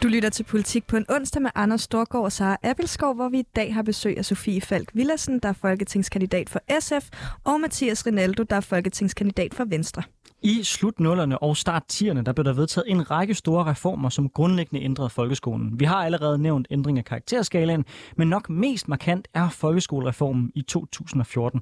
Lytter 0.10 0.30
til 0.30 0.43
Politik 0.43 0.88
på 0.88 0.97
en 0.97 1.05
onsdag 1.10 1.41
med 1.41 1.51
Anders 1.55 1.82
Storgård 1.82 2.24
og 2.24 2.32
Sara 2.32 2.57
Appelskov, 2.64 3.16
hvor 3.16 3.30
vi 3.30 3.39
i 3.39 3.45
dag 3.55 3.74
har 3.74 3.82
besøg 3.82 4.18
af 4.18 4.26
Sofie 4.26 4.62
Falk 4.62 4.89
Villassen, 4.93 5.39
der 5.39 5.49
er 5.49 5.53
folketingskandidat 5.53 6.49
for 6.49 6.60
SF, 6.80 7.10
og 7.43 7.62
Mathias 7.62 8.07
Rinaldo, 8.07 8.43
der 8.43 8.55
er 8.55 8.62
folketingskandidat 8.62 9.53
for 9.53 9.66
Venstre. 9.66 10.03
I 10.41 10.64
slutnullerne 10.64 11.43
og 11.43 11.57
start 11.57 11.84
10'erne, 11.93 12.22
der 12.22 12.34
blev 12.34 12.45
der 12.45 12.53
vedtaget 12.53 12.91
en 12.91 13.12
række 13.12 13.34
store 13.34 13.66
reformer, 13.66 14.10
som 14.10 14.30
grundlæggende 14.30 14.86
ændrede 14.86 15.10
folkeskolen. 15.10 15.80
Vi 15.80 15.86
har 15.86 16.05
allerede 16.05 16.38
nævnt 16.38 16.68
ændring 16.72 16.97
af 16.97 17.05
karakterskalaen, 17.05 17.86
men 18.18 18.28
nok 18.28 18.49
mest 18.49 18.88
markant 18.88 19.28
er 19.34 19.49
folkeskolereformen 19.49 20.51
i 20.55 20.62
2014. 20.62 21.62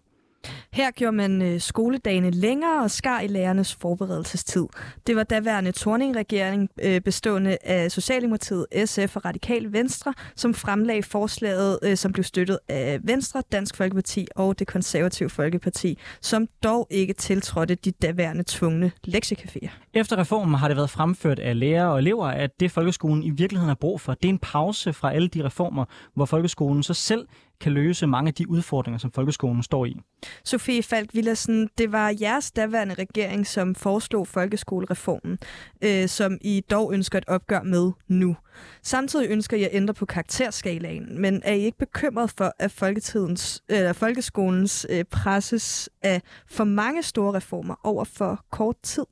Her 0.74 0.92
gjorde 0.92 1.16
man 1.16 1.42
øh, 1.42 1.62
skoledagene 1.62 2.32
længere 2.32 2.84
og 2.84 2.92
skar 2.92 3.20
i 3.20 3.28
lærernes 3.28 3.76
forberedelsestid. 3.76 4.66
Det 5.08 5.16
var 5.16 5.24
daværende 5.24 5.72
Torning-regering 5.72 6.70
øh, 6.84 7.02
bestående 7.02 7.58
af 7.64 7.92
Socialdemokratiet, 7.92 8.66
SF 8.86 9.16
og 9.16 9.26
Radikal 9.26 9.74
Venstre, 9.74 10.14
som 10.36 10.54
fremlagde 10.54 11.04
forslaget, 11.04 11.80
øh, 11.84 11.98
som 11.98 12.14
blev 12.14 12.24
støttet 12.24 12.60
af 12.68 13.00
Venstre, 13.04 13.44
Dansk 13.52 13.76
Folkeparti 13.76 14.28
og 14.36 14.60
det 14.60 14.68
konservative 14.68 15.30
Folkeparti, 15.30 15.98
som 16.22 16.48
dog 16.64 16.88
ikke 16.90 17.14
tiltrådte 17.14 17.76
de 17.76 17.92
daværende 17.92 18.44
tvungne 18.48 18.92
lektiecaféer. 19.08 19.70
Efter 19.94 20.18
reformen 20.18 20.56
har 20.56 20.68
det 20.68 20.78
været 20.78 20.90
fremført 20.90 21.40
af 21.40 21.60
lærere 21.60 21.92
og 21.92 22.00
elever, 22.00 22.28
at 22.28 22.60
det 22.60 22.72
folkeskolen 22.72 23.24
i 23.24 23.30
virkeligheden 23.30 23.68
har 23.68 23.76
brug 23.76 24.02
for, 24.02 24.14
det 24.14 24.26
er 24.26 24.30
en 24.30 24.40
pause 24.40 24.94
fra 24.94 25.14
alle 25.14 25.28
de 25.28 25.44
reformer, 25.46 25.86
hvor 26.14 26.26
folkeskolen 26.26 26.84
så 26.84 26.94
selv 26.94 27.28
kan 27.62 27.72
løse 27.72 28.08
mange 28.08 28.28
af 28.28 28.34
de 28.34 28.50
udfordringer, 28.50 28.98
som 29.00 29.12
folkeskolen 29.12 29.64
står 29.64 29.86
i. 29.86 29.98
Sofie 30.44 30.84
Falk 30.84 31.14
Villersen, 31.14 31.70
det 31.78 31.92
var 31.92 32.16
jeres 32.22 32.52
daværende 32.52 32.94
regering, 32.94 33.48
som 33.48 33.76
foreslog 33.76 34.28
folkeskolereformen, 34.28 35.38
øh, 35.82 36.08
som 36.08 36.38
I 36.42 36.64
dog 36.72 36.94
ønsker 36.94 37.18
et 37.18 37.28
opgør 37.28 37.62
med 37.62 37.92
nu. 38.08 38.36
Samtidig 38.82 39.30
ønsker 39.30 39.58
I 39.58 39.64
at 39.64 39.70
ændre 39.72 39.94
på 39.94 40.06
karakterskalaen, 40.06 41.22
men 41.22 41.42
er 41.46 41.54
I 41.54 41.60
ikke 41.60 41.78
bekymret 41.78 42.34
for, 42.38 42.54
at 42.60 42.72
folketidens, 42.72 43.64
eller 43.70 43.94
folkeskolens 43.94 44.86
øh, 44.90 45.04
presses 45.04 45.90
af 46.02 46.22
for 46.48 46.64
mange 46.64 47.04
store 47.04 47.34
reformer 47.34 47.76
over 47.84 48.04
for 48.04 48.46
kort 48.52 48.76
tid? 48.84 49.06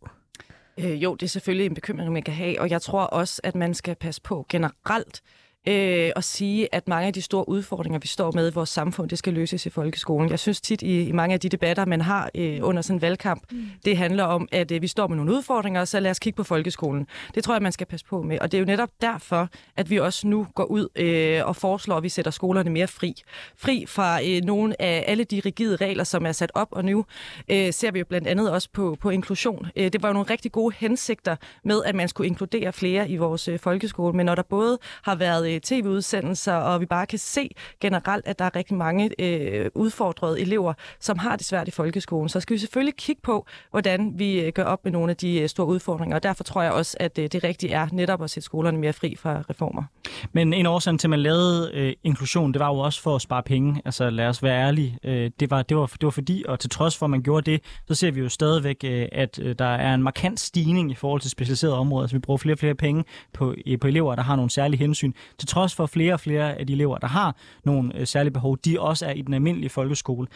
Øh, 0.79 1.03
jo, 1.03 1.15
det 1.15 1.23
er 1.23 1.29
selvfølgelig 1.29 1.65
en 1.65 1.75
bekymring, 1.75 2.13
man 2.13 2.23
kan 2.23 2.33
have, 2.33 2.61
og 2.61 2.69
jeg 2.69 2.81
tror 2.81 3.03
også, 3.03 3.41
at 3.43 3.55
man 3.55 3.73
skal 3.73 3.95
passe 3.95 4.21
på 4.21 4.45
generelt 4.49 5.21
øh, 5.67 6.11
og 6.15 6.23
sige, 6.23 6.75
at 6.75 6.87
mange 6.87 7.07
af 7.07 7.13
de 7.13 7.21
store 7.21 7.49
udfordringer, 7.49 7.99
vi 7.99 8.07
står 8.07 8.31
med 8.31 8.51
i 8.51 8.53
vores 8.53 8.69
samfund, 8.69 9.09
det 9.09 9.17
skal 9.17 9.33
løses 9.33 9.65
i 9.65 9.69
folkeskolen. 9.69 10.29
Jeg 10.29 10.39
synes 10.39 10.61
tit 10.61 10.81
i, 10.81 11.07
i 11.07 11.11
mange 11.11 11.33
af 11.33 11.39
de 11.39 11.49
debatter, 11.49 11.85
man 11.85 12.01
har 12.01 12.29
øh, 12.35 12.59
under 12.61 12.81
sådan 12.81 12.97
en 12.97 13.01
valgkamp, 13.01 13.51
mm. 13.51 13.65
det 13.85 13.97
handler 13.97 14.23
om, 14.23 14.47
at 14.51 14.71
øh, 14.71 14.81
vi 14.81 14.87
står 14.87 15.07
med 15.07 15.17
nogle 15.17 15.33
udfordringer, 15.33 15.85
så 15.85 15.99
lad 15.99 16.11
os 16.11 16.19
kigge 16.19 16.37
på 16.37 16.43
folkeskolen. 16.43 17.07
Det 17.35 17.43
tror 17.43 17.53
jeg, 17.53 17.61
man 17.61 17.71
skal 17.71 17.87
passe 17.87 18.05
på 18.05 18.21
med. 18.21 18.39
Og 18.39 18.51
det 18.51 18.57
er 18.57 18.59
jo 18.59 18.65
netop 18.65 18.89
derfor, 19.01 19.49
at 19.77 19.89
vi 19.89 19.99
også 19.99 20.27
nu 20.27 20.47
går 20.55 20.63
ud 20.63 20.87
øh, 20.95 21.45
og 21.45 21.55
foreslår, 21.55 21.97
at 21.97 22.03
vi 22.03 22.09
sætter 22.09 22.31
skolerne 22.31 22.69
mere 22.69 22.87
fri. 22.87 23.13
Fri 23.57 23.85
fra 23.87 24.19
øh, 24.23 24.41
nogle 24.43 24.81
af 24.81 25.03
alle 25.07 25.23
de 25.23 25.41
rigide 25.45 25.75
regler, 25.75 26.03
som 26.03 26.25
er 26.25 26.31
sat 26.31 26.51
op, 26.53 26.67
og 26.71 26.85
nu 26.85 27.05
øh, 27.49 27.73
ser 27.73 27.91
vi 27.91 27.99
jo 27.99 28.05
blandt 28.05 28.27
andet 28.27 28.51
også 28.51 28.69
på, 28.73 28.97
på 29.01 29.09
inklusion. 29.09 29.67
Øh, 29.75 29.93
det 29.93 30.03
var 30.03 30.09
jo 30.09 30.13
nogle 30.13 30.29
rigtig 30.29 30.51
gode 30.51 30.75
hensigter 30.77 31.35
med, 31.63 31.83
at 31.85 31.95
man 31.95 32.07
skulle 32.07 32.27
inkludere 32.27 32.73
flere 32.73 33.09
i 33.09 33.17
vores 33.17 33.47
øh, 33.47 33.59
folkeskole, 33.59 34.13
men 34.13 34.25
når 34.25 34.35
der 34.35 34.43
både 34.43 34.77
har 35.03 35.15
været 35.15 35.54
øh, 35.55 35.61
tv-udsendelser, 35.61 36.53
og 36.53 36.81
vi 36.81 36.85
bare 36.85 37.05
kan 37.05 37.19
se 37.19 37.49
generelt, 37.81 38.27
at 38.27 38.39
der 38.39 38.45
er 38.45 38.55
rigtig 38.55 38.77
mange 38.77 39.11
øh, 39.19 39.69
udfordrede 39.75 40.41
elever, 40.41 40.73
som 40.99 41.17
har 41.17 41.35
det 41.35 41.45
svært 41.45 41.67
i 41.67 41.71
folkeskolen. 41.71 42.29
Så 42.29 42.39
skal 42.39 42.53
vi 42.53 42.59
selvfølgelig 42.59 42.95
kigge 42.95 43.21
på, 43.21 43.45
hvordan 43.71 44.13
vi 44.19 44.39
øh, 44.41 44.53
gør 44.53 44.63
op 44.63 44.83
med 44.83 44.91
nogle 44.91 45.09
af 45.09 45.17
de 45.17 45.39
øh, 45.39 45.49
store 45.49 45.67
udfordringer, 45.67 46.15
og 46.15 46.23
derfor 46.23 46.43
tror 46.43 46.61
jeg 46.61 46.71
også, 46.71 46.97
at 46.99 47.19
øh, 47.19 47.27
det 47.31 47.43
rigtige 47.43 47.73
er 47.73 47.87
netop 47.91 48.23
at 48.23 48.29
sætte 48.29 48.45
skolerne 48.45 48.77
mere 48.77 48.93
fri 48.93 49.15
fra 49.15 49.43
reformer. 49.49 49.83
Men 50.31 50.53
en 50.53 50.65
årsag 50.65 50.99
til, 50.99 51.07
at 51.07 51.09
man 51.09 51.19
lavede 51.19 51.71
øh, 51.73 51.93
inklusion, 52.03 52.53
det 52.53 52.59
var 52.59 52.67
jo 52.67 52.79
også 52.79 53.01
for 53.01 53.15
at 53.15 53.21
spare 53.21 53.43
penge. 53.43 53.81
Altså 53.85 54.09
lad 54.09 54.27
os 54.27 54.43
være 54.43 54.61
ærlige. 54.61 54.97
Øh, 55.03 55.31
det, 55.39 55.51
var, 55.51 55.61
det, 55.61 55.77
var, 55.77 55.85
det 55.85 56.03
var 56.03 56.09
fordi, 56.09 56.43
og 56.47 56.59
til 56.59 56.69
trods 56.69 56.97
for, 56.97 57.05
at 57.05 57.09
man 57.09 57.21
gjorde 57.23 57.51
det, 57.51 57.61
så 57.87 57.95
ser 57.95 58.11
vi 58.11 58.19
jo 58.19 58.29
stadigvæk, 58.29 58.77
øh, 58.83 59.07
at 59.11 59.39
øh, 59.39 59.55
der 59.59 59.65
er 59.65 59.93
en 59.93 60.03
markant 60.03 60.39
stigning 60.39 60.91
i 60.91 60.95
forhold 60.95 61.21
til 61.21 61.31
specialiserede 61.31 61.77
områder. 61.77 62.07
Så 62.07 62.15
vi 62.15 62.19
bruger 62.19 62.37
flere 62.37 62.53
og 62.53 62.59
flere 62.59 62.75
penge 62.75 63.03
på, 63.33 63.55
øh, 63.67 63.79
på 63.79 63.87
elever, 63.87 64.15
der 64.15 64.23
har 64.23 64.35
nogle 64.35 64.51
særlige 64.51 64.79
hensyn. 64.79 65.13
Til 65.37 65.44
trods 65.45 65.75
for, 65.75 65.83
at 65.83 65.89
flere 65.89 66.13
og 66.13 66.19
flere 66.19 66.59
af 66.59 66.67
de 66.67 66.73
elever, 66.73 66.97
der 66.97 67.07
har 67.07 67.35
nogle 67.65 67.99
øh, 67.99 68.07
særlige 68.07 68.33
behov, 68.33 68.57
de 68.65 68.81
også 68.81 69.05
er 69.05 69.11
i 69.11 69.21
den 69.21 69.33
almindelige 69.33 69.69
folkeskole. 69.69 70.27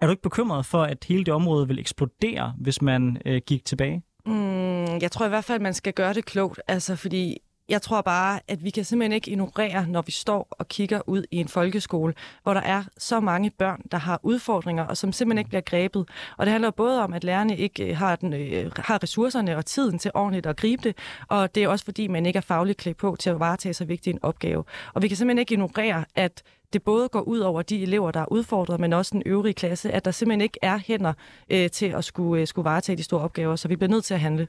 Er 0.00 0.06
du 0.06 0.10
ikke 0.10 0.22
bekymret 0.22 0.66
for, 0.66 0.82
at 0.82 1.04
hele 1.08 1.24
det 1.24 1.34
område 1.34 1.68
vil 1.68 1.78
eksplodere, 1.78 2.54
hvis 2.58 2.82
man 2.82 3.18
øh, 3.26 3.40
gik 3.46 3.64
tilbage? 3.64 4.02
Mm, 4.26 4.98
jeg 5.02 5.12
tror 5.12 5.26
i 5.26 5.28
hvert 5.28 5.44
fald, 5.44 5.56
at 5.56 5.62
man 5.62 5.74
skal 5.74 5.92
gøre 5.92 6.14
det 6.14 6.24
klogt, 6.24 6.60
altså 6.68 6.96
fordi 6.96 7.38
jeg 7.68 7.82
tror 7.82 8.00
bare, 8.00 8.40
at 8.48 8.64
vi 8.64 8.70
kan 8.70 8.84
simpelthen 8.84 9.12
ikke 9.12 9.30
ignorere, 9.30 9.86
når 9.86 10.02
vi 10.02 10.12
står 10.12 10.46
og 10.50 10.68
kigger 10.68 11.00
ud 11.06 11.24
i 11.30 11.36
en 11.36 11.48
folkeskole, 11.48 12.14
hvor 12.42 12.54
der 12.54 12.60
er 12.60 12.84
så 12.98 13.20
mange 13.20 13.50
børn, 13.50 13.82
der 13.90 13.98
har 13.98 14.20
udfordringer, 14.22 14.84
og 14.84 14.96
som 14.96 15.12
simpelthen 15.12 15.38
ikke 15.38 15.48
bliver 15.48 15.60
grebet. 15.60 16.08
Og 16.36 16.46
det 16.46 16.52
handler 16.52 16.70
både 16.70 17.02
om, 17.02 17.12
at 17.12 17.24
lærerne 17.24 17.56
ikke 17.56 17.84
øh, 17.84 17.96
har, 17.96 18.16
den, 18.16 18.32
øh, 18.32 18.72
har 18.76 19.02
ressourcerne 19.02 19.56
og 19.56 19.66
tiden 19.66 19.98
til 19.98 20.10
ordentligt 20.14 20.46
at 20.46 20.56
gribe 20.56 20.82
det, 20.82 20.96
og 21.28 21.54
det 21.54 21.64
er 21.64 21.68
også 21.68 21.84
fordi, 21.84 22.06
man 22.06 22.26
ikke 22.26 22.36
er 22.36 22.40
fagligt 22.40 22.78
klædt 22.78 22.96
på 22.96 23.16
til 23.18 23.30
at 23.30 23.40
varetage 23.40 23.74
så 23.74 23.84
vigtig 23.84 24.10
en 24.10 24.18
opgave. 24.22 24.64
Og 24.94 25.02
vi 25.02 25.08
kan 25.08 25.16
simpelthen 25.16 25.38
ikke 25.38 25.52
ignorere, 25.52 26.04
at 26.14 26.42
det 26.72 26.82
både 26.82 27.08
går 27.08 27.20
ud 27.20 27.38
over 27.38 27.62
de 27.62 27.82
elever, 27.82 28.10
der 28.10 28.20
er 28.20 28.32
udfordret, 28.32 28.80
men 28.80 28.92
også 28.92 29.10
den 29.12 29.22
øvrige 29.26 29.54
klasse, 29.54 29.92
at 29.92 30.04
der 30.04 30.10
simpelthen 30.10 30.40
ikke 30.40 30.58
er 30.62 30.78
hænder 30.86 31.12
øh, 31.50 31.70
til 31.70 31.86
at 31.86 32.04
skulle, 32.04 32.40
øh, 32.40 32.46
skulle 32.46 32.64
varetage 32.64 32.96
de 32.96 33.02
store 33.02 33.20
opgaver, 33.20 33.56
så 33.56 33.68
vi 33.68 33.76
bliver 33.76 33.90
nødt 33.90 34.04
til 34.04 34.14
at 34.14 34.20
handle. 34.20 34.48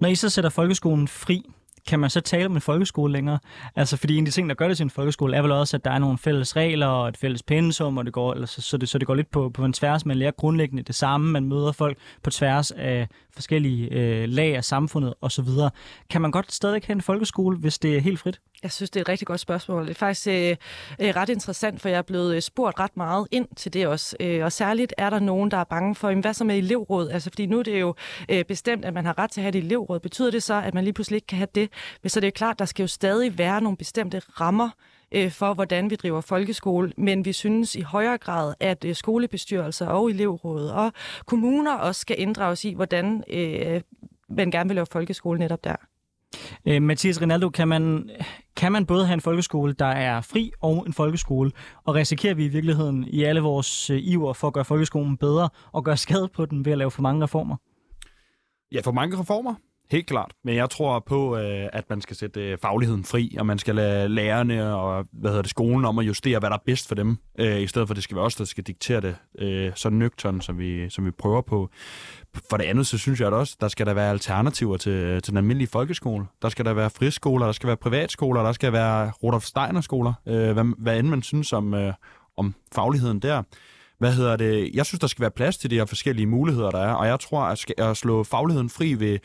Når 0.00 0.08
I 0.08 0.14
så 0.14 0.28
sætter 0.28 0.50
folkeskolen 0.50 1.08
fri, 1.08 1.42
kan 1.86 2.00
man 2.00 2.10
så 2.10 2.20
tale 2.20 2.46
om 2.46 2.54
en 2.54 2.60
folkeskole 2.60 3.12
længere? 3.12 3.38
Altså, 3.76 3.96
fordi 3.96 4.16
en 4.16 4.24
af 4.24 4.26
de 4.26 4.30
ting, 4.30 4.48
der 4.48 4.54
gør 4.54 4.68
det 4.68 4.76
til 4.76 4.84
en 4.84 4.90
folkeskole, 4.90 5.36
er 5.36 5.42
vel 5.42 5.52
også, 5.52 5.76
at 5.76 5.84
der 5.84 5.90
er 5.90 5.98
nogle 5.98 6.18
fælles 6.18 6.56
regler 6.56 6.86
og 6.86 7.08
et 7.08 7.16
fælles 7.16 7.42
pensum, 7.42 7.98
og 7.98 8.04
det 8.04 8.12
går, 8.12 8.32
eller 8.32 8.46
så, 8.46 8.62
så, 8.62 8.76
det, 8.76 8.88
så 8.88 8.98
det 8.98 9.06
går 9.06 9.14
lidt 9.14 9.30
på, 9.30 9.50
på 9.50 9.64
en 9.64 9.72
tværs. 9.72 10.06
Man 10.06 10.16
lærer 10.16 10.30
grundlæggende 10.30 10.82
det 10.82 10.94
samme. 10.94 11.32
Man 11.32 11.44
møder 11.44 11.72
folk 11.72 11.98
på 12.22 12.30
tværs 12.30 12.70
af 12.70 13.08
forskellige 13.34 13.88
øh, 13.92 14.28
lag 14.28 14.56
af 14.56 14.64
samfundet 14.64 15.14
osv. 15.20 15.48
Kan 16.10 16.20
man 16.20 16.30
godt 16.30 16.52
stadig 16.52 16.82
have 16.86 16.94
en 16.94 17.00
folkeskole, 17.00 17.56
hvis 17.56 17.78
det 17.78 17.96
er 17.96 18.00
helt 18.00 18.18
frit? 18.18 18.40
Jeg 18.62 18.72
synes, 18.72 18.90
det 18.90 19.00
er 19.00 19.04
et 19.04 19.08
rigtig 19.08 19.26
godt 19.26 19.40
spørgsmål. 19.40 19.82
Det 19.82 19.90
er 19.90 19.94
faktisk 19.94 20.26
øh, 20.26 20.56
øh 21.00 21.16
ret 21.16 21.28
interessant, 21.28 21.80
for 21.80 21.88
jeg 21.88 21.98
er 21.98 22.02
blevet 22.02 22.34
øh, 22.34 22.42
spurgt 22.42 22.80
ret 22.80 22.96
meget 22.96 23.26
ind 23.30 23.48
til 23.56 23.72
det 23.72 23.86
også. 23.86 24.16
Øh, 24.20 24.44
og 24.44 24.52
særligt 24.52 24.94
er 24.98 25.10
der 25.10 25.18
nogen, 25.18 25.50
der 25.50 25.56
er 25.56 25.64
bange 25.64 25.94
for, 25.94 26.08
jamen, 26.08 26.22
hvad 26.22 26.34
så 26.34 26.44
med 26.44 26.58
elevråd? 26.58 27.08
Altså, 27.08 27.30
fordi 27.30 27.46
nu 27.46 27.58
er 27.58 27.62
det 27.62 27.80
jo 27.80 27.94
øh, 28.28 28.44
bestemt, 28.44 28.84
at 28.84 28.94
man 28.94 29.04
har 29.04 29.18
ret 29.18 29.30
til 29.30 29.40
at 29.40 29.42
have 29.42 29.58
et 29.58 29.64
elevråd. 29.64 30.00
Betyder 30.00 30.30
det 30.30 30.42
så, 30.42 30.54
at 30.54 30.74
man 30.74 30.84
lige 30.84 30.94
pludselig 30.94 31.16
ikke 31.16 31.26
kan 31.26 31.38
have 31.38 31.48
det? 31.54 31.67
Men 32.02 32.10
så 32.10 32.20
det 32.20 32.26
er 32.26 32.30
klart, 32.30 32.58
der 32.58 32.64
skal 32.64 32.82
jo 32.82 32.86
stadig 32.86 33.38
være 33.38 33.60
nogle 33.60 33.76
bestemte 33.76 34.18
rammer, 34.18 34.70
øh, 35.12 35.30
for, 35.30 35.54
hvordan 35.54 35.90
vi 35.90 35.96
driver 35.96 36.20
folkeskole, 36.20 36.92
men 36.96 37.24
vi 37.24 37.32
synes 37.32 37.74
i 37.74 37.80
højere 37.80 38.18
grad, 38.18 38.54
at 38.60 38.84
øh, 38.84 38.94
skolebestyrelser 38.94 39.86
og 39.86 40.10
elevråd 40.10 40.68
og 40.68 40.92
kommuner 41.26 41.74
også 41.74 42.00
skal 42.00 42.16
inddrages 42.18 42.64
i, 42.64 42.74
hvordan 42.74 43.24
øh, 43.30 43.80
man 44.28 44.50
gerne 44.50 44.68
vil 44.68 44.74
lave 44.74 44.86
folkeskole 44.92 45.38
netop 45.38 45.64
der. 45.64 45.76
Øh, 46.66 46.82
Mathias 46.82 47.22
Rinaldo, 47.22 47.48
kan 47.48 47.68
man, 47.68 48.10
kan 48.56 48.72
man 48.72 48.86
både 48.86 49.06
have 49.06 49.14
en 49.14 49.20
folkeskole, 49.20 49.72
der 49.72 49.86
er 49.86 50.20
fri, 50.20 50.52
og 50.60 50.86
en 50.86 50.92
folkeskole, 50.92 51.52
og 51.84 51.94
risikerer 51.94 52.34
vi 52.34 52.44
i 52.44 52.48
virkeligheden 52.48 53.04
i 53.04 53.22
alle 53.22 53.40
vores 53.40 53.90
øh, 53.90 53.98
iver 54.02 54.32
for 54.32 54.46
at 54.46 54.52
gøre 54.52 54.64
folkeskolen 54.64 55.16
bedre, 55.16 55.48
og 55.72 55.84
gøre 55.84 55.96
skade 55.96 56.28
på 56.28 56.46
den 56.46 56.64
ved 56.64 56.72
at 56.72 56.78
lave 56.78 56.90
for 56.90 57.02
mange 57.02 57.24
reformer? 57.24 57.56
Ja, 58.72 58.80
for 58.84 58.92
mange 58.92 59.20
reformer. 59.20 59.54
Helt 59.90 60.06
klart. 60.06 60.32
Men 60.44 60.56
jeg 60.56 60.70
tror 60.70 60.98
på, 60.98 61.36
øh, 61.36 61.68
at 61.72 61.90
man 61.90 62.00
skal 62.00 62.16
sætte 62.16 62.40
øh, 62.40 62.58
fagligheden 62.58 63.04
fri, 63.04 63.36
og 63.38 63.46
man 63.46 63.58
skal 63.58 63.74
lade 63.74 64.08
lærerne 64.08 64.74
og 64.74 65.04
hvad 65.12 65.30
hedder 65.30 65.42
det, 65.42 65.50
skolen 65.50 65.84
om 65.84 65.98
at 65.98 66.06
justere, 66.06 66.38
hvad 66.38 66.50
der 66.50 66.56
er 66.56 66.62
bedst 66.66 66.88
for 66.88 66.94
dem, 66.94 67.16
øh, 67.38 67.60
i 67.60 67.66
stedet 67.66 67.88
for, 67.88 67.92
at 67.92 67.96
det 67.96 68.04
skal 68.04 68.16
være 68.16 68.24
os, 68.24 68.34
der 68.34 68.44
skal 68.44 68.64
diktere 68.64 69.00
det 69.00 69.16
så 69.78 69.90
nøgtern, 69.90 70.40
som 70.40 70.58
vi, 70.58 70.90
som 70.90 71.06
vi 71.06 71.10
prøver 71.10 71.40
på. 71.40 71.70
For 72.50 72.56
det 72.56 72.64
andet, 72.64 72.86
så 72.86 72.98
synes 72.98 73.20
jeg 73.20 73.26
at 73.26 73.32
også, 73.32 73.56
der 73.60 73.68
skal 73.68 73.86
der 73.86 73.94
være 73.94 74.10
alternativer 74.10 74.76
til, 74.76 75.22
til 75.22 75.30
den 75.30 75.36
almindelige 75.36 75.68
folkeskole. 75.68 76.26
Der 76.42 76.48
skal 76.48 76.64
der 76.64 76.72
være 76.72 76.90
friskoler, 76.90 77.46
der 77.46 77.52
skal 77.52 77.66
være 77.66 77.76
privatskoler, 77.76 78.42
der 78.42 78.52
skal 78.52 78.72
være 78.72 79.10
Rudolf 79.22 79.44
Steiner 79.44 79.80
skoler, 79.80 80.12
hvad, 80.24 80.82
hvad 80.82 80.98
end 80.98 81.08
man 81.08 81.22
synes 81.22 81.52
om, 81.52 81.74
om 82.36 82.54
fagligheden 82.74 83.20
der 83.20 83.42
hvad 83.98 84.12
hedder 84.12 84.36
det? 84.36 84.70
Jeg 84.74 84.86
synes, 84.86 85.00
der 85.00 85.06
skal 85.06 85.20
være 85.20 85.30
plads 85.30 85.58
til 85.58 85.70
de 85.70 85.74
her 85.74 85.84
forskellige 85.84 86.26
muligheder, 86.26 86.70
der 86.70 86.78
er, 86.78 86.92
og 86.92 87.06
jeg 87.06 87.20
tror, 87.20 87.40
at, 87.40 87.64
at 87.78 87.96
slå 87.96 88.24
fagligheden 88.24 88.70
fri 88.70 88.94
ved 88.94 89.18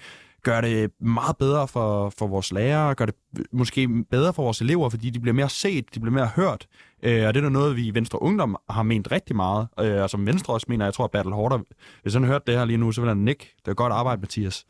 gør 0.43 0.61
det 0.61 0.91
meget 1.01 1.37
bedre 1.37 1.67
for, 1.67 2.09
for 2.17 2.27
vores 2.27 2.51
lærere, 2.51 2.95
gør 2.95 3.05
det 3.05 3.15
måske 3.51 4.03
bedre 4.11 4.33
for 4.33 4.43
vores 4.43 4.61
elever, 4.61 4.89
fordi 4.89 5.09
de 5.09 5.19
bliver 5.19 5.33
mere 5.33 5.49
set, 5.49 5.95
de 5.95 5.99
bliver 5.99 6.13
mere 6.13 6.29
hørt. 6.35 6.67
Øh, 7.03 7.27
og 7.27 7.33
det 7.33 7.43
er 7.43 7.49
noget, 7.49 7.75
vi 7.75 7.87
i 7.87 7.93
Venstre 7.93 8.21
Ungdom 8.21 8.57
har 8.69 8.83
ment 8.83 9.11
rigtig 9.11 9.35
meget, 9.35 9.67
øh, 9.79 10.01
og 10.01 10.09
som 10.09 10.25
Venstre 10.25 10.53
også 10.53 10.65
mener, 10.69 10.85
jeg 10.85 10.93
tror, 10.93 11.05
at 11.05 11.11
Bertel 11.11 11.31
Hårder, 11.31 11.59
hvis 12.01 12.13
han 12.13 12.23
hørte 12.23 12.43
det 12.47 12.57
her 12.57 12.65
lige 12.65 12.77
nu, 12.77 12.91
så 12.91 13.01
vil 13.01 13.07
han 13.07 13.17
nikke. 13.17 13.55
Det 13.65 13.71
er 13.71 13.75
godt 13.75 13.93
arbejde, 13.93 14.21
Mathias. 14.21 14.65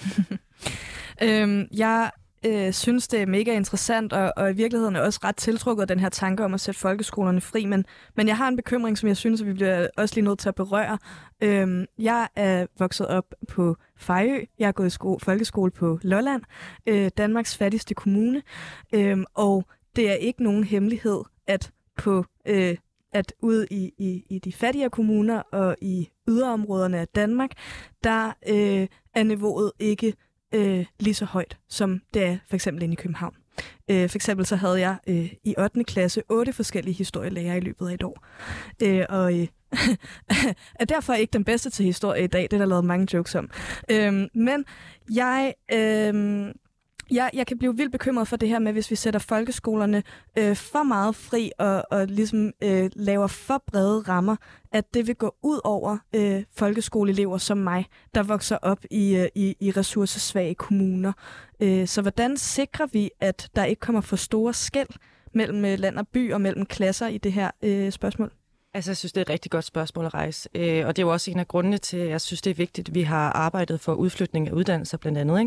øhm, 1.23 1.65
jeg 1.77 2.11
øh, 2.45 2.73
synes, 2.73 3.07
det 3.07 3.21
er 3.21 3.25
mega 3.25 3.55
interessant, 3.55 4.13
og, 4.13 4.33
og 4.37 4.51
i 4.51 4.53
virkeligheden 4.53 4.95
er 4.95 5.01
også 5.01 5.19
ret 5.23 5.35
tiltrukket 5.35 5.81
af 5.81 5.87
den 5.87 5.99
her 5.99 6.09
tanke 6.09 6.45
om 6.45 6.53
at 6.53 6.61
sætte 6.61 6.79
folkeskolerne 6.79 7.41
fri. 7.41 7.65
Men, 7.65 7.85
men 8.15 8.27
jeg 8.27 8.37
har 8.37 8.47
en 8.47 8.55
bekymring, 8.55 8.97
som 8.97 9.07
jeg 9.07 9.17
synes, 9.17 9.41
at 9.41 9.47
vi 9.47 9.53
bliver 9.53 9.87
også 9.97 10.15
lige 10.15 10.25
nødt 10.25 10.39
til 10.39 10.49
at 10.49 10.55
berøre. 10.55 10.97
Øhm, 11.41 11.85
jeg 11.99 12.27
er 12.35 12.65
vokset 12.79 13.07
op 13.07 13.25
på 13.47 13.75
Fejø. 13.97 14.45
Jeg 14.59 14.67
har 14.67 14.71
gået 14.71 14.87
i 14.87 14.89
sko- 14.89 15.19
folkeskole 15.19 15.71
på 15.71 15.99
Lolland, 16.01 16.41
øh, 16.87 17.11
Danmarks 17.17 17.57
fattigste 17.57 17.93
kommune. 17.93 18.41
Øhm, 18.93 19.25
og 19.33 19.65
det 19.95 20.09
er 20.09 20.13
ikke 20.13 20.43
nogen 20.43 20.63
hemmelighed, 20.63 21.21
at 21.47 21.71
på 21.97 22.25
øh, 22.47 22.77
at 23.13 23.33
ude 23.41 23.67
i, 23.71 23.91
i, 23.97 24.25
i 24.29 24.39
de 24.39 24.51
fattigere 24.51 24.89
kommuner 24.89 25.39
og 25.39 25.75
i 25.81 26.09
yderområderne 26.29 26.99
af 26.99 27.07
Danmark, 27.07 27.51
der 28.03 28.27
øh, 28.49 28.87
er 29.15 29.23
niveauet 29.23 29.71
ikke 29.79 30.13
øh, 30.53 30.85
lige 30.99 31.13
så 31.13 31.25
højt, 31.25 31.57
som 31.69 32.01
det 32.13 32.23
er 32.25 32.37
for 32.49 32.55
eksempel 32.55 32.83
inde 32.83 32.93
i 32.93 32.95
København. 32.95 33.35
Øh, 33.89 34.09
for 34.09 34.17
eksempel 34.17 34.45
så 34.45 34.55
havde 34.55 34.79
jeg 34.79 34.97
øh, 35.07 35.33
i 35.43 35.55
8. 35.57 35.83
klasse 35.83 36.21
otte 36.29 36.53
forskellige 36.53 36.95
historielærer 36.95 37.55
i 37.55 37.59
løbet 37.59 37.89
af 37.89 37.93
et 37.93 38.03
år. 38.03 38.25
Øh, 38.83 39.05
og 39.09 39.39
øh, 39.39 39.47
er 40.79 40.85
derfor 40.85 41.13
ikke 41.13 41.33
den 41.33 41.43
bedste 41.43 41.69
til 41.69 41.85
historie 41.85 42.23
i 42.23 42.27
dag. 42.27 42.41
Det 42.41 42.53
er 42.53 42.57
der 42.57 42.65
lavet 42.65 42.85
mange 42.85 43.07
jokes 43.13 43.35
om. 43.35 43.49
Øh, 43.91 44.27
men 44.33 44.65
jeg... 45.13 45.53
Øh, 45.73 46.53
jeg, 47.13 47.29
jeg 47.33 47.47
kan 47.47 47.57
blive 47.57 47.77
vildt 47.77 47.91
bekymret 47.91 48.27
for 48.27 48.35
det 48.35 48.49
her 48.49 48.59
med, 48.59 48.71
hvis 48.71 48.91
vi 48.91 48.95
sætter 48.95 49.19
folkeskolerne 49.19 50.03
øh, 50.37 50.55
for 50.55 50.83
meget 50.83 51.15
fri 51.15 51.51
og, 51.59 51.83
og 51.91 52.07
ligesom 52.07 52.51
øh, 52.63 52.89
laver 52.95 53.27
for 53.27 53.63
brede 53.67 53.99
rammer, 53.99 54.35
at 54.71 54.93
det 54.93 55.07
vil 55.07 55.15
gå 55.15 55.35
ud 55.43 55.59
over 55.63 55.97
øh, 56.15 56.43
folkeskoleelever 56.55 57.37
som 57.37 57.57
mig, 57.57 57.85
der 58.15 58.23
vokser 58.23 58.57
op 58.61 58.79
i, 58.91 59.15
øh, 59.15 59.27
i, 59.35 59.55
i 59.59 59.71
ressourcesvage 59.71 60.55
kommuner. 60.55 61.13
Øh, 61.59 61.87
så 61.87 62.01
hvordan 62.01 62.37
sikrer 62.37 62.85
vi, 62.85 63.09
at 63.19 63.49
der 63.55 63.65
ikke 63.65 63.79
kommer 63.79 64.01
for 64.01 64.15
store 64.15 64.53
skæld 64.53 64.89
mellem 65.33 65.65
øh, 65.65 65.79
land 65.79 65.97
og 65.97 66.07
by 66.07 66.33
og 66.33 66.41
mellem 66.41 66.65
klasser 66.65 67.07
i 67.07 67.17
det 67.17 67.33
her 67.33 67.51
øh, 67.63 67.91
spørgsmål? 67.91 68.31
Altså, 68.75 68.91
jeg 68.91 68.97
synes, 68.97 69.13
det 69.13 69.17
er 69.17 69.21
et 69.21 69.29
rigtig 69.29 69.51
godt 69.51 69.65
spørgsmål 69.65 70.05
at 70.05 70.13
rejse. 70.13 70.49
Øh, 70.55 70.87
og 70.87 70.95
det 70.95 71.01
er 71.01 71.05
jo 71.05 71.11
også 71.11 71.31
en 71.31 71.39
af 71.39 71.47
grundene 71.47 71.77
til, 71.77 71.97
at 71.97 72.09
jeg 72.09 72.21
synes, 72.21 72.41
det 72.41 72.51
er 72.51 72.55
vigtigt, 72.55 72.89
at 72.89 72.95
vi 72.95 73.01
har 73.01 73.31
arbejdet 73.31 73.79
for 73.81 73.93
udflytning 73.93 74.47
af 74.47 74.51
uddannelser 74.51 74.97
blandt 74.97 75.17
andet. 75.17 75.41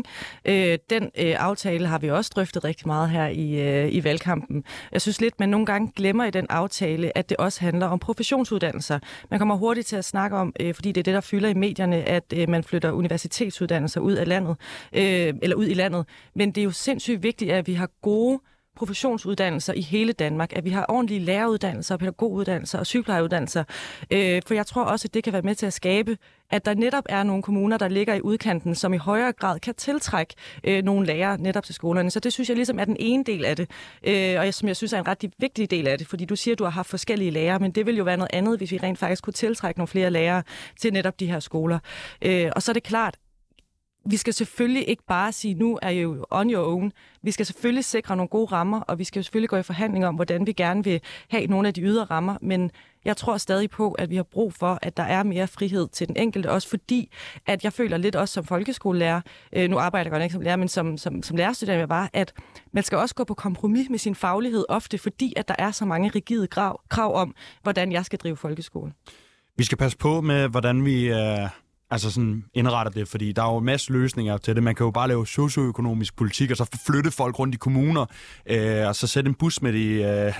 Ikke? 0.45 0.71
Øh, 0.73 0.79
den 0.89 1.03
øh, 1.03 1.35
aftale 1.39 1.87
har 1.87 1.99
vi 1.99 2.09
også 2.11 2.31
drøftet 2.35 2.63
rigtig 2.63 2.87
meget 2.87 3.09
her 3.09 3.27
i, 3.27 3.61
øh, 3.61 3.93
i 3.93 4.03
valgkampen. 4.03 4.63
Jeg 4.91 5.01
synes 5.01 5.21
lidt, 5.21 5.39
man 5.39 5.49
nogle 5.49 5.65
gange 5.65 5.91
glemmer 5.95 6.25
i 6.25 6.31
den 6.31 6.45
aftale, 6.49 7.17
at 7.17 7.29
det 7.29 7.37
også 7.37 7.61
handler 7.61 7.87
om 7.87 7.99
professionsuddannelser. 7.99 8.99
Man 9.29 9.39
kommer 9.39 9.55
hurtigt 9.55 9.87
til 9.87 9.95
at 9.95 10.05
snakke 10.05 10.37
om, 10.37 10.53
øh, 10.59 10.73
fordi 10.73 10.91
det 10.91 11.01
er 11.01 11.03
det, 11.03 11.13
der 11.13 11.21
fylder 11.21 11.49
i 11.49 11.53
medierne, 11.53 11.95
at 11.95 12.33
øh, 12.35 12.49
man 12.49 12.63
flytter 12.63 12.91
universitetsuddannelser 12.91 14.01
ud 14.01 14.13
af 14.13 14.27
landet, 14.27 14.55
øh, 14.93 15.33
eller 15.41 15.55
ud 15.55 15.67
i 15.67 15.73
landet. 15.73 16.05
Men 16.35 16.51
det 16.51 16.61
er 16.61 16.65
jo 16.65 16.71
sindssygt 16.71 17.23
vigtigt, 17.23 17.51
at 17.51 17.67
vi 17.67 17.73
har 17.73 17.89
gode 18.01 18.39
professionsuddannelser 18.77 19.73
i 19.73 19.81
hele 19.81 20.13
Danmark, 20.13 20.53
at 20.55 20.65
vi 20.65 20.69
har 20.69 20.85
ordentlige 20.89 21.19
læreruddannelser, 21.19 21.97
pædagoguddannelser 21.97 22.79
og 22.79 22.85
sygeplejeuddannelser. 22.85 23.63
Øh, 24.11 24.41
for 24.47 24.53
jeg 24.53 24.65
tror 24.65 24.83
også, 24.83 25.07
at 25.07 25.13
det 25.13 25.23
kan 25.23 25.33
være 25.33 25.41
med 25.41 25.55
til 25.55 25.65
at 25.65 25.73
skabe, 25.73 26.17
at 26.49 26.65
der 26.65 26.73
netop 26.73 27.03
er 27.09 27.23
nogle 27.23 27.43
kommuner, 27.43 27.77
der 27.77 27.87
ligger 27.87 28.13
i 28.13 28.21
udkanten, 28.21 28.75
som 28.75 28.93
i 28.93 28.97
højere 28.97 29.31
grad 29.31 29.59
kan 29.59 29.75
tiltrække 29.75 30.35
øh, 30.63 30.83
nogle 30.83 31.05
lærere 31.05 31.37
netop 31.37 31.63
til 31.63 31.75
skolerne. 31.75 32.11
Så 32.11 32.19
det 32.19 32.33
synes 32.33 32.49
jeg 32.49 32.55
ligesom 32.55 32.79
er 32.79 32.85
den 32.85 32.97
ene 32.99 33.23
del 33.23 33.45
af 33.45 33.55
det, 33.55 33.69
øh, 34.03 34.39
og 34.39 34.53
som 34.53 34.67
jeg 34.67 34.75
synes 34.75 34.93
er 34.93 34.99
en 34.99 35.07
ret 35.07 35.25
vigtig 35.37 35.71
del 35.71 35.87
af 35.87 35.97
det, 35.97 36.07
fordi 36.07 36.25
du 36.25 36.35
siger, 36.35 36.55
at 36.55 36.59
du 36.59 36.63
har 36.63 36.71
haft 36.71 36.89
forskellige 36.89 37.31
lærere, 37.31 37.59
men 37.59 37.71
det 37.71 37.85
vil 37.85 37.97
jo 37.97 38.03
være 38.03 38.17
noget 38.17 38.29
andet, 38.33 38.57
hvis 38.57 38.71
vi 38.71 38.79
rent 38.83 38.99
faktisk 38.99 39.23
kunne 39.23 39.33
tiltrække 39.33 39.79
nogle 39.79 39.87
flere 39.87 40.09
lærere 40.09 40.43
til 40.79 40.93
netop 40.93 41.19
de 41.19 41.27
her 41.27 41.39
skoler. 41.39 41.79
Øh, 42.21 42.51
og 42.55 42.63
så 42.63 42.71
er 42.71 42.73
det 42.73 42.83
klart, 42.83 43.17
vi 44.09 44.17
skal 44.17 44.33
selvfølgelig 44.33 44.89
ikke 44.89 45.03
bare 45.07 45.31
sige, 45.31 45.53
nu 45.53 45.79
er 45.81 45.89
jo 45.89 46.25
on 46.31 46.53
your 46.53 46.67
own. 46.67 46.91
Vi 47.23 47.31
skal 47.31 47.45
selvfølgelig 47.45 47.85
sikre 47.85 48.15
nogle 48.15 48.27
gode 48.27 48.45
rammer, 48.45 48.79
og 48.79 48.99
vi 48.99 49.03
skal 49.03 49.23
selvfølgelig 49.23 49.49
gå 49.49 49.57
i 49.57 49.63
forhandling 49.63 50.05
om, 50.05 50.15
hvordan 50.15 50.47
vi 50.47 50.51
gerne 50.51 50.83
vil 50.83 51.01
have 51.29 51.47
nogle 51.47 51.67
af 51.67 51.73
de 51.73 51.81
ydre 51.81 52.03
rammer, 52.03 52.37
men 52.41 52.71
jeg 53.05 53.17
tror 53.17 53.37
stadig 53.37 53.69
på, 53.69 53.91
at 53.91 54.09
vi 54.09 54.15
har 54.15 54.23
brug 54.23 54.53
for, 54.53 54.79
at 54.81 54.97
der 54.97 55.03
er 55.03 55.23
mere 55.23 55.47
frihed 55.47 55.87
til 55.87 56.07
den 56.07 56.17
enkelte, 56.17 56.51
også 56.51 56.69
fordi, 56.69 57.11
at 57.45 57.63
jeg 57.63 57.73
føler 57.73 57.97
lidt 57.97 58.15
også 58.15 58.33
som 58.33 58.45
folkeskolelærer, 58.45 59.21
øh, 59.53 59.69
nu 59.69 59.77
arbejder 59.77 60.05
jeg 60.05 60.11
godt 60.11 60.23
ikke 60.23 60.33
som 60.33 60.41
lærer, 60.41 60.55
men 60.55 60.67
som, 60.67 60.97
som, 60.97 61.23
som 61.23 61.37
lærerstuderende 61.37 61.89
var, 61.89 62.09
at 62.13 62.33
man 62.73 62.83
skal 62.83 62.97
også 62.97 63.15
gå 63.15 63.23
på 63.23 63.33
kompromis 63.33 63.89
med 63.89 63.99
sin 63.99 64.15
faglighed 64.15 64.65
ofte, 64.69 64.97
fordi 64.97 65.33
at 65.35 65.47
der 65.47 65.55
er 65.57 65.71
så 65.71 65.85
mange 65.85 66.09
rigide 66.09 66.47
krav, 66.47 66.81
krav 66.89 67.15
om, 67.15 67.35
hvordan 67.63 67.91
jeg 67.91 68.05
skal 68.05 68.19
drive 68.19 68.37
folkeskole. 68.37 68.93
Vi 69.57 69.63
skal 69.63 69.77
passe 69.77 69.97
på 69.97 70.21
med, 70.21 70.47
hvordan 70.47 70.85
vi... 70.85 71.09
Øh 71.09 71.49
altså 71.89 72.11
sådan 72.11 72.43
indretter 72.53 72.91
det, 72.91 73.07
fordi 73.07 73.31
der 73.31 73.43
er 73.43 73.51
jo 73.51 73.57
en 73.57 73.65
masse 73.65 73.91
løsninger 73.91 74.37
til 74.37 74.55
det. 74.55 74.63
Man 74.63 74.75
kan 74.75 74.83
jo 74.83 74.91
bare 74.91 75.07
lave 75.07 75.27
socioøkonomisk 75.27 76.15
politik, 76.15 76.51
og 76.51 76.57
så 76.57 76.79
flytte 76.85 77.11
folk 77.11 77.39
rundt 77.39 77.55
i 77.55 77.57
kommuner, 77.57 78.05
øh, 78.45 78.87
og 78.87 78.95
så 78.95 79.07
sætte 79.07 79.27
en 79.27 79.33
bus 79.33 79.61
med, 79.61 79.73
de, 79.73 79.85
øh, 79.85 80.33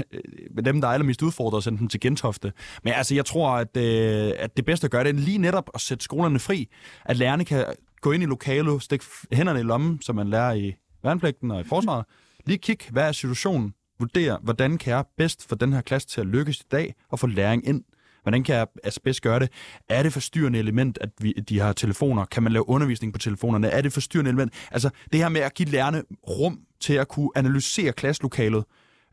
med 0.55 0.63
dem, 0.63 0.81
der 0.81 0.87
er 0.87 0.91
allermest 0.91 1.21
udfordret, 1.21 1.57
og 1.57 1.63
sende 1.63 1.79
dem 1.79 1.87
til 1.87 1.99
Gentofte. 1.99 2.53
Men 2.83 2.93
altså, 2.93 3.15
jeg 3.15 3.25
tror, 3.25 3.51
at, 3.51 3.77
øh, 3.77 4.33
at 4.37 4.57
det 4.57 4.65
bedste 4.65 4.85
at 4.85 4.91
gøre, 4.91 5.03
det 5.03 5.09
er 5.09 5.13
lige 5.13 5.37
netop 5.37 5.69
at 5.73 5.81
sætte 5.81 6.03
skolerne 6.03 6.39
fri. 6.39 6.67
At 7.05 7.17
lærerne 7.17 7.45
kan 7.45 7.65
gå 8.01 8.11
ind 8.11 8.23
i 8.23 8.25
lokalet, 8.25 8.83
stikke 8.83 9.05
hænderne 9.31 9.59
i 9.59 9.63
lommen, 9.63 10.01
som 10.01 10.15
man 10.15 10.29
lærer 10.29 10.53
i 10.53 10.75
værnepligten 11.03 11.51
og 11.51 11.61
i 11.61 11.63
forsvaret. 11.63 12.05
Lige 12.45 12.57
kigge, 12.57 12.85
hvad 12.91 13.07
er 13.07 13.11
situationen? 13.11 13.73
Vurdere, 13.99 14.39
hvordan 14.43 14.77
kan 14.77 14.93
jeg 14.93 15.05
bedst 15.17 15.49
få 15.49 15.55
den 15.55 15.73
her 15.73 15.81
klasse 15.81 16.07
til 16.07 16.21
at 16.21 16.27
lykkes 16.27 16.59
i 16.59 16.63
dag, 16.71 16.95
og 17.09 17.19
få 17.19 17.27
læring 17.27 17.67
ind. 17.67 17.83
Hvordan 18.27 18.43
kan 18.43 18.67
asbest 18.83 19.21
gøre 19.21 19.39
det? 19.39 19.49
Er 19.89 20.03
det 20.03 20.13
forstyrrende 20.13 20.59
element, 20.59 20.97
at 21.01 21.09
vi, 21.19 21.31
de 21.31 21.59
har 21.59 21.73
telefoner? 21.73 22.25
Kan 22.25 22.43
man 22.43 22.51
lave 22.51 22.69
undervisning 22.69 23.13
på 23.13 23.19
telefonerne? 23.19 23.67
Er 23.67 23.81
det 23.81 23.93
forstyrrende 23.93 24.29
element? 24.29 24.53
Altså 24.71 24.89
det 25.11 25.19
her 25.19 25.29
med 25.29 25.41
at 25.41 25.53
give 25.53 25.69
lærerne 25.69 26.03
rum 26.29 26.59
til 26.79 26.93
at 26.93 27.07
kunne 27.07 27.29
analysere 27.35 27.91
klasselokalet, 27.91 28.63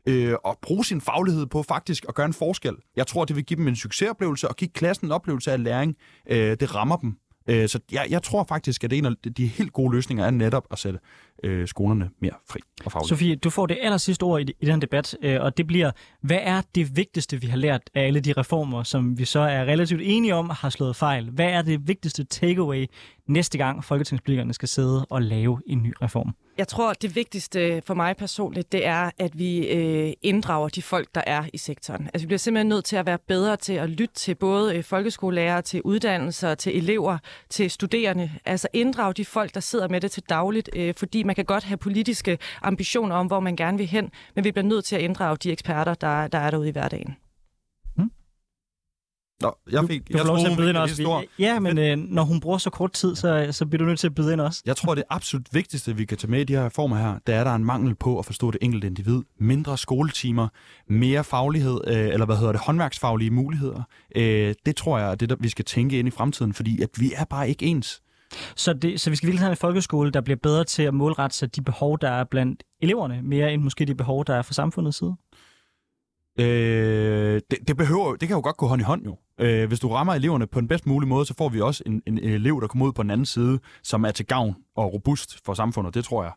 øh, 0.05 0.33
og 0.43 0.57
bruge 0.61 0.85
sin 0.85 1.01
faglighed 1.01 1.45
på 1.45 1.63
faktisk 1.63 2.05
at 2.09 2.15
gøre 2.15 2.25
en 2.25 2.33
forskel. 2.33 2.75
Jeg 2.95 3.07
tror, 3.07 3.25
det 3.25 3.35
vil 3.35 3.45
give 3.45 3.57
dem 3.57 3.67
en 3.67 3.75
succesoplevelse 3.75 4.47
og 4.47 4.55
give 4.55 4.69
klassen 4.69 5.07
en 5.07 5.11
oplevelse 5.11 5.51
af 5.51 5.63
læring. 5.63 5.95
Øh, 6.29 6.57
det 6.59 6.75
rammer 6.75 6.97
dem. 6.97 7.17
Øh, 7.49 7.69
så 7.69 7.79
jeg, 7.91 8.07
jeg 8.09 8.23
tror 8.23 8.45
faktisk, 8.49 8.83
at 8.83 8.93
en 8.93 9.05
af 9.05 9.15
de 9.37 9.47
helt 9.47 9.73
gode 9.73 9.95
løsninger 9.95 10.25
er 10.25 10.31
netop 10.31 10.67
at 10.71 10.79
sætte 10.79 10.99
øh, 11.43 11.67
skolerne 11.67 12.09
mere 12.21 12.33
fri 12.49 12.59
og 12.85 12.91
fagligt. 12.91 13.09
Sofie, 13.09 13.35
du 13.35 13.49
får 13.49 13.65
det 13.65 13.77
aller 13.81 13.97
sidste 13.97 14.23
ord 14.23 14.41
i, 14.41 14.53
i 14.59 14.65
den 14.65 14.81
debat, 14.81 15.17
øh, 15.21 15.41
og 15.41 15.57
det 15.57 15.67
bliver, 15.67 15.91
hvad 16.21 16.39
er 16.41 16.61
det 16.75 16.97
vigtigste, 16.97 17.41
vi 17.41 17.47
har 17.47 17.57
lært 17.57 17.81
af 17.95 18.01
alle 18.01 18.19
de 18.19 18.33
reformer, 18.33 18.83
som 18.83 19.17
vi 19.17 19.25
så 19.25 19.39
er 19.39 19.65
relativt 19.65 20.01
enige 20.03 20.35
om 20.35 20.49
har 20.49 20.69
slået 20.69 20.95
fejl? 20.95 21.29
Hvad 21.29 21.49
er 21.49 21.61
det 21.61 21.87
vigtigste 21.87 22.23
takeaway 22.23 22.85
næste 23.27 23.57
gang 23.57 23.83
folketingspolitikerne 23.83 24.53
skal 24.53 24.67
sidde 24.67 25.05
og 25.09 25.21
lave 25.21 25.61
en 25.67 25.83
ny 25.83 25.93
reform? 26.01 26.35
Jeg 26.57 26.67
tror, 26.67 26.93
det 26.93 27.15
vigtigste 27.15 27.81
for 27.85 27.93
mig 27.93 28.17
personligt, 28.17 28.71
det 28.71 28.85
er, 28.85 29.11
at 29.17 29.39
vi 29.39 29.67
øh, 29.67 30.13
inddrager 30.21 30.69
de 30.69 30.81
folk, 30.81 31.07
der 31.15 31.21
er 31.27 31.43
i 31.53 31.57
sektoren. 31.57 32.09
Altså, 32.13 32.19
vi 32.19 32.27
bliver 32.27 32.37
simpelthen 32.37 32.67
nødt 32.67 32.85
til 32.85 32.95
at 32.95 33.05
være 33.05 33.17
bedre 33.27 33.57
til 33.57 33.73
at 33.73 33.89
lytte 33.89 34.15
til 34.15 34.35
både 34.35 34.75
øh, 34.75 34.83
folkeskolelærer, 34.83 35.61
til 35.61 35.81
uddannelser, 35.81 36.55
til 36.55 36.77
elever, 36.77 37.17
til 37.49 37.71
studerende. 37.71 38.31
Altså 38.45 38.67
inddrage 38.73 39.13
de 39.13 39.25
folk, 39.25 39.53
der 39.53 39.59
sidder 39.59 39.87
med 39.87 40.01
det 40.01 40.11
til 40.11 40.23
dagligt, 40.29 40.69
øh, 40.75 40.93
fordi 40.97 41.23
man 41.25 41.35
kan 41.35 41.45
godt 41.45 41.63
have 41.63 41.77
politiske 41.77 42.37
ambitioner 42.61 43.15
om, 43.15 43.27
hvor 43.27 43.39
man 43.39 43.55
gerne 43.55 43.77
vil 43.77 43.87
hen, 43.87 44.09
men 44.35 44.43
vi 44.43 44.51
bliver 44.51 44.65
nødt 44.65 44.85
til 44.85 44.95
at 44.95 45.01
inddrage 45.01 45.37
de 45.37 45.51
eksperter, 45.51 45.93
der, 45.93 46.27
der 46.27 46.37
er 46.37 46.51
derude 46.51 46.69
i 46.69 46.71
hverdagen. 46.71 47.15
Nå, 49.41 49.55
jeg 49.71 49.83
fik, 49.87 50.07
du, 50.07 50.13
du 50.13 50.17
jeg 50.17 50.25
får 50.25 50.33
lov 50.33 50.45
til 50.45 50.51
at 50.51 50.57
byde 50.57 50.69
ind 50.69 50.77
også. 50.77 50.95
stor. 50.95 51.23
Ja, 51.39 51.59
men 51.59 51.77
øh, 51.77 51.97
når 51.97 52.23
hun 52.23 52.39
bruger 52.39 52.57
så 52.57 52.69
kort 52.69 52.91
tid, 52.91 53.15
så, 53.15 53.47
så 53.51 53.65
bliver 53.65 53.77
du 53.77 53.85
nødt 53.85 53.99
til 53.99 54.07
at 54.07 54.15
byde 54.15 54.33
ind 54.33 54.41
også. 54.41 54.61
Jeg 54.65 54.75
tror, 54.75 54.95
det 54.95 55.03
absolut 55.09 55.47
vigtigste, 55.51 55.95
vi 55.95 56.05
kan 56.05 56.17
tage 56.17 56.31
med 56.31 56.41
i 56.41 56.43
de 56.43 56.53
her 56.53 56.65
reformer 56.65 56.97
her, 56.97 57.19
det 57.27 57.35
er, 57.35 57.39
at 57.39 57.45
der 57.45 57.51
er 57.51 57.55
en 57.55 57.65
mangel 57.65 57.95
på 57.95 58.19
at 58.19 58.25
forstå 58.25 58.51
det 58.51 58.57
enkelte 58.61 58.87
individ. 58.87 59.21
Mindre 59.39 59.77
skoletimer, 59.77 60.47
mere 60.89 61.23
faglighed, 61.23 61.79
øh, 61.87 61.93
eller 61.97 62.25
hvad 62.25 62.37
hedder 62.37 62.51
det, 62.51 62.61
håndværksfaglige 62.61 63.31
muligheder. 63.31 63.81
Øh, 64.15 64.55
det 64.65 64.75
tror 64.75 64.99
jeg 64.99 65.11
er 65.11 65.15
det, 65.15 65.29
der 65.29 65.35
vi 65.39 65.49
skal 65.49 65.65
tænke 65.65 65.99
ind 65.99 66.07
i 66.07 66.11
fremtiden, 66.11 66.53
fordi 66.53 66.81
at 66.81 66.89
vi 66.97 67.11
er 67.15 67.25
bare 67.25 67.49
ikke 67.49 67.65
ens. 67.65 68.01
Så, 68.55 68.73
det, 68.73 69.01
så 69.01 69.09
vi 69.09 69.15
skal 69.15 69.27
virkelig 69.27 69.41
have 69.41 69.51
en 69.51 69.57
folkeskole, 69.57 70.11
der 70.11 70.21
bliver 70.21 70.37
bedre 70.43 70.63
til 70.63 70.83
at 70.83 70.93
målrette 70.93 71.37
sig 71.37 71.55
de 71.55 71.61
behov, 71.61 71.99
der 71.99 72.09
er 72.09 72.23
blandt 72.23 72.63
eleverne, 72.81 73.21
mere 73.23 73.53
end 73.53 73.61
måske 73.61 73.85
de 73.85 73.95
behov, 73.95 74.25
der 74.25 74.35
er 74.35 74.41
fra 74.41 74.53
samfundets 74.53 74.97
side? 74.97 75.15
Øh, 76.39 77.41
det, 77.51 77.57
det, 77.67 77.77
behøver, 77.77 78.15
det 78.15 78.27
kan 78.27 78.35
jo 78.37 78.41
godt 78.43 78.57
gå 78.57 78.67
hånd 78.67 78.81
i 78.81 78.83
hånd 78.83 79.03
jo. 79.05 79.17
Øh, 79.39 79.67
hvis 79.67 79.79
du 79.79 79.89
rammer 79.89 80.13
eleverne 80.13 80.47
på 80.47 80.59
den 80.59 80.67
bedst 80.67 80.85
mulige 80.85 81.09
måde, 81.09 81.25
så 81.25 81.33
får 81.37 81.49
vi 81.49 81.61
også 81.61 81.83
en, 81.85 82.01
en, 82.07 82.17
en 82.17 82.29
elev, 82.29 82.61
der 82.61 82.67
kommer 82.67 82.85
ud 82.85 82.93
på 82.93 83.03
den 83.03 83.11
anden 83.11 83.25
side, 83.25 83.59
som 83.83 84.05
er 84.05 84.11
til 84.11 84.25
gavn 84.25 84.55
og 84.75 84.93
robust 84.93 85.45
for 85.45 85.53
samfundet. 85.53 85.93
Det 85.93 86.05
tror 86.05 86.23
jeg. 86.23 86.31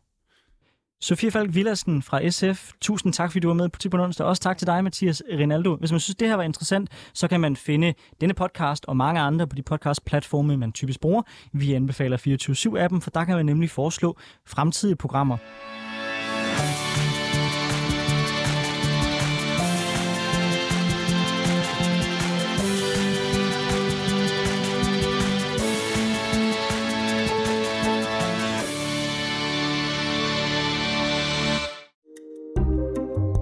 Sofie 1.00 1.30
Falk 1.30 1.54
Villersen 1.54 2.02
fra 2.02 2.30
SF, 2.30 2.72
tusind 2.80 3.12
tak, 3.12 3.32
fordi 3.32 3.40
du 3.40 3.48
var 3.48 3.54
med 3.54 3.68
på 3.68 3.78
Tipon 3.78 4.00
onsdag. 4.00 4.26
Også 4.26 4.42
tak 4.42 4.58
til 4.58 4.66
dig, 4.66 4.84
Mathias 4.84 5.22
Rinaldo. 5.32 5.76
Hvis 5.76 5.90
man 5.90 6.00
synes, 6.00 6.16
det 6.16 6.28
her 6.28 6.34
var 6.34 6.42
interessant, 6.42 6.90
så 7.14 7.28
kan 7.28 7.40
man 7.40 7.56
finde 7.56 7.94
denne 8.20 8.34
podcast 8.34 8.84
og 8.84 8.96
mange 8.96 9.20
andre 9.20 9.46
på 9.46 9.56
de 9.56 9.62
podcast-platforme, 9.62 10.56
man 10.56 10.72
typisk 10.72 11.00
bruger. 11.00 11.22
Vi 11.52 11.72
anbefaler 11.72 12.16
24-7-appen, 12.16 13.00
for 13.00 13.10
der 13.10 13.24
kan 13.24 13.36
man 13.36 13.46
nemlig 13.46 13.70
foreslå 13.70 14.16
fremtidige 14.46 14.96
programmer. 14.96 15.36